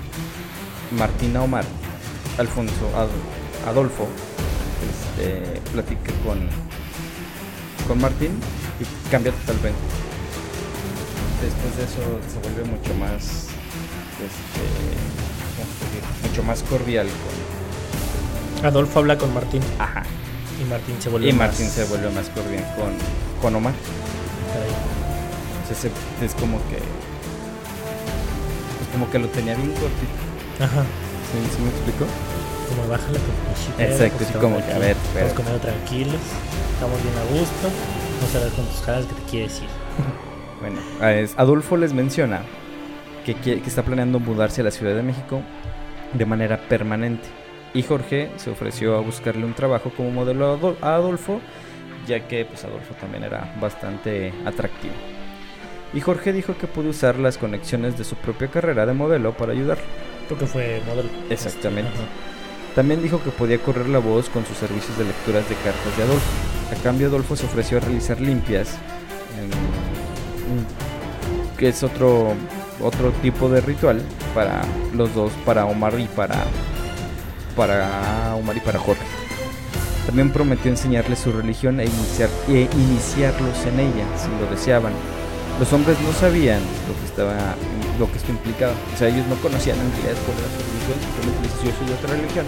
Martín 0.97 1.35
a 1.35 1.43
Omar, 1.43 1.65
Alfonso, 2.39 2.89
Adolfo, 3.67 4.07
este, 4.89 5.59
platica 5.71 6.11
con, 6.25 6.39
con 7.87 7.99
Martín 7.99 8.31
y 8.79 8.85
cambia 9.11 9.31
totalmente. 9.33 9.77
Después 11.43 11.77
de 11.77 11.83
eso 11.83 12.01
se 12.31 12.39
vuelve 12.39 12.63
mucho 12.71 12.95
más, 12.95 13.49
este, 14.23 14.63
mucho 16.27 16.41
más 16.43 16.63
cordial 16.63 17.07
con... 17.07 18.65
Adolfo 18.65 18.99
habla 18.99 19.17
con 19.17 19.33
Martín. 19.33 19.61
Ajá. 19.77 20.03
Y 20.61 20.65
Martín 20.65 21.01
se 21.01 21.09
vuelve 21.09 21.29
y 21.29 21.33
Martín 21.33 21.69
se 21.69 21.83
vuelve 21.85 22.09
más 22.09 22.27
cordial 22.29 22.65
con, 22.75 22.93
con 23.41 23.55
Omar. 23.55 23.73
Entonces 25.61 25.91
es 26.21 26.33
como 26.35 26.57
que 26.69 26.77
es 26.77 28.87
como 28.91 29.09
que 29.11 29.19
lo 29.19 29.27
tenía 29.27 29.55
bien 29.55 29.71
cortito. 29.71 30.63
Ajá. 30.63 30.85
¿Sí, 31.31 31.37
¿Sí 31.55 31.61
me 31.61 31.69
explico? 31.69 32.05
Como 32.69 32.87
bájale 32.87 33.19
tu 33.19 33.81
Exacto, 33.81 34.23
es 34.23 34.31
como 34.31 34.57
que 34.57 34.71
a 34.71 34.79
ver, 34.79 34.95
Estamos 35.13 35.33
comiendo 35.33 35.59
tranquilos, 35.59 36.21
estamos 36.73 37.03
bien 37.03 37.15
a 37.17 37.39
gusto, 37.39 37.69
vamos 38.19 38.35
a 38.35 38.39
ver 38.39 38.51
con 38.53 38.65
tus 38.65 38.81
caras 38.81 39.05
que 39.05 39.13
te 39.15 39.21
quiere 39.29 39.47
decir. 39.47 39.67
bueno, 40.61 40.79
Adolfo 41.37 41.77
les 41.77 41.93
menciona 41.93 42.41
que, 43.25 43.35
que 43.35 43.61
está 43.65 43.83
planeando 43.83 44.19
mudarse 44.19 44.61
a 44.61 44.63
la 44.63 44.71
Ciudad 44.71 44.95
de 44.95 45.03
México 45.03 45.41
de 46.13 46.25
manera 46.25 46.57
permanente. 46.57 47.27
Y 47.73 47.83
Jorge 47.83 48.31
se 48.37 48.49
ofreció 48.49 48.97
a 48.97 49.01
buscarle 49.01 49.45
un 49.45 49.53
trabajo 49.53 49.91
como 49.95 50.09
modelo 50.09 50.75
a 50.81 50.95
Adolfo, 50.95 51.39
ya 52.07 52.27
que 52.27 52.45
pues 52.45 52.63
Adolfo 52.63 52.95
también 52.95 53.23
era 53.23 53.53
bastante 53.61 54.33
atractivo. 54.45 54.93
Y 55.93 56.01
Jorge 56.01 56.33
dijo 56.33 56.55
que 56.57 56.67
pudo 56.67 56.89
usar 56.89 57.17
las 57.17 57.37
conexiones 57.37 57.97
de 57.97 58.03
su 58.03 58.15
propia 58.15 58.47
carrera 58.47 58.85
de 58.85 58.93
modelo 58.93 59.33
para 59.33 59.53
ayudarlo. 59.53 59.83
Porque 60.27 60.45
fue 60.45 60.81
modelo. 60.87 61.09
Exactamente. 61.29 61.91
También 62.75 63.01
dijo 63.01 63.21
que 63.23 63.31
podía 63.31 63.57
correr 63.57 63.89
la 63.89 63.99
voz 63.99 64.29
con 64.29 64.45
sus 64.45 64.57
servicios 64.57 64.97
de 64.97 65.05
lecturas 65.05 65.47
de 65.49 65.55
cartas 65.55 65.97
de 65.97 66.03
Adolfo. 66.03 66.27
A 66.71 66.83
cambio, 66.83 67.07
Adolfo 67.07 67.35
se 67.35 67.45
ofreció 67.45 67.77
a 67.77 67.81
realizar 67.81 68.21
limpias, 68.21 68.77
que 71.57 71.69
es 71.69 71.83
otro, 71.83 72.33
otro 72.81 73.11
tipo 73.21 73.49
de 73.49 73.61
ritual 73.61 74.01
para 74.33 74.61
los 74.93 75.13
dos, 75.13 75.31
para 75.45 75.65
Omar 75.65 75.99
y 75.99 76.05
para, 76.05 76.43
para 77.55 78.35
Omar 78.35 78.55
y 78.55 78.59
para 78.61 78.79
Jorge. 78.79 79.03
También 80.05 80.31
prometió 80.31 80.71
enseñarles 80.71 81.19
su 81.19 81.31
religión 81.31 81.79
e, 81.79 81.85
iniciar, 81.85 82.29
e 82.47 82.67
iniciarlos 82.73 83.65
en 83.65 83.79
ella, 83.79 84.05
si 84.17 84.27
lo 84.43 84.49
deseaban. 84.49 84.93
Los 85.59 85.73
hombres 85.73 85.99
no 85.99 86.13
sabían 86.13 86.61
lo 86.87 86.95
que 86.95 87.05
estaba 87.05 87.35
lo 87.99 88.09
que 88.09 88.17
esto 88.17 88.31
implicaba. 88.31 88.73
O 88.95 88.97
sea, 88.97 89.09
ellos 89.09 89.27
no 89.27 89.35
conocían 89.43 89.75
en 89.75 89.91
realidad 89.91 90.15
cuál 90.23 90.39
era 90.39 90.47
su 90.55 90.63
religión, 90.63 90.97
simplemente 91.03 91.39
les 91.43 91.53
yo 91.59 91.71
soy 91.75 91.85
de 91.87 91.93
otra 91.99 92.09
religión. 92.15 92.45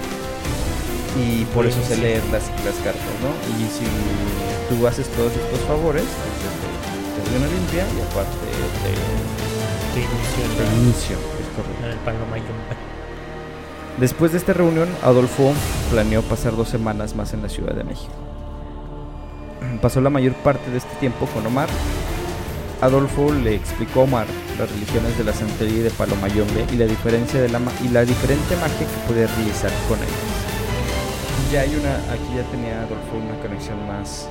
Y 1.20 1.44
por 1.52 1.68
eso 1.68 1.84
se 1.84 1.98
leen 1.98 2.24
las, 2.32 2.48
las 2.64 2.76
cartas, 2.88 3.14
¿no? 3.20 3.36
Y 3.60 3.68
si 3.68 3.84
tú 4.72 4.88
haces 4.88 5.08
todos 5.12 5.34
estos 5.36 5.60
favores, 5.68 6.08
entonces 6.08 6.56
te, 7.12 7.20
doy 7.28 7.36
una 7.36 7.52
limpia 7.52 7.84
y 7.84 8.00
aparte 8.00 8.32
te, 8.80 8.96
te 9.92 10.00
inicio. 10.00 10.44
Te 10.56 10.64
inicio, 10.80 11.16
es 11.20 11.50
correcto. 11.52 11.92
Después 14.00 14.32
de 14.32 14.38
esta 14.38 14.54
reunión, 14.54 14.88
Adolfo 15.04 15.52
planeó 15.92 16.22
pasar 16.22 16.56
dos 16.56 16.70
semanas 16.70 17.14
más 17.14 17.34
en 17.34 17.42
la 17.42 17.50
Ciudad 17.50 17.76
de 17.76 17.84
México. 17.84 18.14
Pasó 19.82 20.00
la 20.00 20.10
mayor 20.10 20.34
parte 20.36 20.72
de 20.72 20.78
este 20.78 20.96
tiempo 20.96 21.26
con 21.28 21.46
Omar 21.46 21.68
Adolfo 22.82 23.32
le 23.32 23.54
explicó 23.54 24.02
a 24.02 24.04
Omar 24.06 24.28
las 24.58 24.72
religiones 24.72 25.16
de 25.16 25.24
la 25.24 25.34
santería 25.34 25.78
y 25.78 25.82
de 25.82 25.92
Palomayombe 25.92 26.66
y 26.74 26.78
la 26.78 26.86
diferencia 26.86 27.40
de 27.40 27.48
la 27.48 27.60
y 27.84 27.90
la 27.90 28.04
diferente 28.04 28.56
magia 28.56 28.80
que 28.80 29.08
podía 29.08 29.28
realizar 29.28 29.72
con 29.88 30.00
ellos. 30.00 31.52
Ya 31.52 31.62
hay 31.62 31.76
una, 31.76 31.96
aquí 32.12 32.36
ya 32.36 32.44
tenía 32.50 32.82
Adolfo 32.82 33.18
una 33.18 33.40
conexión 33.40 33.78
más, 33.88 34.28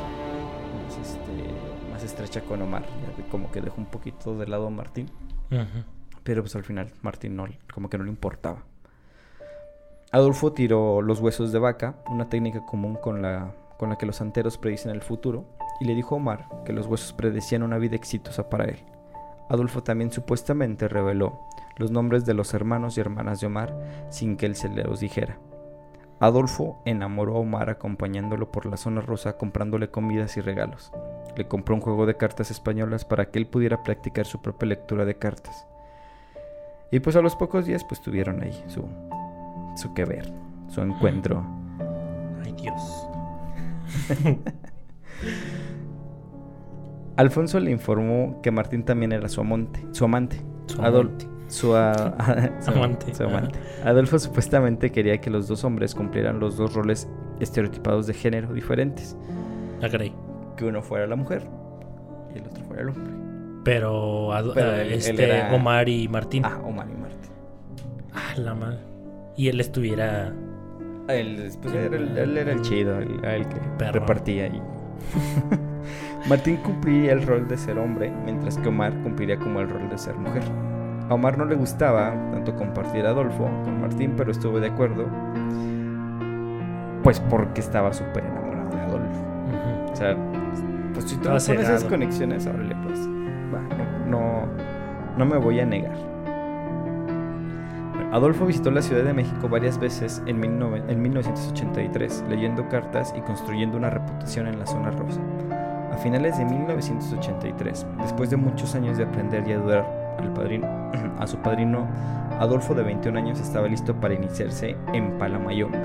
más, 1.93 2.03
este, 2.03 2.05
estrecha 2.05 2.41
con 2.41 2.61
Omar, 2.61 2.83
como 3.31 3.53
que 3.53 3.61
dejó 3.61 3.77
un 3.79 3.87
poquito 3.87 4.37
de 4.37 4.49
lado 4.49 4.67
a 4.67 4.71
Martín, 4.71 5.09
pero 6.25 6.43
pues 6.43 6.57
al 6.57 6.65
final 6.65 6.93
Martín 7.03 7.37
no, 7.37 7.47
como 7.73 7.89
que 7.89 7.99
no 7.99 8.05
le 8.05 8.11
importaba. 8.11 8.65
Adolfo 10.11 10.53
tiró 10.53 11.03
los 11.03 11.21
huesos 11.21 11.53
de 11.53 11.61
vaca, 11.61 12.03
una 12.09 12.29
técnica 12.29 12.67
común 12.67 12.97
con 12.97 13.23
la, 13.23 13.55
con 13.79 13.91
la 13.91 13.97
que 13.97 14.07
los 14.07 14.17
santeros 14.17 14.59
predicen 14.59 14.91
el 14.91 15.03
futuro, 15.03 15.45
y 15.81 15.87
le 15.87 15.95
dijo 15.95 16.15
a 16.15 16.19
Omar 16.19 16.47
que 16.65 16.73
los 16.73 16.87
huesos 16.87 17.13
predecían 17.13 17.63
una 17.63 17.79
vida 17.79 17.97
exitosa 17.97 18.49
para 18.49 18.67
él. 18.67 18.79
Adolfo 19.49 19.83
también 19.83 20.13
supuestamente 20.13 20.87
reveló 20.87 21.41
los 21.77 21.91
nombres 21.91 22.25
de 22.25 22.35
los 22.35 22.55
hermanos 22.55 22.97
y 22.97 23.01
hermanas 23.01 23.41
de 23.41 23.49
Omar 23.49 24.07
sin 24.11 24.37
que 24.37 24.47
él 24.47 24.55
se 24.55 24.69
los 24.69 25.01
dijera. 25.01 25.39
Adolfo 26.21 26.83
enamoró 26.85 27.37
a 27.37 27.41
Omar 27.41 27.71
acompañándolo 27.71 28.53
por 28.53 28.67
la 28.67 28.77
zona 28.77 29.01
rosa 29.01 29.39
comprándole 29.39 29.91
comidas 29.91 30.37
y 30.37 30.43
regalos. 30.43 30.93
Le 31.35 31.49
compró 31.49 31.75
un 31.75 31.81
juego 31.81 32.05
de 32.05 32.19
cartas 32.19 32.51
españolas 32.51 33.07
para 33.07 33.31
que 33.31 33.39
él 33.39 33.47
pudiera 33.47 33.83
practicar 33.83 34.27
su 34.27 34.43
propia 34.43 34.69
lectura 34.69 35.07
de 35.07 35.17
cartas. 35.17 35.67
Y 36.93 37.01
pues 37.01 37.17
a 37.17 37.23
los 37.23 37.37
pocos 37.37 37.65
días 37.65 37.85
pues 37.85 38.03
tuvieron 38.03 38.43
ahí 38.43 38.65
su, 38.69 38.87
su 39.77 39.95
que 39.95 40.05
ver, 40.05 40.31
su 40.69 40.83
encuentro. 40.83 41.43
Ay 42.45 42.53
Dios. 42.53 43.07
Alfonso 47.21 47.61
le 47.61 47.71
informó 47.71 48.41
que 48.43 48.51
Martín 48.51 48.83
también 48.83 49.13
era 49.13 49.29
su 49.29 49.43
amante. 49.43 49.85
Su 49.93 50.05
amante. 50.05 50.41
Su 51.51 51.75
amante. 51.75 53.13
Su, 53.13 53.25
amante. 53.25 53.59
Adolfo 53.85 54.19
supuestamente 54.19 54.91
quería 54.91 55.21
que 55.21 55.31
los 55.31 55.49
dos 55.49 55.65
hombres 55.65 55.95
cumplieran 55.95 56.39
los 56.39 56.57
dos 56.57 56.75
roles 56.75 57.09
estereotipados 57.41 58.07
de 58.07 58.15
género 58.15 58.55
diferentes. 58.55 59.17
Ah, 59.83 59.89
que 60.57 60.65
uno 60.65 60.81
fuera 60.81 61.07
la 61.09 61.17
mujer 61.17 61.43
y 62.33 62.39
el 62.39 62.47
otro 62.47 62.65
fuera 62.65 62.83
el 62.83 62.89
hombre. 62.91 63.13
Pero, 63.65 64.35
este, 64.81 65.43
Omar 65.53 65.89
y 65.89 66.09
Martín. 66.09 66.45
Ah, 66.47 66.61
Omar 66.65 66.87
y 66.89 66.97
Martín. 66.97 67.33
Ah, 68.15 68.39
la 68.39 68.55
mal. 68.55 68.81
Y 69.37 69.49
él 69.49 69.61
estuviera. 69.61 70.33
Él, 71.09 71.51
pues, 71.61 71.75
era, 71.75 71.97
él, 71.97 72.37
era 72.39 72.53
el 72.53 72.63
chido, 72.63 72.99
el, 72.99 73.47
que 73.49 73.91
repartía 73.91 74.45
ahí. 74.45 74.63
Martín 76.31 76.59
cumpliría 76.59 77.11
el 77.11 77.27
rol 77.27 77.49
de 77.49 77.57
ser 77.57 77.77
hombre, 77.77 78.09
mientras 78.25 78.57
que 78.57 78.69
Omar 78.69 78.95
cumpliría 79.03 79.37
como 79.37 79.59
el 79.59 79.69
rol 79.69 79.91
de 79.91 79.99
ser 79.99 80.15
mujer. 80.15 80.45
A 81.09 81.15
Omar 81.15 81.37
no 81.37 81.45
le 81.45 81.57
gustaba 81.57 82.11
tanto 82.31 82.55
compartir 82.55 83.05
a 83.05 83.11
Adolfo 83.11 83.51
con 83.65 83.81
Martín, 83.81 84.15
pero 84.17 84.31
estuvo 84.31 84.61
de 84.61 84.69
acuerdo, 84.69 85.09
pues 87.03 87.19
porque 87.19 87.61
estaba 87.61 87.93
súper 87.93 88.25
enamorado 88.25 88.71
de 88.71 88.81
Adolfo. 88.81 89.25
O 89.93 89.97
sea, 89.97 90.17
pues 90.95 91.07
si 91.07 91.17
tú 91.17 91.25
pones 91.25 91.49
esas 91.49 91.83
conexiones, 91.83 92.47
órale, 92.47 92.77
pues, 92.85 93.01
no, 94.07 94.47
no, 95.19 95.27
me 95.27 95.37
voy 95.37 95.59
a 95.59 95.67
negar. 95.67 95.97
Adolfo 98.13 98.47
visitó 98.47 98.71
la 98.71 98.83
Ciudad 98.83 99.03
de 99.03 99.15
México 99.15 99.49
varias 99.49 99.81
veces 99.81 100.23
en, 100.27 100.45
en 100.45 101.03
1983, 101.03 102.25
leyendo 102.29 102.69
cartas 102.69 103.13
y 103.19 103.21
construyendo 103.21 103.77
una 103.77 103.91
reputación 103.91 104.47
en 104.47 104.61
la 104.61 104.67
zona 104.67 104.93
rosa. 104.93 105.21
A 106.01 106.03
finales 106.03 106.39
de 106.39 106.47
1983, 106.47 107.87
después 108.01 108.31
de 108.31 108.39
muchos 108.39 108.75
años 108.75 108.97
de 108.97 109.05
aprender 109.05 109.47
y 109.47 109.53
ayudar 109.53 109.85
al 110.19 110.33
padrino, 110.33 110.67
a 111.21 111.27
su 111.27 111.37
padrino, 111.37 111.87
Adolfo 112.39 112.75
de 112.75 112.83
21 112.85 113.19
años 113.19 113.39
estaba 113.39 113.69
listo 113.69 113.95
para 113.95 114.15
iniciarse 114.15 114.79
en 114.95 115.19
Palamayombe. 115.19 115.77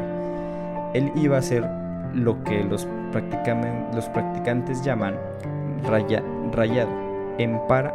Él 0.94 1.12
iba 1.16 1.36
a 1.36 1.40
hacer 1.40 1.70
lo 2.14 2.42
que 2.46 2.64
los, 2.64 2.88
los 3.94 4.06
practicantes 4.06 4.86
llaman 4.86 5.18
rayado, 5.84 6.90
en 7.38 7.60
para, 7.68 7.94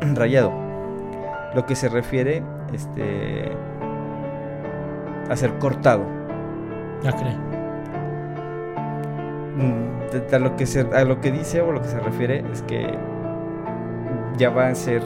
rayado, 0.14 0.52
lo 1.54 1.66
que 1.66 1.76
se 1.76 1.90
refiere 1.90 2.42
este, 2.72 3.52
a 5.28 5.36
ser 5.36 5.58
cortado. 5.58 6.02
Ah, 7.04 7.12
cree. 7.12 7.36
Mm, 9.58 9.95
a 10.32 10.38
lo 10.38 10.56
que 10.56 10.66
se, 10.66 10.80
a 10.80 11.04
lo 11.04 11.20
que 11.20 11.30
dice 11.32 11.60
o 11.60 11.72
lo 11.72 11.80
que 11.82 11.88
se 11.88 12.00
refiere 12.00 12.44
es 12.52 12.62
que 12.62 12.96
ya 14.36 14.50
va 14.50 14.68
a 14.68 14.74
ser 14.74 15.02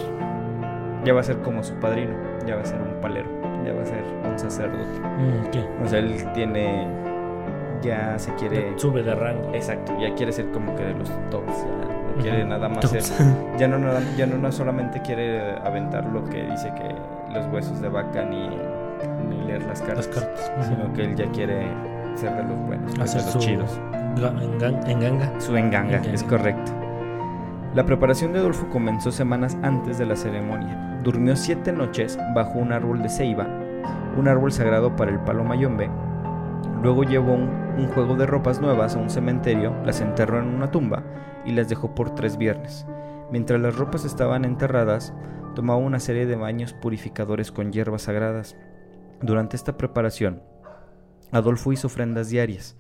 ya 1.05 1.15
va 1.15 1.21
a 1.21 1.25
ser 1.25 1.39
como 1.39 1.63
su 1.63 1.75
padrino, 1.75 2.13
ya 2.47 2.57
va 2.57 2.63
a 2.63 2.65
ser 2.65 2.81
un 2.81 3.01
palero, 3.01 3.29
ya 3.65 3.73
va 3.73 3.83
a 3.83 3.87
ser 3.87 4.05
un 4.31 4.39
sacerdote. 4.39 5.01
Mm, 5.01 5.85
o 5.85 5.89
sea, 5.89 5.99
él 5.99 6.15
tiene 6.35 6.87
ya 7.83 8.19
se 8.19 8.35
quiere 8.35 8.75
sube 8.77 9.03
de 9.03 9.15
rango. 9.15 9.55
Exacto, 9.55 9.97
ya 9.99 10.15
quiere 10.15 10.33
ser 10.33 10.51
como 10.51 10.75
que 10.77 10.85
de 10.85 10.95
los 10.95 11.09
tops, 11.31 11.57
ya 11.57 12.17
no 12.17 12.23
quiere 12.23 12.45
nada 12.45 12.69
más 12.69 12.91
ser, 12.91 13.03
ya 13.59 13.69
no 13.69 13.79
ya 14.17 14.27
no, 14.27 14.53
solamente 14.53 15.01
quiere 15.01 15.57
aventar 15.65 16.05
lo 16.05 16.25
que 16.25 16.43
dice 16.43 16.73
que 16.75 16.95
los 17.33 17.47
huesos 17.47 17.81
de 17.81 17.89
vaca 17.89 18.25
ni, 18.25 18.49
ni 19.29 19.47
leer 19.47 19.63
las 19.63 19.81
cartas, 19.81 20.11
sino 20.63 20.93
que 20.93 21.05
él 21.05 21.17
ya 21.17 21.27
quiere 21.31 21.67
ser 22.15 22.35
de 22.35 22.43
los 22.43 22.59
buenos, 22.67 22.95
de 22.95 23.05
los 23.05 23.39
chidos. 23.39 23.81
Enganga. 24.17 25.41
Su 25.41 25.57
enganga, 25.57 25.99
es 25.99 26.23
correcto. 26.25 26.73
La 27.75 27.87
preparación 27.87 28.33
de 28.33 28.41
Adolfo 28.41 28.69
comenzó 28.69 29.13
semanas 29.13 29.57
antes 29.63 29.99
de 29.99 30.07
la 30.07 30.17
ceremonia. 30.17 30.99
Durmió 31.05 31.37
siete 31.37 31.73
noches 31.73 32.19
bajo 32.35 32.59
un 32.59 32.73
árbol 32.73 33.03
de 33.03 33.09
ceiba, 33.09 33.47
un 34.17 34.29
árbol 34.29 34.53
sagrado 34.53 34.97
para 34.97 35.13
el 35.13 35.21
palo 35.21 35.45
mayombe. 35.45 35.89
Luego 36.83 37.05
llevó 37.05 37.33
un, 37.33 37.49
un, 37.79 37.89
juego 37.89 38.17
de 38.17 38.27
ropas 38.27 38.61
nuevas 38.61 38.97
a 38.97 38.99
un 38.99 39.09
cementerio, 39.09 39.75
las 39.85 40.01
enterró 40.01 40.41
en 40.41 40.49
una 40.49 40.71
tumba 40.71 41.05
y 41.45 41.53
las 41.53 41.69
dejó 41.69 41.95
por 41.95 42.15
tres 42.15 42.37
viernes. 42.37 42.87
Mientras 43.31 43.61
las 43.61 43.77
ropas 43.77 44.05
estaban 44.05 44.45
enterradas, 44.45 45.15
tomaba 45.55 45.79
una 45.79 46.01
serie 46.01 46.27
de 46.27 46.37
baños 46.37 46.73
purificadores 46.73 47.53
con 47.53 47.73
hierbas 47.73 48.03
sagradas. 48.03 48.57
Durante 49.23 49.57
esta 49.57 49.77
preparación, 49.77 50.43
Adolfo 51.31 51.73
hizo 51.73 51.87
ofrendas 51.87 52.29
diarias. 52.31 52.77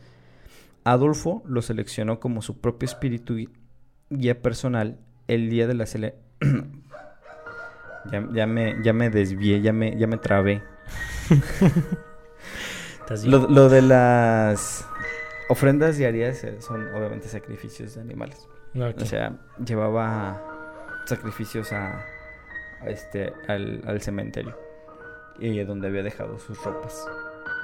Adolfo 0.84 1.42
lo 1.46 1.62
seleccionó 1.62 2.20
como 2.20 2.42
su 2.42 2.60
propio 2.60 2.86
espíritu 2.86 3.36
guía 4.10 4.42
personal 4.42 4.98
el 5.28 5.50
día 5.50 5.66
de 5.66 5.74
la 5.74 5.86
cele... 5.86 6.14
ya, 8.32 8.46
me, 8.46 8.76
ya 8.82 8.92
me 8.92 9.10
desvié, 9.10 9.60
ya 9.60 9.72
me, 9.72 9.96
ya 9.96 10.06
me 10.06 10.16
trabé. 10.16 10.62
lo, 13.24 13.68
de 13.68 13.82
las 13.82 14.86
ofrendas 15.48 15.96
diarias 15.96 16.42
eh, 16.44 16.60
son 16.60 16.94
obviamente 16.94 17.28
sacrificios 17.28 17.94
de 17.94 18.00
animales. 18.00 18.48
O 18.74 19.04
sea, 19.04 19.36
llevaba 19.64 20.42
sacrificios 21.06 21.72
a, 21.72 22.04
este, 22.86 23.32
al, 23.48 23.82
al 23.86 24.00
cementerio 24.00 24.56
y 25.40 25.58
donde 25.64 25.88
había 25.88 26.02
dejado 26.02 26.38
sus 26.38 26.62
ropas. 26.62 27.06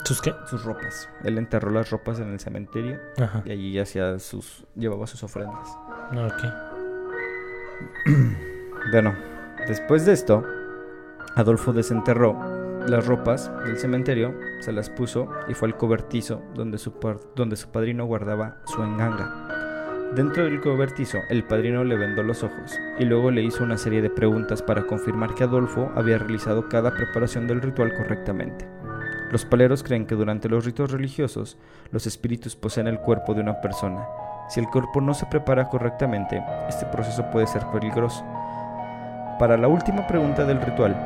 ¿Sus 0.05 0.21
qué? 0.21 0.35
Sus 0.47 0.65
ropas. 0.65 1.09
Él 1.25 1.39
enterró 1.39 1.71
las 1.71 1.91
ropas 1.91 2.21
en 2.21 2.33
el 2.33 2.41
cementerio 2.41 3.01
y 3.45 3.51
allí 3.51 3.79
hacía 3.79 4.19
sus, 4.19 4.65
llevaba 4.77 5.07
sus 5.07 5.23
ofrendas. 5.23 5.69
Ok. 6.13 6.43
bueno, 8.93 9.15
después 9.67 10.07
de 10.07 10.13
esto, 10.13 10.45
Adolfo 11.35 11.73
desenterró 11.73 12.35
las 12.87 13.07
ropas 13.07 13.51
del 13.65 13.79
cementerio, 13.79 14.35
se 14.61 14.73
las 14.73 14.91
puso 14.91 15.29
y 15.49 15.55
fue 15.55 15.69
al 15.69 15.77
cobertizo 15.77 16.41
donde 16.55 16.79
su, 16.79 16.93
donde 17.35 17.57
su 17.57 17.71
padrino 17.71 18.07
guardaba 18.07 18.59
su 18.67 18.83
enganga. 18.83 19.47
Dentro 20.15 20.45
del 20.45 20.61
cobertizo, 20.61 21.19
el 21.29 21.43
padrino 21.43 21.83
le 21.83 21.97
vendó 21.97 22.23
los 22.23 22.45
ojos 22.45 22.79
y 22.99 23.05
luego 23.05 23.33
le 23.33 23.43
hizo 23.43 23.65
una 23.65 23.77
serie 23.77 24.03
de 24.03 24.09
preguntas 24.09 24.63
para 24.63 24.87
confirmar 24.87 25.35
que 25.35 25.45
Adolfo 25.45 25.91
había 25.97 26.19
realizado 26.19 26.69
cada 26.69 26.95
preparación 26.95 27.49
del 27.49 27.61
ritual 27.61 27.93
correctamente. 27.93 28.69
Los 29.31 29.45
paleros 29.45 29.83
creen 29.83 30.07
que 30.07 30.15
durante 30.15 30.49
los 30.49 30.65
ritos 30.65 30.93
religiosos, 30.93 31.59
los 31.91 32.07
espíritus 32.07 32.55
poseen 32.55 32.87
el 32.87 33.01
cuerpo 33.01 33.35
de 33.35 33.41
una 33.41 33.61
persona. 33.61 34.07
Si 34.49 34.61
el 34.61 34.69
cuerpo 34.69 35.01
no 35.01 35.15
se 35.15 35.27
prepara 35.27 35.69
correctamente, 35.69 36.41
este 36.69 36.87
proceso 36.87 37.29
puede 37.33 37.49
ser 37.49 37.67
peligroso. 37.67 38.25
Para 39.41 39.57
la 39.57 39.67
última 39.67 40.07
pregunta 40.07 40.45
del 40.45 40.61
ritual, 40.63 40.97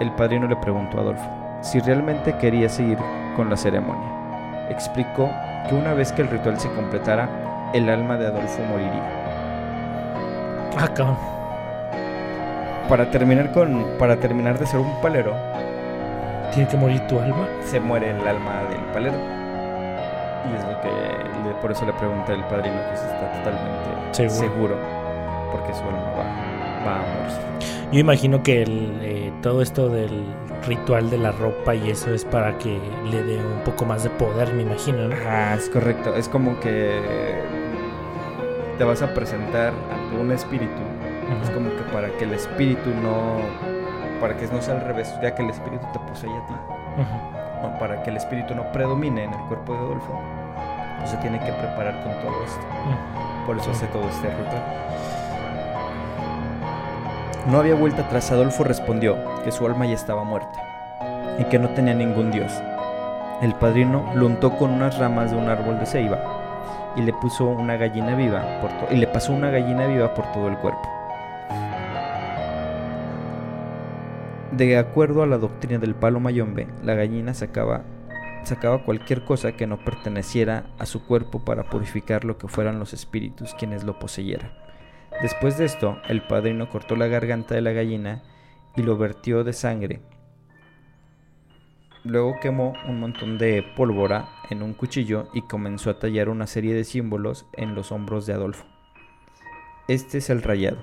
el 0.00 0.10
padrino 0.12 0.48
le 0.48 0.56
preguntó 0.56 0.98
a 0.98 1.02
Adolfo 1.02 1.42
si 1.62 1.78
realmente 1.78 2.36
quería 2.38 2.68
seguir 2.68 2.98
con 3.36 3.48
la 3.48 3.56
ceremonia. 3.56 4.68
Explicó 4.68 5.30
que 5.68 5.76
una 5.76 5.94
vez 5.94 6.10
que 6.10 6.22
el 6.22 6.28
ritual 6.28 6.58
se 6.58 6.68
completara, 6.72 7.70
el 7.72 7.88
alma 7.88 8.18
de 8.18 8.26
Adolfo 8.26 8.60
moriría. 8.64 9.22
Ah, 10.76 10.88
Para 12.88 13.08
terminar 13.12 13.52
con, 13.52 13.86
para 13.98 14.16
terminar 14.16 14.58
de 14.58 14.66
ser 14.66 14.80
un 14.80 15.00
palero, 15.00 15.36
tiene 16.52 16.68
que 16.68 16.76
morir 16.76 17.00
tu 17.08 17.18
alma. 17.18 17.48
Se 17.64 17.80
muere 17.80 18.10
el 18.10 18.26
alma 18.26 18.62
del 18.70 18.80
palero. 18.92 19.16
Y 20.50 20.54
es 20.56 20.64
lo 20.64 20.80
que 20.80 21.22
por 21.60 21.70
eso 21.70 21.86
le 21.86 21.92
pregunté 21.92 22.32
al 22.32 22.46
padrino 22.48 22.76
que 22.90 22.96
se 22.96 23.06
está 23.06 23.32
totalmente 23.32 24.38
seguro, 24.38 24.76
porque 25.52 25.72
su 25.72 25.80
alma 25.82 26.10
va, 26.84 26.96
a 26.96 26.98
morir. 26.98 27.62
Yo 27.92 28.00
imagino 28.00 28.42
que 28.42 28.62
el, 28.62 28.98
eh, 29.02 29.32
todo 29.42 29.62
esto 29.62 29.88
del 29.88 30.24
ritual 30.66 31.10
de 31.10 31.18
la 31.18 31.32
ropa 31.32 31.74
y 31.74 31.90
eso 31.90 32.12
es 32.12 32.24
para 32.24 32.56
que 32.58 32.78
le 33.10 33.22
dé 33.22 33.36
un 33.38 33.62
poco 33.64 33.84
más 33.84 34.02
de 34.02 34.10
poder, 34.10 34.52
me 34.54 34.62
imagino, 34.62 35.08
¿no? 35.08 35.14
Ah, 35.26 35.54
es 35.56 35.68
correcto. 35.68 36.14
Es 36.14 36.28
como 36.28 36.58
que 36.60 37.40
te 38.78 38.84
vas 38.84 39.02
a 39.02 39.12
presentar 39.14 39.72
ante 39.92 40.20
un 40.20 40.32
espíritu. 40.32 40.82
Es 41.42 41.50
como 41.50 41.70
que 41.70 41.82
para 41.92 42.08
que 42.16 42.24
el 42.24 42.32
espíritu 42.32 42.90
no. 43.02 43.71
Para 44.22 44.36
que 44.36 44.46
no 44.46 44.62
sea 44.62 44.74
al 44.74 44.82
revés, 44.82 45.12
ya 45.20 45.34
que 45.34 45.42
el 45.42 45.50
espíritu 45.50 45.84
te 45.92 45.98
posee 45.98 46.30
a 46.30 46.46
ti. 46.46 46.54
para 47.80 48.04
que 48.04 48.10
el 48.10 48.16
espíritu 48.16 48.54
no 48.54 48.70
predomine 48.70 49.24
en 49.24 49.34
el 49.34 49.40
cuerpo 49.48 49.72
de 49.72 49.80
Adolfo, 49.80 50.20
pues 50.98 51.10
se 51.10 51.16
tiene 51.16 51.40
que 51.40 51.52
preparar 51.52 52.00
con 52.04 52.12
todo 52.20 52.44
esto. 52.44 52.64
Por 53.44 53.58
eso 53.58 53.72
hace 53.72 53.88
todo 53.88 54.08
este 54.08 54.28
ritual. 54.28 54.62
No 57.48 57.58
había 57.58 57.74
vuelta 57.74 58.02
atrás. 58.02 58.30
Adolfo 58.30 58.62
respondió 58.62 59.16
que 59.42 59.50
su 59.50 59.66
alma 59.66 59.86
ya 59.86 59.94
estaba 59.94 60.22
muerta 60.22 60.60
y 61.40 61.44
que 61.46 61.58
no 61.58 61.70
tenía 61.70 61.94
ningún 61.94 62.30
dios. 62.30 62.52
El 63.40 63.54
padrino 63.54 64.04
lo 64.14 64.26
untó 64.26 64.56
con 64.56 64.70
unas 64.70 64.98
ramas 64.98 65.32
de 65.32 65.36
un 65.36 65.48
árbol 65.48 65.80
de 65.80 65.86
ceiba 65.86 66.20
y 66.94 67.02
le 67.02 67.12
puso 67.12 67.46
una 67.46 67.76
gallina 67.76 68.14
viva 68.14 68.60
por 68.60 68.70
y 68.92 68.98
le 68.98 69.08
pasó 69.08 69.32
una 69.32 69.50
gallina 69.50 69.88
viva 69.88 70.14
por 70.14 70.30
todo 70.30 70.46
el 70.46 70.56
cuerpo. 70.58 71.01
De 74.52 74.76
acuerdo 74.76 75.22
a 75.22 75.26
la 75.26 75.38
doctrina 75.38 75.78
del 75.78 75.94
palo 75.94 76.20
mayombe, 76.20 76.68
la 76.84 76.94
gallina 76.94 77.34
sacaba, 77.34 77.84
cualquier 78.84 79.24
cosa 79.24 79.52
que 79.52 79.66
no 79.66 79.82
perteneciera 79.84 80.66
a 80.78 80.86
su 80.86 81.06
cuerpo 81.06 81.44
para 81.44 81.64
purificar 81.64 82.24
lo 82.24 82.38
que 82.38 82.48
fueran 82.48 82.78
los 82.78 82.92
espíritus 82.92 83.54
quienes 83.54 83.84
lo 83.84 83.98
poseyeran. 83.98 84.52
Después 85.22 85.58
de 85.58 85.64
esto, 85.64 85.98
el 86.08 86.22
padrino 86.22 86.68
cortó 86.68 86.96
la 86.96 87.06
garganta 87.06 87.54
de 87.54 87.62
la 87.62 87.72
gallina 87.72 88.22
y 88.76 88.82
lo 88.82 88.96
vertió 88.96 89.44
de 89.44 89.52
sangre 89.52 90.00
Luego 92.04 92.40
quemó 92.40 92.74
un 92.88 92.98
montón 92.98 93.38
de 93.38 93.62
pólvora 93.76 94.28
en 94.50 94.62
un 94.62 94.74
cuchillo 94.74 95.28
y 95.32 95.42
comenzó 95.42 95.88
a 95.90 96.00
tallar 96.00 96.28
una 96.28 96.48
serie 96.48 96.74
de 96.74 96.82
símbolos 96.82 97.46
en 97.52 97.76
los 97.76 97.92
hombros 97.92 98.26
de 98.26 98.32
Adolfo. 98.32 98.64
Este 99.86 100.18
es 100.18 100.28
el 100.28 100.42
rayado. 100.42 100.82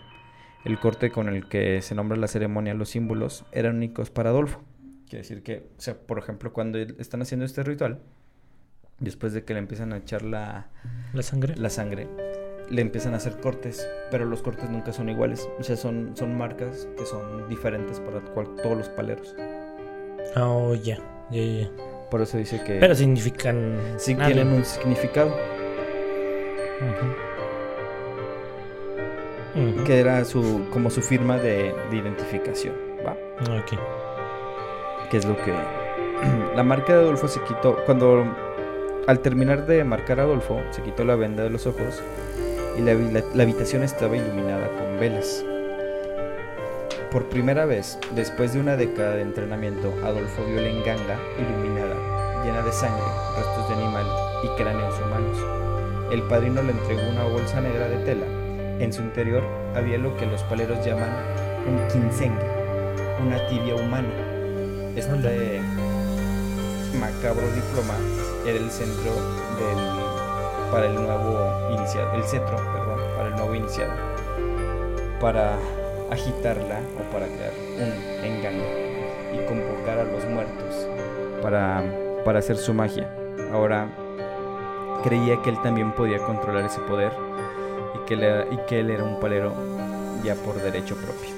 El 0.65 0.79
corte 0.79 1.11
con 1.11 1.29
el 1.29 1.47
que 1.47 1.81
se 1.81 1.95
nombra 1.95 2.17
la 2.17 2.27
ceremonia 2.27 2.73
los 2.73 2.89
símbolos 2.89 3.45
eran 3.51 3.77
únicos 3.77 4.09
para 4.09 4.29
Adolfo. 4.29 4.61
Quiere 5.07 5.23
decir 5.23 5.41
que, 5.41 5.69
o 5.77 5.81
sea, 5.81 5.95
por 5.95 6.19
ejemplo, 6.19 6.53
cuando 6.53 6.77
están 6.77 7.21
haciendo 7.21 7.45
este 7.45 7.63
ritual, 7.63 7.99
después 8.99 9.33
de 9.33 9.43
que 9.43 9.53
le 9.53 9.59
empiezan 9.59 9.93
a 9.93 9.97
echar 9.97 10.21
la, 10.23 10.67
la 11.13 11.23
sangre, 11.23 11.55
la 11.55 11.69
sangre 11.69 12.07
le 12.69 12.81
empiezan 12.81 13.13
a 13.13 13.17
hacer 13.17 13.39
cortes, 13.39 13.87
pero 14.11 14.25
los 14.25 14.41
cortes 14.41 14.69
nunca 14.69 14.93
son 14.93 15.09
iguales. 15.09 15.49
O 15.59 15.63
sea, 15.63 15.75
son, 15.75 16.11
son 16.15 16.37
marcas 16.37 16.87
que 16.97 17.05
son 17.05 17.47
diferentes 17.49 17.99
para 17.99 18.23
todos 18.23 18.77
los 18.77 18.89
paleros. 18.89 19.35
Oh, 20.35 20.75
ya, 20.75 20.99
ya, 21.31 21.41
ya. 21.41 21.71
Por 22.11 22.21
eso 22.21 22.37
dice 22.37 22.61
que. 22.63 22.79
Pero 22.79 22.95
significan. 22.95 23.77
Sí, 23.97 24.15
tienen 24.15 24.49
un 24.49 24.65
significado. 24.65 25.35
Que 29.85 29.99
era 29.99 30.23
su, 30.25 30.67
como 30.71 30.89
su 30.89 31.01
firma 31.01 31.37
de, 31.37 31.73
identificación. 31.91 32.75
¿Va? 33.05 33.13
Ok. 33.59 33.79
Que 35.09 35.17
es 35.17 35.25
lo 35.25 35.35
que. 35.37 35.53
la 36.55 36.63
marca 36.63 36.93
de 36.93 36.99
Adolfo 36.99 37.27
se 37.27 37.41
quitó. 37.43 37.77
Cuando. 37.85 38.25
Al 39.07 39.19
terminar 39.21 39.65
de 39.65 39.83
marcar 39.83 40.19
a 40.19 40.23
Adolfo, 40.23 40.61
se 40.71 40.83
quitó 40.83 41.03
la 41.03 41.15
venda 41.15 41.43
de 41.43 41.49
los 41.49 41.65
ojos 41.65 41.99
y 42.77 42.81
la 42.81 43.43
habitación 43.43 43.81
estaba 43.81 44.15
iluminada 44.15 44.67
con 44.67 44.99
velas. 44.99 45.43
Por 47.11 47.27
primera 47.27 47.65
vez, 47.65 47.97
después 48.13 48.53
de 48.53 48.59
una 48.59 48.77
década 48.77 49.15
de 49.15 49.23
entrenamiento, 49.23 49.91
Adolfo 50.03 50.45
vio 50.45 50.61
la 50.61 50.69
enganga 50.69 51.17
iluminada, 51.39 51.95
llena 52.45 52.61
de 52.61 52.71
sangre, 52.71 53.03
restos 53.35 53.67
de 53.67 53.75
animal 53.75 54.05
y 54.43 54.61
cráneos 54.61 54.93
humanos. 54.99 55.37
El 56.11 56.21
padrino 56.23 56.61
le 56.61 56.71
entregó 56.71 57.01
una 57.09 57.23
bolsa 57.23 57.61
negra 57.61 57.87
de 57.87 57.97
tela. 58.05 58.25
En 58.79 58.93
su 58.93 59.01
interior 59.01 59.43
había 59.75 59.97
lo 59.97 60.15
que 60.15 60.25
los 60.25 60.41
paleros 60.43 60.85
llaman 60.85 61.09
un 61.67 61.85
quincengue, 61.89 62.45
una 63.21 63.45
tibia 63.49 63.75
humana. 63.75 64.07
Este 64.95 65.61
macabro 66.97 67.45
diploma 67.53 67.95
era 68.45 68.57
el 68.57 68.71
centro 68.71 69.11
del 69.59 70.71
para 70.71 70.85
el 70.85 70.95
nuevo 70.95 71.75
iniciado, 71.77 72.13
el 72.13 72.23
cetro, 72.23 72.55
perdón, 72.55 72.99
para 73.17 73.27
el 73.27 73.35
nuevo 73.35 73.53
iniciado. 73.53 73.91
Para 75.19 75.57
agitarla 76.09 76.79
o 76.97 77.11
para 77.11 77.25
crear 77.25 77.51
un 77.75 78.25
engaño 78.25 78.63
y 79.33 79.45
convocar 79.45 79.99
a 79.99 80.03
los 80.05 80.23
muertos 80.23 80.87
para, 81.41 81.83
para 82.23 82.39
hacer 82.39 82.55
su 82.55 82.73
magia. 82.73 83.13
Ahora 83.51 83.89
creía 85.03 85.41
que 85.41 85.49
él 85.49 85.61
también 85.61 85.91
podía 85.91 86.19
controlar 86.19 86.63
ese 86.63 86.79
poder 86.81 87.11
y 88.15 88.57
que, 88.67 88.79
él 88.79 88.89
era 88.89 89.03
un 89.03 89.19
palero 89.19 89.53
ya 90.23 90.35
por 90.35 90.55
derecho 90.61 90.95
propio. 90.95 91.29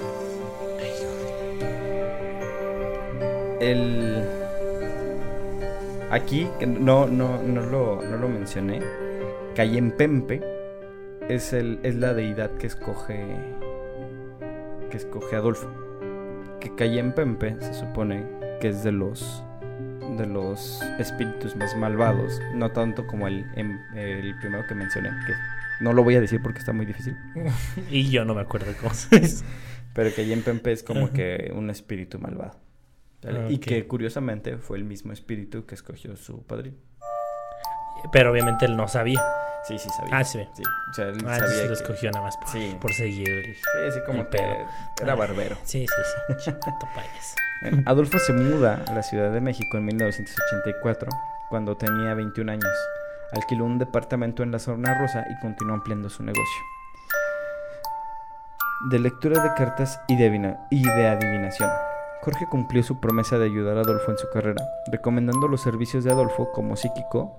El... 3.60 4.24
Aquí, 6.10 6.48
no, 6.66 7.06
no, 7.06 7.42
no, 7.42 7.60
lo, 7.62 8.02
no 8.02 8.16
lo 8.16 8.28
mencioné, 8.28 8.80
Cayempempe 9.54 10.42
es, 11.28 11.52
el, 11.52 11.78
es 11.82 11.94
la 11.94 12.12
deidad 12.12 12.50
que 12.52 12.66
escoge 12.66 13.24
que 14.90 14.98
escoge 14.98 15.36
Adolfo. 15.36 15.68
Que 16.60 16.74
Cayempempe 16.74 17.56
se 17.60 17.72
supone 17.74 18.26
que 18.60 18.68
es 18.68 18.84
de 18.84 18.92
los 18.92 19.42
de 20.16 20.26
los 20.26 20.82
espíritus 20.98 21.56
más 21.56 21.74
malvados, 21.76 22.38
no 22.54 22.70
tanto 22.70 23.06
como 23.06 23.26
el, 23.26 23.46
em, 23.56 23.78
el 23.94 24.36
primero 24.40 24.62
que 24.68 24.74
mencioné, 24.74 25.08
no 25.82 25.92
lo 25.92 26.04
voy 26.04 26.16
a 26.16 26.20
decir 26.20 26.40
porque 26.42 26.60
está 26.60 26.72
muy 26.72 26.86
difícil. 26.86 27.16
y 27.90 28.10
yo 28.10 28.24
no 28.24 28.34
me 28.34 28.42
acuerdo 28.42 28.72
cómo 28.80 28.92
es. 28.92 29.44
Pero 29.94 30.14
que 30.14 30.24
Pempe 30.42 30.72
es 30.72 30.82
como 30.82 31.12
que 31.12 31.52
un 31.54 31.68
espíritu 31.68 32.18
malvado. 32.18 32.58
Y 33.50 33.58
que 33.58 33.86
curiosamente 33.86 34.56
fue 34.56 34.78
el 34.78 34.84
mismo 34.84 35.12
espíritu 35.12 35.66
que 35.66 35.74
escogió 35.74 36.16
su 36.16 36.42
padrino. 36.44 36.78
Pero 38.10 38.32
obviamente 38.32 38.64
él 38.64 38.76
no 38.76 38.88
sabía. 38.88 39.22
Sí, 39.64 39.78
sí 39.78 39.88
sabía. 39.90 40.18
Ah, 40.18 40.24
sí. 40.24 40.40
sí. 40.54 40.62
O 40.90 40.94
sea, 40.94 41.08
él 41.08 41.18
ah, 41.26 41.38
sabía 41.38 41.62
sí 41.62 41.68
lo 41.68 41.72
escogió 41.74 42.10
nada 42.10 42.24
más 42.24 42.36
por, 42.36 42.48
sí. 42.48 42.76
por 42.80 42.92
seguir 42.92 43.28
el, 43.28 43.54
Sí, 43.54 43.92
sí, 43.92 44.00
como 44.06 44.28
que 44.28 44.42
era 45.00 45.14
barbero. 45.14 45.56
Sí, 45.62 45.86
sí, 45.86 46.36
sí. 46.38 46.50
Adolfo 47.86 48.18
se 48.18 48.32
muda 48.32 48.82
a 48.88 48.92
la 48.92 49.02
Ciudad 49.04 49.32
de 49.32 49.40
México 49.40 49.76
en 49.76 49.84
1984, 49.84 51.08
cuando 51.48 51.76
tenía 51.76 52.14
21 52.14 52.50
años. 52.50 52.72
Alquiló 53.32 53.64
un 53.64 53.78
departamento 53.78 54.42
en 54.42 54.52
la 54.52 54.58
zona 54.58 54.98
rosa 54.98 55.24
y 55.30 55.40
continuó 55.40 55.74
ampliando 55.74 56.10
su 56.10 56.22
negocio. 56.22 56.62
De 58.90 58.98
lectura 58.98 59.42
de 59.42 59.54
cartas 59.54 60.00
y 60.08 60.16
de, 60.16 60.56
y 60.70 60.82
de 60.82 61.08
adivinación. 61.08 61.70
Jorge 62.22 62.46
cumplió 62.46 62.82
su 62.82 63.00
promesa 63.00 63.38
de 63.38 63.46
ayudar 63.46 63.78
a 63.78 63.80
Adolfo 63.80 64.10
en 64.10 64.18
su 64.18 64.28
carrera, 64.32 64.62
recomendando 64.90 65.48
los 65.48 65.60
servicios 65.60 66.04
de 66.04 66.12
Adolfo 66.12 66.52
como 66.52 66.76
psíquico 66.76 67.36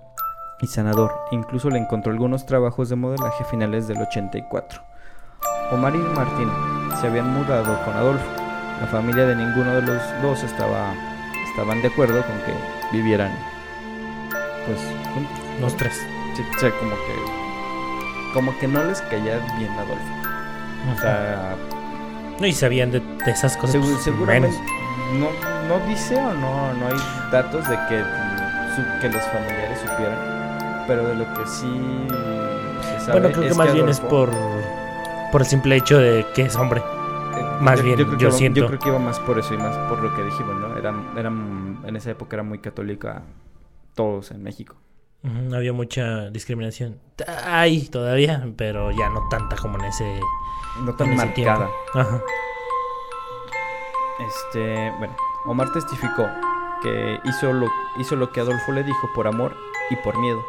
y 0.62 0.68
sanador. 0.68 1.12
Incluso 1.32 1.70
le 1.70 1.80
encontró 1.80 2.12
algunos 2.12 2.46
trabajos 2.46 2.90
de 2.90 2.96
modelaje 2.96 3.44
finales 3.46 3.88
del 3.88 4.02
84. 4.02 4.82
Omar 5.72 5.96
y 5.96 6.00
Martín 6.00 6.50
se 7.00 7.08
habían 7.08 7.34
mudado 7.34 7.78
con 7.86 7.94
Adolfo. 7.94 8.26
La 8.82 8.88
familia 8.88 9.26
de 9.26 9.36
ninguno 9.36 9.76
de 9.76 9.82
los 9.82 10.02
dos 10.22 10.44
estaba, 10.44 10.94
estaban 11.50 11.82
de 11.82 11.88
acuerdo 11.88 12.22
con 12.26 12.38
que 12.40 12.98
vivieran 12.98 13.32
pues 14.66 14.80
juntos. 15.14 15.43
Los 15.62 15.76
tres. 15.78 15.94
Sí, 16.36 16.44
o 16.56 16.60
sea, 16.60 16.72
como 16.72 16.92
que 16.92 17.44
como 18.34 18.60
que 18.60 18.68
no 18.68 18.84
les 18.84 19.02
caía 19.04 19.38
bien 19.58 19.72
Adolfo. 19.72 20.04
O 20.92 21.00
sea, 21.00 21.56
no, 22.40 22.48
y 22.48 22.54
sabían 22.54 22.92
de, 22.92 23.02
esas 23.28 23.56
cosas. 23.56 23.78
Pues, 23.78 24.04
seguramente 24.04 24.60
no, 25.14 25.30
no 25.68 25.86
dice 25.88 26.16
o 26.16 26.34
no, 26.34 26.74
no 26.74 26.88
hay 26.88 27.32
datos 27.32 27.68
de 27.70 27.76
que, 27.88 28.04
que 29.02 29.10
los 29.10 29.24
familiares 29.26 29.80
supieran, 29.80 30.86
pero 30.88 31.08
de 31.08 31.16
lo 31.16 31.34
que 31.34 31.48
sí 31.48 32.08
se 32.82 33.06
sabe 33.06 33.20
Bueno, 33.20 33.36
creo 33.36 33.50
que 33.50 33.56
más 33.56 33.74
bien 33.74 33.90
es 33.90 34.00
por, 34.00 34.32
por 35.32 35.42
el 35.42 35.48
simple 35.48 35.76
hecho 35.76 36.00
de 36.00 36.26
que 36.34 36.44
es 36.44 36.56
hombre. 36.56 36.82
Eh, 36.82 37.44
más 37.62 37.82
bien, 37.82 37.98
yo, 38.18 38.32
siento. 38.32 38.62
Yo 38.62 38.68
creo 38.68 38.80
que 38.80 38.90
iba 38.90 39.00
más 39.00 39.20
por 39.20 39.40
eso 39.40 39.54
y 39.54 39.58
más 39.58 39.76
por 39.90 40.02
lo 40.02 40.14
que 40.16 40.24
dijimos, 40.24 40.56
¿no? 40.60 40.78
Eran, 40.78 41.18
eran, 41.18 41.80
en 41.86 41.96
esa 41.96 42.12
época 42.12 42.36
era 42.36 42.44
muy 42.44 42.60
católica 42.60 43.24
todos 43.96 44.32
en 44.32 44.44
México. 44.44 44.76
No 45.24 45.56
había 45.56 45.72
mucha 45.72 46.30
discriminación. 46.30 47.00
Hay 47.46 47.88
todavía, 47.88 48.46
pero 48.58 48.92
ya 48.92 49.08
no 49.10 49.28
tanta 49.30 49.56
como 49.56 49.80
en 49.80 49.86
ese. 49.86 50.20
No 50.82 50.94
tan 50.96 51.16
marcada. 51.16 51.70
Ajá. 51.94 52.22
Este, 54.20 54.92
bueno, 55.00 55.16
Omar 55.46 55.72
testificó 55.72 56.28
que 56.82 57.20
hizo 57.24 57.54
lo, 57.54 57.68
hizo 57.98 58.18
lo 58.18 58.32
que 58.32 58.42
Adolfo 58.42 58.74
le 58.74 58.84
dijo 58.84 59.10
por 59.16 59.28
amor 59.28 59.56
y 59.90 59.96
por 59.98 60.18
miedo. 60.20 60.44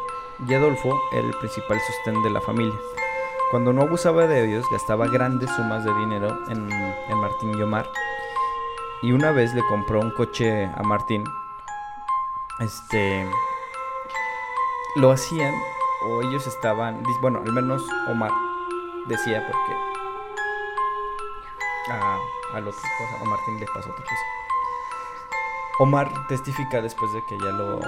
Y 0.45 0.53
Adolfo 0.53 0.99
era 1.13 1.25
el 1.25 1.33
principal 1.37 1.79
sostén 1.79 2.21
de 2.23 2.29
la 2.31 2.41
familia. 2.41 2.75
Cuando 3.51 3.71
no 3.71 3.83
abusaba 3.83 4.27
de 4.27 4.45
ellos, 4.45 4.65
gastaba 4.71 5.07
grandes 5.07 5.49
sumas 5.51 5.85
de 5.85 5.93
dinero 5.93 6.37
en, 6.49 6.69
en 6.69 7.17
Martín 7.17 7.57
y 7.57 7.61
Omar. 7.61 7.89
Y 9.03 9.13
una 9.13 9.31
vez 9.31 9.53
le 9.53 9.61
compró 9.67 10.01
un 10.01 10.11
coche 10.11 10.65
a 10.65 10.83
Martín. 10.83 11.23
Este 12.59 13.25
lo 14.95 15.11
hacían 15.11 15.53
o 16.07 16.21
ellos 16.21 16.47
estaban, 16.47 17.03
bueno, 17.21 17.41
al 17.45 17.51
menos 17.51 17.83
Omar 18.09 18.31
decía 19.07 19.45
porque 19.45 19.73
a, 21.91 22.17
al 22.53 22.67
otro 22.67 22.81
cosa, 22.81 23.21
a 23.21 23.25
Martín 23.25 23.59
le 23.59 23.65
pasó 23.67 23.89
otra 23.89 24.03
cosa. 24.03 24.25
Omar 25.79 26.27
testifica 26.27 26.81
después 26.81 27.11
de 27.13 27.19
que 27.27 27.37
ya 27.37 27.51
lo, 27.51 27.79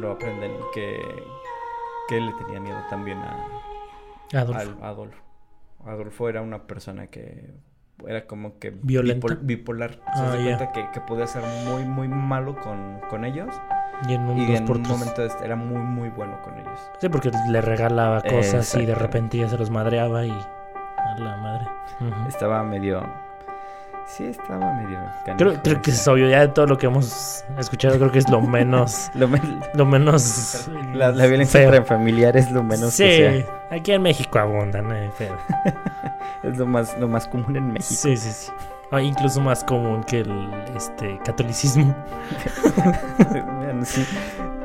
lo, 0.00 0.10
aprenden 0.10 0.58
que, 0.72 1.00
que 2.08 2.16
él 2.16 2.26
le 2.26 2.32
tenía 2.32 2.60
miedo 2.60 2.78
también 2.90 3.18
a 3.18 3.46
Adolfo. 4.32 4.84
Adolfo. 4.84 5.22
Adolfo 5.84 6.28
era 6.28 6.42
una 6.42 6.66
persona 6.66 7.06
que 7.06 7.54
era 8.08 8.26
como 8.26 8.58
que 8.58 8.70
Violenta. 8.82 9.36
bipolar. 9.40 10.00
Ah, 10.06 10.32
se 10.32 10.42
cuenta 10.42 10.72
que, 10.72 10.90
que, 10.92 11.00
podía 11.00 11.26
ser 11.26 11.42
muy, 11.66 11.84
muy 11.84 12.08
malo 12.08 12.56
con, 12.60 13.00
con 13.08 13.24
ellos 13.24 13.54
y 14.08 14.14
en 14.14 14.22
un, 14.22 14.82
momento 14.82 15.22
era 15.44 15.56
muy, 15.56 15.78
muy 15.78 16.08
bueno 16.08 16.40
con 16.42 16.58
ellos. 16.58 16.80
Sí, 17.00 17.08
porque 17.08 17.30
le 17.48 17.60
regalaba 17.60 18.22
cosas 18.22 18.74
y 18.76 18.86
de 18.86 18.94
repente 18.94 19.38
ya 19.38 19.48
se 19.48 19.58
los 19.58 19.70
madreaba 19.70 20.24
y. 20.24 20.30
A 20.30 21.18
la 21.18 21.36
madre. 21.36 21.66
Estaba 22.28 22.62
medio. 22.62 23.02
Sí, 24.16 24.24
estaba 24.24 24.72
medio. 24.74 24.98
Creo, 25.38 25.62
creo, 25.62 25.82
que 25.82 25.92
es 25.92 26.08
obvio, 26.08 26.28
ya 26.28 26.40
de 26.40 26.48
todo 26.48 26.66
lo 26.66 26.76
que 26.76 26.86
hemos 26.86 27.44
escuchado, 27.58 27.96
creo 27.96 28.10
que 28.10 28.18
es 28.18 28.28
lo 28.28 28.40
menos. 28.42 29.10
lo, 29.14 29.28
menos. 29.86 30.68
La, 30.94 31.12
violencia 31.12 31.62
entre 31.62 31.84
familiares 31.84 32.46
es 32.46 32.52
lo 32.52 32.64
menos. 32.64 32.92
Sí, 32.92 33.44
aquí 33.70 33.92
en 33.92 34.02
México 34.02 34.38
abundan, 34.38 34.90
¿eh? 34.92 35.10
es 36.42 36.58
lo 36.58 36.66
más, 36.66 36.98
lo 36.98 37.06
más 37.06 37.28
común 37.28 37.56
en 37.56 37.72
México. 37.72 37.94
Sí, 37.94 38.16
sí, 38.16 38.30
sí. 38.32 38.52
Incluso 39.00 39.40
más 39.40 39.62
común 39.62 40.02
que 40.02 40.20
el 40.20 40.50
este, 40.76 41.18
catolicismo. 41.24 41.94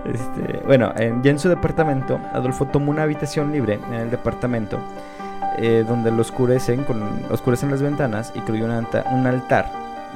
Este, 0.05 0.61
bueno, 0.65 0.93
ya 0.95 1.31
en 1.31 1.39
su 1.39 1.49
departamento, 1.49 2.19
Adolfo 2.33 2.65
tomó 2.65 2.91
una 2.91 3.03
habitación 3.03 3.51
libre 3.51 3.79
en 3.87 3.93
el 3.93 4.11
departamento, 4.11 4.79
eh, 5.58 5.84
donde 5.88 6.12
lo 6.12 6.22
oscurecen, 6.22 6.84
con, 6.84 7.26
oscurecen 7.32 7.72
las 7.72 7.82
ventanas 7.82 8.32
y 8.36 8.41
creó 8.41 8.66
un 8.66 9.28
altar 9.28 9.72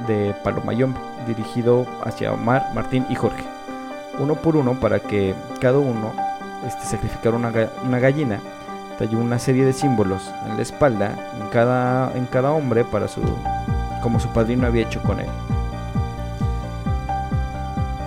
de 0.06 0.34
palomayón 0.42 0.94
dirigido 1.26 1.86
hacia 2.04 2.32
Omar, 2.32 2.70
Martín 2.74 3.06
y 3.08 3.14
Jorge, 3.14 3.44
uno 4.18 4.34
por 4.34 4.56
uno 4.56 4.74
para 4.74 5.00
que 5.00 5.34
cada 5.60 5.78
uno 5.78 6.12
este, 6.66 6.84
sacrificara 6.84 7.36
una, 7.36 7.52
una 7.84 7.98
gallina. 7.98 8.40
Talló 8.98 9.18
una 9.18 9.38
serie 9.38 9.64
de 9.64 9.72
símbolos 9.72 10.30
en 10.46 10.56
la 10.56 10.62
espalda 10.62 11.14
en 11.40 11.48
cada, 11.48 12.12
en 12.14 12.26
cada 12.26 12.50
hombre 12.50 12.84
para 12.84 13.08
su 13.08 13.22
como 14.02 14.20
su 14.20 14.28
padrino 14.28 14.66
había 14.66 14.86
hecho 14.86 15.02
con 15.02 15.20
él. 15.20 15.28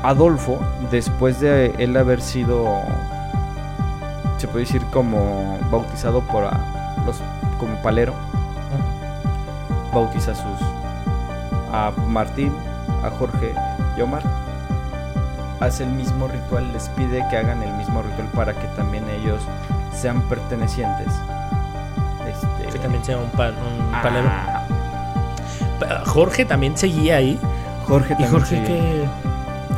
Adolfo, 0.04 0.60
después 0.92 1.40
de 1.40 1.74
él 1.78 1.96
haber 1.96 2.22
sido, 2.22 2.82
se 4.38 4.48
puede 4.48 4.66
decir 4.66 4.82
como 4.92 5.58
bautizado 5.72 6.22
por 6.22 6.46
los, 7.06 7.22
como 7.60 7.76
palero, 7.82 8.14
bautiza 9.94 10.32
a 10.32 10.36
sus, 10.36 10.62
a 11.72 11.92
Martín, 12.08 12.54
a 13.04 13.10
Jorge 13.10 13.54
y 13.98 14.02
Omar. 14.02 14.24
Hace 15.60 15.84
el 15.84 15.92
mismo 15.92 16.28
ritual, 16.28 16.72
les 16.74 16.90
pide 16.90 17.26
que 17.30 17.38
hagan 17.38 17.64
el 17.64 17.74
mismo 17.74 18.02
ritual 18.02 18.28
para 18.36 18.54
que 18.54 18.68
también 18.76 19.06
ellos 19.10 19.42
sean 19.96 20.22
pertenecientes. 20.24 21.08
Este, 22.28 22.74
que 22.74 22.80
también 22.80 23.04
sea 23.06 23.18
un, 23.18 23.26
un 23.26 23.92
palero. 24.02 24.30
Jorge 26.06 26.46
también 26.46 26.78
seguía 26.78 27.18
ahí. 27.18 27.40
Jorge 27.88 28.16
también. 28.16 28.30
Y 28.30 28.32
Jorge 28.32 28.64
que. 28.64 29.08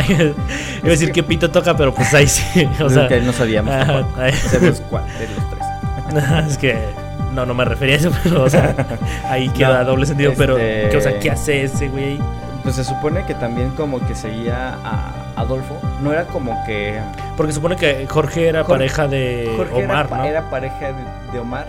Iba 0.13 0.88
a 0.88 0.89
decir 0.89 1.11
que... 1.11 1.23
Pito 1.23 1.49
toca, 1.49 1.76
pero 1.76 1.93
pues 1.93 2.13
ahí 2.13 2.28
sí. 2.28 2.67
O 2.82 2.89
sea, 2.89 3.07
que 3.07 3.21
no 3.21 3.34
sabíamos. 3.34 3.73
sabemos 3.73 4.82
cuál 4.89 5.05
de 5.19 5.28
los 5.28 5.49
tres. 5.49 6.47
es 6.47 6.57
que. 6.57 7.05
No, 7.36 7.45
no 7.45 7.53
me 7.53 7.65
refería 7.65 7.95
a 7.95 7.97
eso, 7.99 8.11
pero, 8.23 8.43
o 8.43 8.49
sea, 8.49 8.75
ahí 9.29 9.49
queda 9.49 9.83
doble 9.83 10.05
sentido, 10.05 10.33
pero, 10.38 10.57
este, 10.57 10.97
o 10.97 11.01
sea, 11.01 11.19
¿qué 11.19 11.31
hace 11.31 11.63
ese 11.63 11.89
güey? 11.89 12.19
Pues 12.63 12.75
se 12.75 12.83
supone 12.83 13.23
que 13.25 13.36
también 13.36 13.69
como 13.71 13.99
que 14.07 14.15
seguía 14.15 14.75
a 14.83 15.13
Adolfo, 15.36 15.79
no 16.01 16.11
era 16.11 16.25
como 16.25 16.57
que... 16.65 16.99
Porque 17.38 17.51
se 17.51 17.57
supone 17.57 17.75
que 17.75 18.07
Jorge 18.07 18.47
era 18.47 18.63
pareja 18.65 19.07
de 19.07 19.47
Omar, 19.71 20.07
era, 20.07 20.17
¿no? 20.17 20.23
Era 20.23 20.49
pareja 20.49 20.93
de 21.31 21.39
Omar 21.39 21.67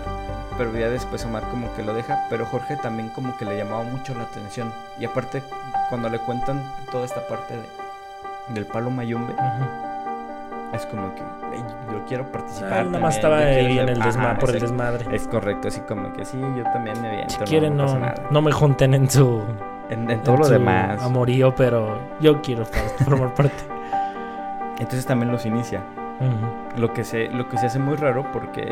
pero 0.57 0.75
ya 0.77 0.89
después 0.89 1.23
Omar 1.23 1.43
como 1.49 1.73
que 1.75 1.83
lo 1.83 1.93
deja, 1.93 2.25
pero 2.29 2.45
Jorge 2.45 2.77
también 2.77 3.09
como 3.09 3.37
que 3.37 3.45
le 3.45 3.57
llamaba 3.57 3.83
mucho 3.83 4.15
la 4.15 4.23
atención. 4.23 4.73
Y 4.99 5.05
aparte, 5.05 5.43
cuando 5.89 6.09
le 6.09 6.19
cuentan 6.19 6.63
toda 6.91 7.05
esta 7.05 7.27
parte 7.27 7.55
de, 7.55 8.53
del 8.53 8.65
palo 8.65 8.89
mayumbe, 8.89 9.33
es 10.73 10.85
como 10.85 11.13
que 11.15 11.21
yo 11.91 12.05
quiero 12.07 12.31
participar. 12.31 12.73
Ah, 12.73 12.83
nada 12.83 12.99
más 12.99 13.15
estaba 13.15 13.37
ahí 13.37 13.79
en 13.79 13.89
el 13.89 13.99
desmadre, 13.99 14.39
por 14.39 14.49
el 14.49 14.59
desmadre. 14.59 15.15
Es 15.15 15.27
correcto, 15.27 15.67
así 15.67 15.81
como 15.81 16.13
que 16.13 16.25
sí, 16.25 16.39
yo 16.39 16.63
también 16.71 17.01
me 17.01 17.09
aviento. 17.09 17.33
Si 17.33 17.39
quieren, 17.39 17.77
no, 17.77 17.99
no, 18.29 18.41
me 18.41 18.51
junten 18.51 18.93
en 18.93 19.09
su. 19.09 19.43
En, 19.89 20.21
todo 20.23 20.37
lo 20.37 20.49
demás. 20.49 21.01
Amorío, 21.01 21.55
pero 21.55 21.97
yo 22.19 22.41
quiero 22.41 22.65
formar 22.65 23.33
parte. 23.33 23.63
Entonces 24.79 25.05
también 25.05 25.31
los 25.31 25.45
inicia. 25.45 25.83
Lo 26.77 26.93
que 26.93 27.03
se 27.03 27.29
lo 27.29 27.47
que 27.47 27.57
se 27.57 27.67
hace 27.67 27.79
muy 27.79 27.95
raro 27.95 28.25
porque 28.31 28.67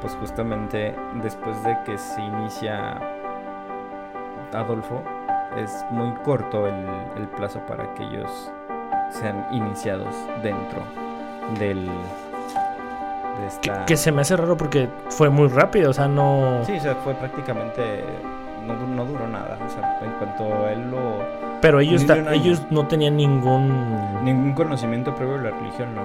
pues 0.00 0.14
justamente 0.14 0.94
después 1.22 1.62
de 1.64 1.76
que 1.84 1.98
se 1.98 2.20
inicia 2.20 3.00
Adolfo, 4.54 5.02
es 5.56 5.84
muy 5.90 6.12
corto 6.24 6.66
el, 6.66 7.28
plazo 7.36 7.60
para 7.66 7.92
que 7.94 8.04
ellos 8.04 8.50
sean 9.10 9.46
iniciados 9.52 10.14
dentro 10.42 10.82
del... 11.58 11.86
De 11.86 13.46
esta... 13.46 13.86
que, 13.86 13.96
se 13.96 14.12
me 14.12 14.22
hace 14.22 14.36
raro 14.36 14.56
porque 14.56 14.88
fue 15.10 15.30
muy 15.30 15.48
rápido, 15.48 15.90
o 15.90 15.92
sea, 15.92 16.08
no... 16.08 16.60
Sí, 16.64 16.72
o 16.76 16.80
sea, 16.80 16.94
fue 16.96 17.14
prácticamente... 17.14 18.04
No, 18.66 18.74
no 18.74 19.04
duró 19.04 19.26
nada, 19.26 19.58
o 19.66 19.70
sea, 19.70 19.98
en 20.02 20.12
cuanto 20.12 20.68
él 20.68 20.90
lo... 20.90 21.20
Pero 21.60 21.80
ellos, 21.80 22.04
ellos 22.32 22.62
no 22.70 22.86
tenían 22.86 23.16
ningún... 23.16 24.24
Ningún 24.24 24.52
conocimiento 24.52 25.14
previo 25.14 25.38
de 25.38 25.50
la 25.50 25.56
religión, 25.56 25.94
no. 25.94 26.02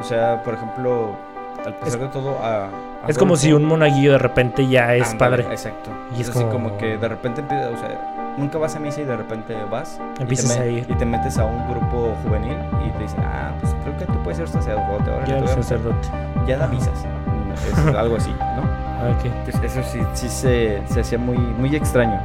O 0.00 0.04
sea, 0.04 0.42
por 0.42 0.54
ejemplo, 0.54 1.16
al 1.64 1.74
pesar 1.74 2.00
de 2.00 2.08
todo, 2.08 2.38
a, 2.42 2.68
es 3.08 3.18
como 3.18 3.36
si 3.36 3.52
un 3.52 3.64
monaguillo 3.64 4.12
de 4.12 4.18
repente 4.18 4.66
ya 4.66 4.94
es 4.94 5.14
padre. 5.14 5.44
Exacto. 5.50 5.90
Y 6.16 6.22
es, 6.22 6.30
así 6.30 6.44
como... 6.44 6.76
que 6.78 6.96
de 6.96 7.08
repente 7.08 7.40
empieza, 7.42 7.70
o 7.70 7.78
sea, 7.78 8.23
nunca 8.36 8.58
vas 8.58 8.76
a 8.76 8.80
misa 8.80 9.00
y 9.00 9.04
de 9.04 9.16
repente 9.16 9.56
vas. 9.70 10.00
Empiezas 10.18 10.52
y 10.52 10.58
te, 10.58 10.60
a 10.60 10.66
ir. 10.66 10.86
Y 10.88 10.94
te 10.94 11.04
metes 11.04 11.38
a 11.38 11.44
un 11.44 11.68
grupo 11.68 12.14
juvenil 12.22 12.56
y 12.86 12.90
te 12.90 12.98
dicen, 12.98 13.20
ah, 13.24 13.52
pues 13.60 13.74
creo 13.82 13.96
que 13.96 14.06
tú 14.06 14.22
puedes 14.22 14.38
ser 14.38 14.48
sacerdote 14.48 15.10
ahora. 15.10 15.24
Ya 15.26 15.38
eres 15.38 15.50
sacerdote. 15.50 16.08
Ya 16.46 16.58
da 16.58 16.66
misas. 16.66 17.04
Es 17.54 17.94
algo 17.94 18.16
así, 18.16 18.32
¿no? 18.56 18.62
Ah, 18.64 19.14
okay. 19.16 19.32
Eso 19.64 19.80
sí, 19.84 20.00
sí 20.14 20.28
se, 20.28 20.82
se 20.88 21.00
hacía 21.00 21.18
muy, 21.18 21.38
muy 21.38 21.74
extraño. 21.76 22.20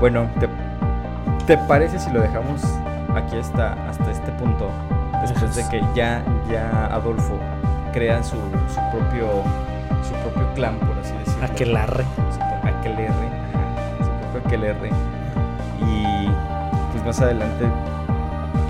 Bueno, 0.00 0.26
¿te, 0.40 0.48
¿te 1.46 1.58
parece 1.66 1.98
si 1.98 2.10
lo 2.10 2.20
dejamos 2.20 2.62
aquí 3.14 3.36
hasta, 3.36 3.74
hasta 3.88 4.10
este 4.10 4.32
punto? 4.32 4.70
Después 5.20 5.56
de 5.56 5.68
que 5.68 5.82
ya, 5.94 6.22
ya 6.50 6.86
Adolfo 6.86 7.38
crea 7.92 8.22
su, 8.22 8.36
su, 8.68 8.80
propio, 8.92 9.42
su 10.02 10.12
propio 10.22 10.54
clan, 10.54 10.78
por 10.78 10.98
así 10.98 11.12
decirlo. 11.18 11.44
Aquelarre. 11.44 12.04
Aquelarre, 12.62 13.25
Aquelarre. 14.46 14.90
Y 15.80 16.28
pues 16.92 17.04
más 17.04 17.20
adelante, 17.20 17.66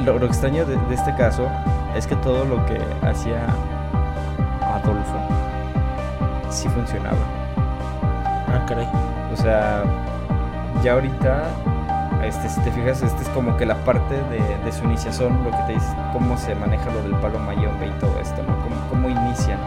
lo, 0.05 0.25
extraño 0.25 0.65
de, 0.65 0.77
este 0.91 1.15
caso 1.17 1.49
es 1.95 2.07
que 2.07 2.17
todo 2.17 2.45
lo 2.45 2.65
que 2.67 2.79
hacía 3.07 3.47
Adolfo 4.63 5.19
sí 6.51 6.69
funcionaba. 6.69 7.19
Ah, 8.49 8.65
caray. 8.67 8.89
O 9.33 9.37
sea, 9.37 9.85
ya 10.83 10.95
ahorita, 10.95 11.45
este, 12.25 12.49
si 12.49 12.61
te 12.61 12.71
fijas, 12.73 13.03
este 13.03 13.23
es 13.23 13.29
como 13.31 13.57
que 13.57 13.67
la 13.67 13.77
parte 13.85 14.15
de, 14.15 14.73
su 14.73 14.85
iniciación, 14.85 15.45
lo 15.45 15.51
que 15.51 15.63
te 15.67 15.73
dice, 15.75 15.95
cómo 16.13 16.37
se 16.37 16.55
maneja 16.55 16.91
lo 16.91 17.03
del 17.03 17.15
palo 17.17 17.39
mayombe 17.41 17.87
y 17.87 18.01
todo 18.01 18.19
esto, 18.21 18.43
¿no? 18.43 18.57
Cómo, 18.63 18.77
cómo 18.91 19.09
inician. 19.09 19.59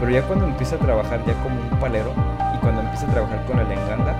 Pero 0.00 0.10
ya 0.10 0.22
cuando 0.22 0.44
empieza 0.46 0.76
a 0.76 0.78
trabajar 0.78 1.20
ya 1.26 1.34
como 1.42 1.56
un 1.60 1.80
palero 1.80 2.12
y 2.54 2.58
cuando 2.58 2.82
empieza 2.82 3.06
a 3.06 3.10
trabajar 3.10 3.44
con 3.46 3.58
el 3.58 3.70
enganga, 3.72 4.14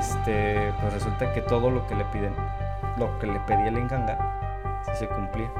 este, 0.00 0.72
pues 0.80 0.94
resulta 0.94 1.32
que 1.32 1.42
todo 1.42 1.70
lo 1.70 1.86
que 1.86 1.94
le 1.94 2.04
piden, 2.06 2.34
lo 2.96 3.18
que 3.18 3.26
le 3.26 3.38
pedía 3.40 3.68
el 3.68 3.76
enganga, 3.76 4.80
sí 4.84 4.92
se 4.94 5.08
cumplía. 5.08 5.50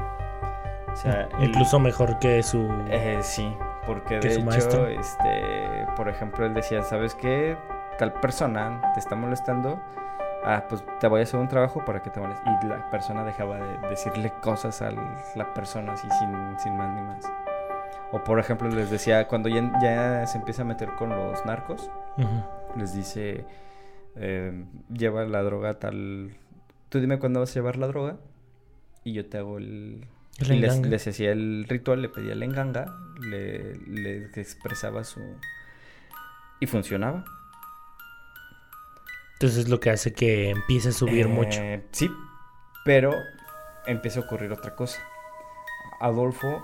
O 0.91 0.95
sea, 0.95 1.29
incluso 1.39 1.79
mejor 1.79 2.19
que 2.19 2.43
su 2.43 2.69
eh, 2.89 3.19
sí, 3.21 3.55
porque 3.85 4.19
de 4.19 4.33
hecho, 4.33 4.87
este, 4.87 5.87
por 5.95 6.09
ejemplo, 6.09 6.45
él 6.45 6.53
decía, 6.53 6.83
¿sabes 6.83 7.15
qué? 7.15 7.55
Tal 7.97 8.13
persona 8.13 8.81
te 8.93 8.99
está 8.99 9.15
molestando. 9.15 9.79
Ah, 10.43 10.63
pues 10.67 10.83
te 10.99 11.07
voy 11.07 11.19
a 11.19 11.23
hacer 11.23 11.39
un 11.39 11.47
trabajo 11.47 11.85
para 11.85 12.01
que 12.01 12.09
te 12.09 12.19
molestes. 12.19 12.45
Y 12.63 12.65
la 12.65 12.89
persona 12.89 13.23
dejaba 13.23 13.57
de 13.57 13.89
decirle 13.89 14.33
cosas 14.41 14.81
a 14.81 14.89
la 14.91 15.53
persona 15.53 15.93
así 15.93 16.07
sin, 16.19 16.59
sin 16.59 16.75
más 16.75 16.89
ni 16.95 17.01
más. 17.01 17.31
O 18.11 18.23
por 18.23 18.39
ejemplo, 18.39 18.67
les 18.67 18.89
decía, 18.89 19.27
cuando 19.27 19.49
ya, 19.49 20.25
se 20.25 20.37
empieza 20.37 20.63
a 20.63 20.65
meter 20.65 20.89
con 20.95 21.09
los 21.09 21.45
narcos, 21.45 21.89
les 22.75 22.93
dice, 22.93 23.45
eh, 24.15 24.65
lleva 24.91 25.25
la 25.25 25.41
droga 25.43 25.79
tal... 25.79 26.37
Tú 26.89 26.99
dime 26.99 27.19
cuándo 27.19 27.39
vas 27.39 27.51
a 27.51 27.53
llevar 27.53 27.77
la 27.77 27.87
droga 27.87 28.17
y 29.03 29.13
yo 29.13 29.25
te 29.25 29.37
hago 29.37 29.57
el... 29.57 30.05
y 30.39 30.53
les, 30.55 31.07
hacía 31.07 31.31
el 31.31 31.65
ritual, 31.67 32.01
le 32.01 32.09
pedía 32.09 32.35
la 32.35 32.45
enganga, 32.45 32.85
le, 33.19 33.75
le 33.77 34.25
expresaba 34.35 35.03
su... 35.03 35.21
Y 36.59 36.67
funcionaba. 36.67 37.25
Entonces 39.33 39.65
es 39.65 39.69
lo 39.69 39.79
que 39.79 39.89
hace 39.89 40.13
que 40.13 40.51
empiece 40.51 40.89
a 40.89 40.91
subir 40.91 41.25
eh, 41.25 41.29
mucho. 41.29 41.59
Sí, 41.91 42.11
pero 42.85 43.11
empieza 43.87 44.19
a 44.19 44.23
ocurrir 44.23 44.51
otra 44.51 44.75
cosa. 44.75 45.01
Adolfo 45.99 46.63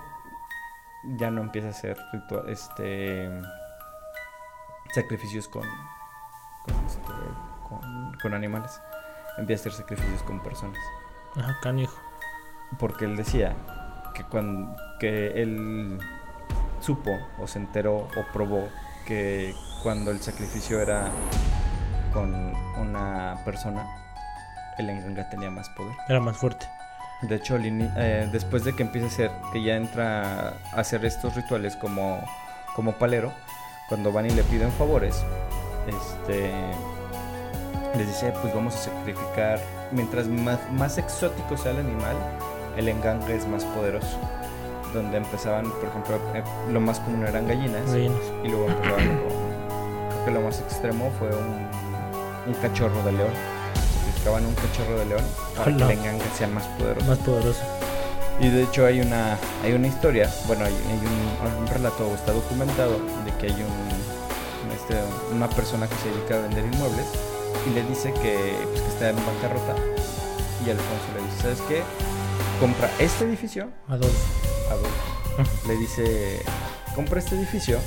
ya 1.18 1.30
no 1.30 1.42
empieza 1.42 1.68
a 1.68 1.70
hacer 1.70 1.96
ritual, 2.12 2.48
este 2.48 3.28
sacrificios 4.94 5.48
con 5.48 5.64
este, 6.86 7.12
con, 8.22 8.34
animales. 8.34 8.80
Empieza 9.36 9.60
a 9.60 9.68
hacer 9.68 9.72
sacrificios 9.72 10.22
con 10.22 10.40
personas. 10.42 10.78
Ajá, 11.36 11.56
canijo. 11.62 11.96
Porque 12.78 13.04
él 13.04 13.16
decía 13.16 13.54
que 14.14 14.24
cuando 14.24 14.76
que 14.98 15.40
él 15.42 15.98
supo 16.80 17.16
o 17.38 17.46
se 17.46 17.58
enteró 17.58 17.96
o 17.96 18.32
probó 18.32 18.68
que 19.06 19.54
cuando 19.82 20.10
el 20.10 20.20
sacrificio 20.20 20.80
era 20.80 21.10
con 22.12 22.52
una 22.76 23.40
persona, 23.44 23.86
el 24.78 24.90
enganga 24.90 25.28
tenía 25.30 25.50
más 25.50 25.68
poder. 25.70 25.94
Era 26.08 26.20
más 26.20 26.36
fuerte. 26.36 26.66
De 27.22 27.34
hecho, 27.34 27.56
eh, 27.60 28.28
después 28.30 28.64
de 28.64 28.76
que 28.76 28.82
empieza 28.82 29.08
a 29.08 29.10
ser, 29.10 29.30
que 29.52 29.62
ya 29.62 29.76
entra 29.76 30.50
a 30.72 30.80
hacer 30.80 31.04
estos 31.04 31.34
rituales 31.34 31.74
como, 31.76 32.22
como 32.76 32.92
palero, 32.92 33.32
cuando 33.88 34.12
van 34.12 34.26
y 34.26 34.30
le 34.30 34.44
piden 34.44 34.70
favores, 34.72 35.24
este, 35.88 36.52
les 37.96 38.06
dice, 38.06 38.32
pues 38.40 38.54
vamos 38.54 38.74
a 38.74 38.78
sacrificar, 38.78 39.60
mientras 39.92 40.26
más, 40.28 40.58
más 40.72 40.98
exótico 40.98 41.56
sea 41.56 41.72
el 41.72 41.78
animal, 41.78 42.16
el 42.76 42.88
engangue 42.88 43.36
es 43.36 43.46
más 43.46 43.64
poderoso. 43.64 44.18
Donde 44.94 45.18
empezaban, 45.18 45.70
por 45.70 45.84
ejemplo, 45.84 46.16
eh, 46.34 46.42
lo 46.72 46.80
más 46.80 46.98
común 47.00 47.26
eran 47.26 47.46
gallinas. 47.46 47.94
Y 47.94 48.48
luego 48.48 48.68
empezaban 48.68 49.06
con, 49.06 50.08
creo 50.08 50.24
que 50.24 50.30
lo 50.30 50.40
más 50.40 50.60
extremo 50.60 51.10
fue 51.18 51.28
un, 51.28 51.68
un 52.46 52.54
cachorro 52.62 53.02
de 53.02 53.12
león 53.12 53.58
sacrificaban 54.08 54.46
un 54.46 54.54
cachorro 54.54 54.98
de 54.98 55.06
león 55.06 55.24
para 55.56 55.76
que 55.76 56.08
el 56.08 56.18
que 56.18 56.28
sea 56.36 56.48
más 56.48 56.64
poderoso. 56.78 57.06
Más 57.06 57.18
poderoso. 57.18 57.62
Y 58.40 58.48
de 58.48 58.62
hecho 58.62 58.86
hay 58.86 59.00
una, 59.00 59.36
hay 59.64 59.72
una 59.72 59.88
historia, 59.88 60.30
bueno, 60.46 60.64
hay, 60.64 60.72
un, 60.72 61.66
relato, 61.66 62.14
está 62.14 62.32
documentado, 62.32 62.98
de 63.24 63.32
que 63.38 63.46
hay 63.46 63.62
un, 63.62 64.17
este, 64.78 64.96
una 65.34 65.48
persona 65.48 65.88
que 65.88 65.94
se 65.96 66.10
dedica 66.10 66.36
a 66.36 66.40
vender 66.40 66.64
inmuebles 66.64 67.06
y 67.66 67.70
le 67.70 67.82
dice 67.84 68.12
que, 68.12 68.54
pues, 68.70 68.80
que 68.82 68.88
está 68.88 69.10
en 69.10 69.16
bancarrota. 69.16 69.74
Y 70.64 70.70
Alfonso 70.70 71.06
le 71.14 71.22
dice, 71.24 71.42
¿sabes 71.42 71.60
qué? 71.68 71.82
Compra 72.60 72.90
este 72.98 73.24
edificio. 73.24 73.68
Adolfo. 73.88 74.18
Adolfo. 74.70 75.68
le 75.68 75.76
dice, 75.76 76.42
compra 76.94 77.20
este 77.20 77.36
edificio. 77.36 77.78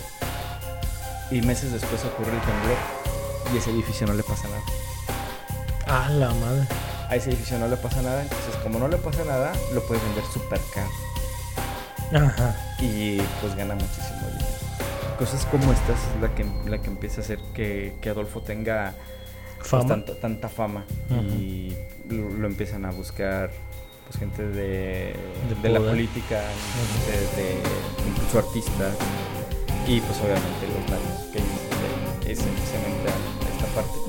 Y 1.29 1.41
meses 1.41 1.71
después 1.71 2.03
ocurre 2.05 2.33
el 2.33 2.41
temblor. 2.41 2.77
Y 3.53 3.57
ese 3.57 3.71
edificio 3.71 4.07
no 4.07 4.13
le 4.13 4.23
pasa 4.23 4.47
nada. 4.47 4.63
Ah, 5.87 6.09
la 6.09 6.29
madre. 6.29 6.67
A 7.09 7.15
ese 7.15 7.29
edificio 7.29 7.59
no 7.59 7.67
le 7.67 7.75
pasa 7.75 8.01
nada, 8.01 8.21
entonces 8.21 8.55
como 8.63 8.79
no 8.79 8.87
le 8.87 8.95
pasa 8.95 9.25
nada, 9.25 9.51
lo 9.73 9.83
puedes 9.83 10.01
vender 10.03 10.23
súper 10.31 10.61
caro. 10.73 12.25
Ajá. 12.25 12.55
Y 12.79 13.17
pues 13.41 13.55
gana 13.55 13.75
muchísimo 13.75 14.21
dinero. 14.27 14.40
Cosas 15.21 15.45
como 15.45 15.71
estas 15.71 15.99
es 15.99 16.19
la 16.19 16.33
que, 16.33 16.43
la 16.67 16.81
que 16.81 16.87
empieza 16.87 17.21
a 17.21 17.23
hacer 17.23 17.37
que, 17.53 17.93
Adolfo 18.09 18.41
tenga 18.41 18.95
pues, 19.59 19.85
tanta 20.19 20.49
fama. 20.49 20.83
Y 21.37 21.75
lo, 22.09 22.47
empiezan 22.47 22.85
a 22.85 22.91
buscar 22.91 23.51
pues 24.07 24.17
gente 24.17 24.41
de, 24.41 25.13
de, 25.61 25.69
la 25.69 25.79
política, 25.79 26.41
de, 27.37 27.55
incluso 28.09 28.39
artistas. 28.39 28.95
Y 29.85 30.01
pues 30.01 30.17
obviamente 30.21 30.65
los 30.73 30.89
lados 30.89 31.29
que 31.31 32.31
es 32.31 32.39
especialmente 32.39 33.11
esta 33.53 33.67
parte 33.75 33.99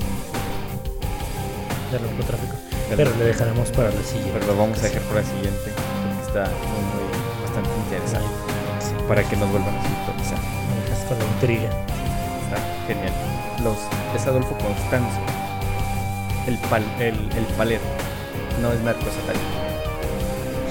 del 1.92 2.02
narcotráfico. 2.06 2.56
Pero 2.96 3.14
le 3.18 3.24
dejaremos 3.26 3.70
para 3.72 3.90
la 3.90 4.02
siguiente. 4.02 4.30
Pero 4.32 4.46
lo 4.46 4.56
vamos 4.56 4.78
a 4.78 4.82
dejar 4.84 5.02
para 5.02 5.20
la 5.20 5.26
siguiente, 5.26 5.72
porque 5.76 6.22
está 6.26 6.44
muy, 6.48 7.42
bastante 7.44 7.70
interesante. 7.84 9.06
Para 9.06 9.22
que 9.28 9.36
nos 9.36 9.50
vuelvan 9.50 9.74
a 9.74 9.82
sintonizar. 9.82 10.01
Con 11.12 11.18
la 11.18 11.32
intriga. 11.34 11.70
Está 12.44 12.58
genial. 12.86 13.12
Los, 13.62 13.76
es 14.16 14.26
Adolfo 14.26 14.56
Constanzo. 14.58 15.20
El, 16.46 16.56
pal, 16.70 16.82
el, 16.98 17.14
el 17.36 17.44
palero. 17.56 17.82
No 18.60 18.72
es 18.72 18.80
narco 18.80 19.04
satánico. 19.04 19.44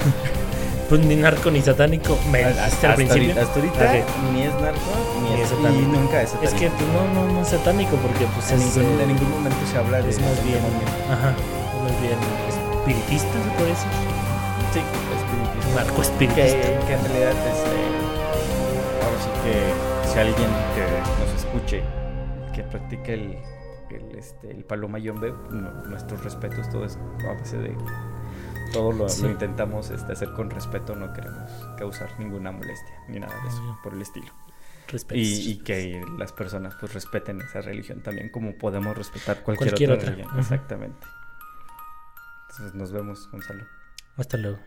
pues 0.88 1.00
ni 1.00 1.16
narco 1.16 1.50
ni 1.50 1.62
satánico. 1.62 2.18
Me 2.30 2.44
hasta, 2.44 2.90
al 2.90 2.96
principio. 2.96 3.40
hasta 3.40 3.54
ahorita 3.54 3.92
ni 4.32 4.42
es 4.42 4.54
narco 4.60 4.92
ni, 5.22 5.40
es 5.40 5.48
satánico. 5.48 5.80
Y 5.80 5.86
nunca 5.86 6.22
es 6.22 6.30
satánico. 6.30 6.54
Es 6.54 6.60
que 6.60 6.70
pues, 6.70 6.88
no, 6.90 7.14
no, 7.14 7.32
no 7.32 7.42
es 7.42 7.48
satánico 7.48 7.96
porque 7.96 8.26
pues 8.34 8.50
en, 8.52 8.58
ningún, 8.60 9.00
en 9.00 9.08
ningún 9.08 9.30
momento 9.30 9.58
se 9.70 9.78
habla 9.78 10.02
de 10.02 10.10
es 10.10 10.20
más 10.20 10.44
bien, 10.44 10.60
ajá, 11.10 11.34
más 11.82 12.00
bien 12.02 12.18
espiritista 12.82 13.32
se 13.32 13.50
puede 13.56 13.70
decir. 13.70 13.88
Sí, 14.74 14.80
espiritista. 15.16 15.82
Narco 15.82 16.02
espiritista. 16.02 16.60
Que, 16.60 16.86
que 16.86 16.92
en 16.94 17.04
realidad 17.04 17.34
este, 17.46 17.78
ahora 19.00 19.18
sí 19.22 19.30
que 19.44 19.91
si 20.12 20.18
alguien 20.18 20.50
que 20.74 20.84
nos 21.20 21.34
escuche 21.42 21.82
que 22.54 22.62
practique 22.64 23.14
el 23.14 23.38
el, 23.96 24.18
este, 24.18 24.50
el 24.50 24.64
paloma 24.64 24.98
yombe, 24.98 25.32
nuestros 25.88 26.24
respetos, 26.24 26.68
todo 26.70 26.84
es 26.84 26.96
a 26.96 27.34
base 27.34 27.58
de 27.58 27.76
todo 28.72 28.92
lo, 28.92 29.06
intentamos 29.28 29.90
este, 29.90 30.12
hacer 30.12 30.32
con 30.32 30.50
respeto, 30.50 30.96
no 30.96 31.12
queremos 31.12 31.50
causar 31.76 32.18
ninguna 32.18 32.52
molestia 32.52 32.94
ni 33.08 33.20
nada 33.20 33.34
de 33.42 33.48
eso, 33.48 33.78
por 33.82 33.92
el 33.92 34.02
estilo. 34.02 34.32
Y, 35.10 35.50
y, 35.50 35.58
que 35.58 36.04
las 36.18 36.32
personas 36.32 36.74
pues 36.78 36.92
respeten 36.92 37.40
esa 37.40 37.62
religión 37.62 38.02
también 38.02 38.28
como 38.28 38.58
podemos 38.58 38.96
respetar 38.96 39.42
cualquier, 39.42 39.90
otra, 39.90 40.10
religión. 40.10 40.38
Exactamente. 40.38 41.06
Entonces 42.50 42.74
nos 42.74 42.92
vemos, 42.92 43.30
Gonzalo. 43.30 43.64
Hasta 44.16 44.36
luego. 44.36 44.58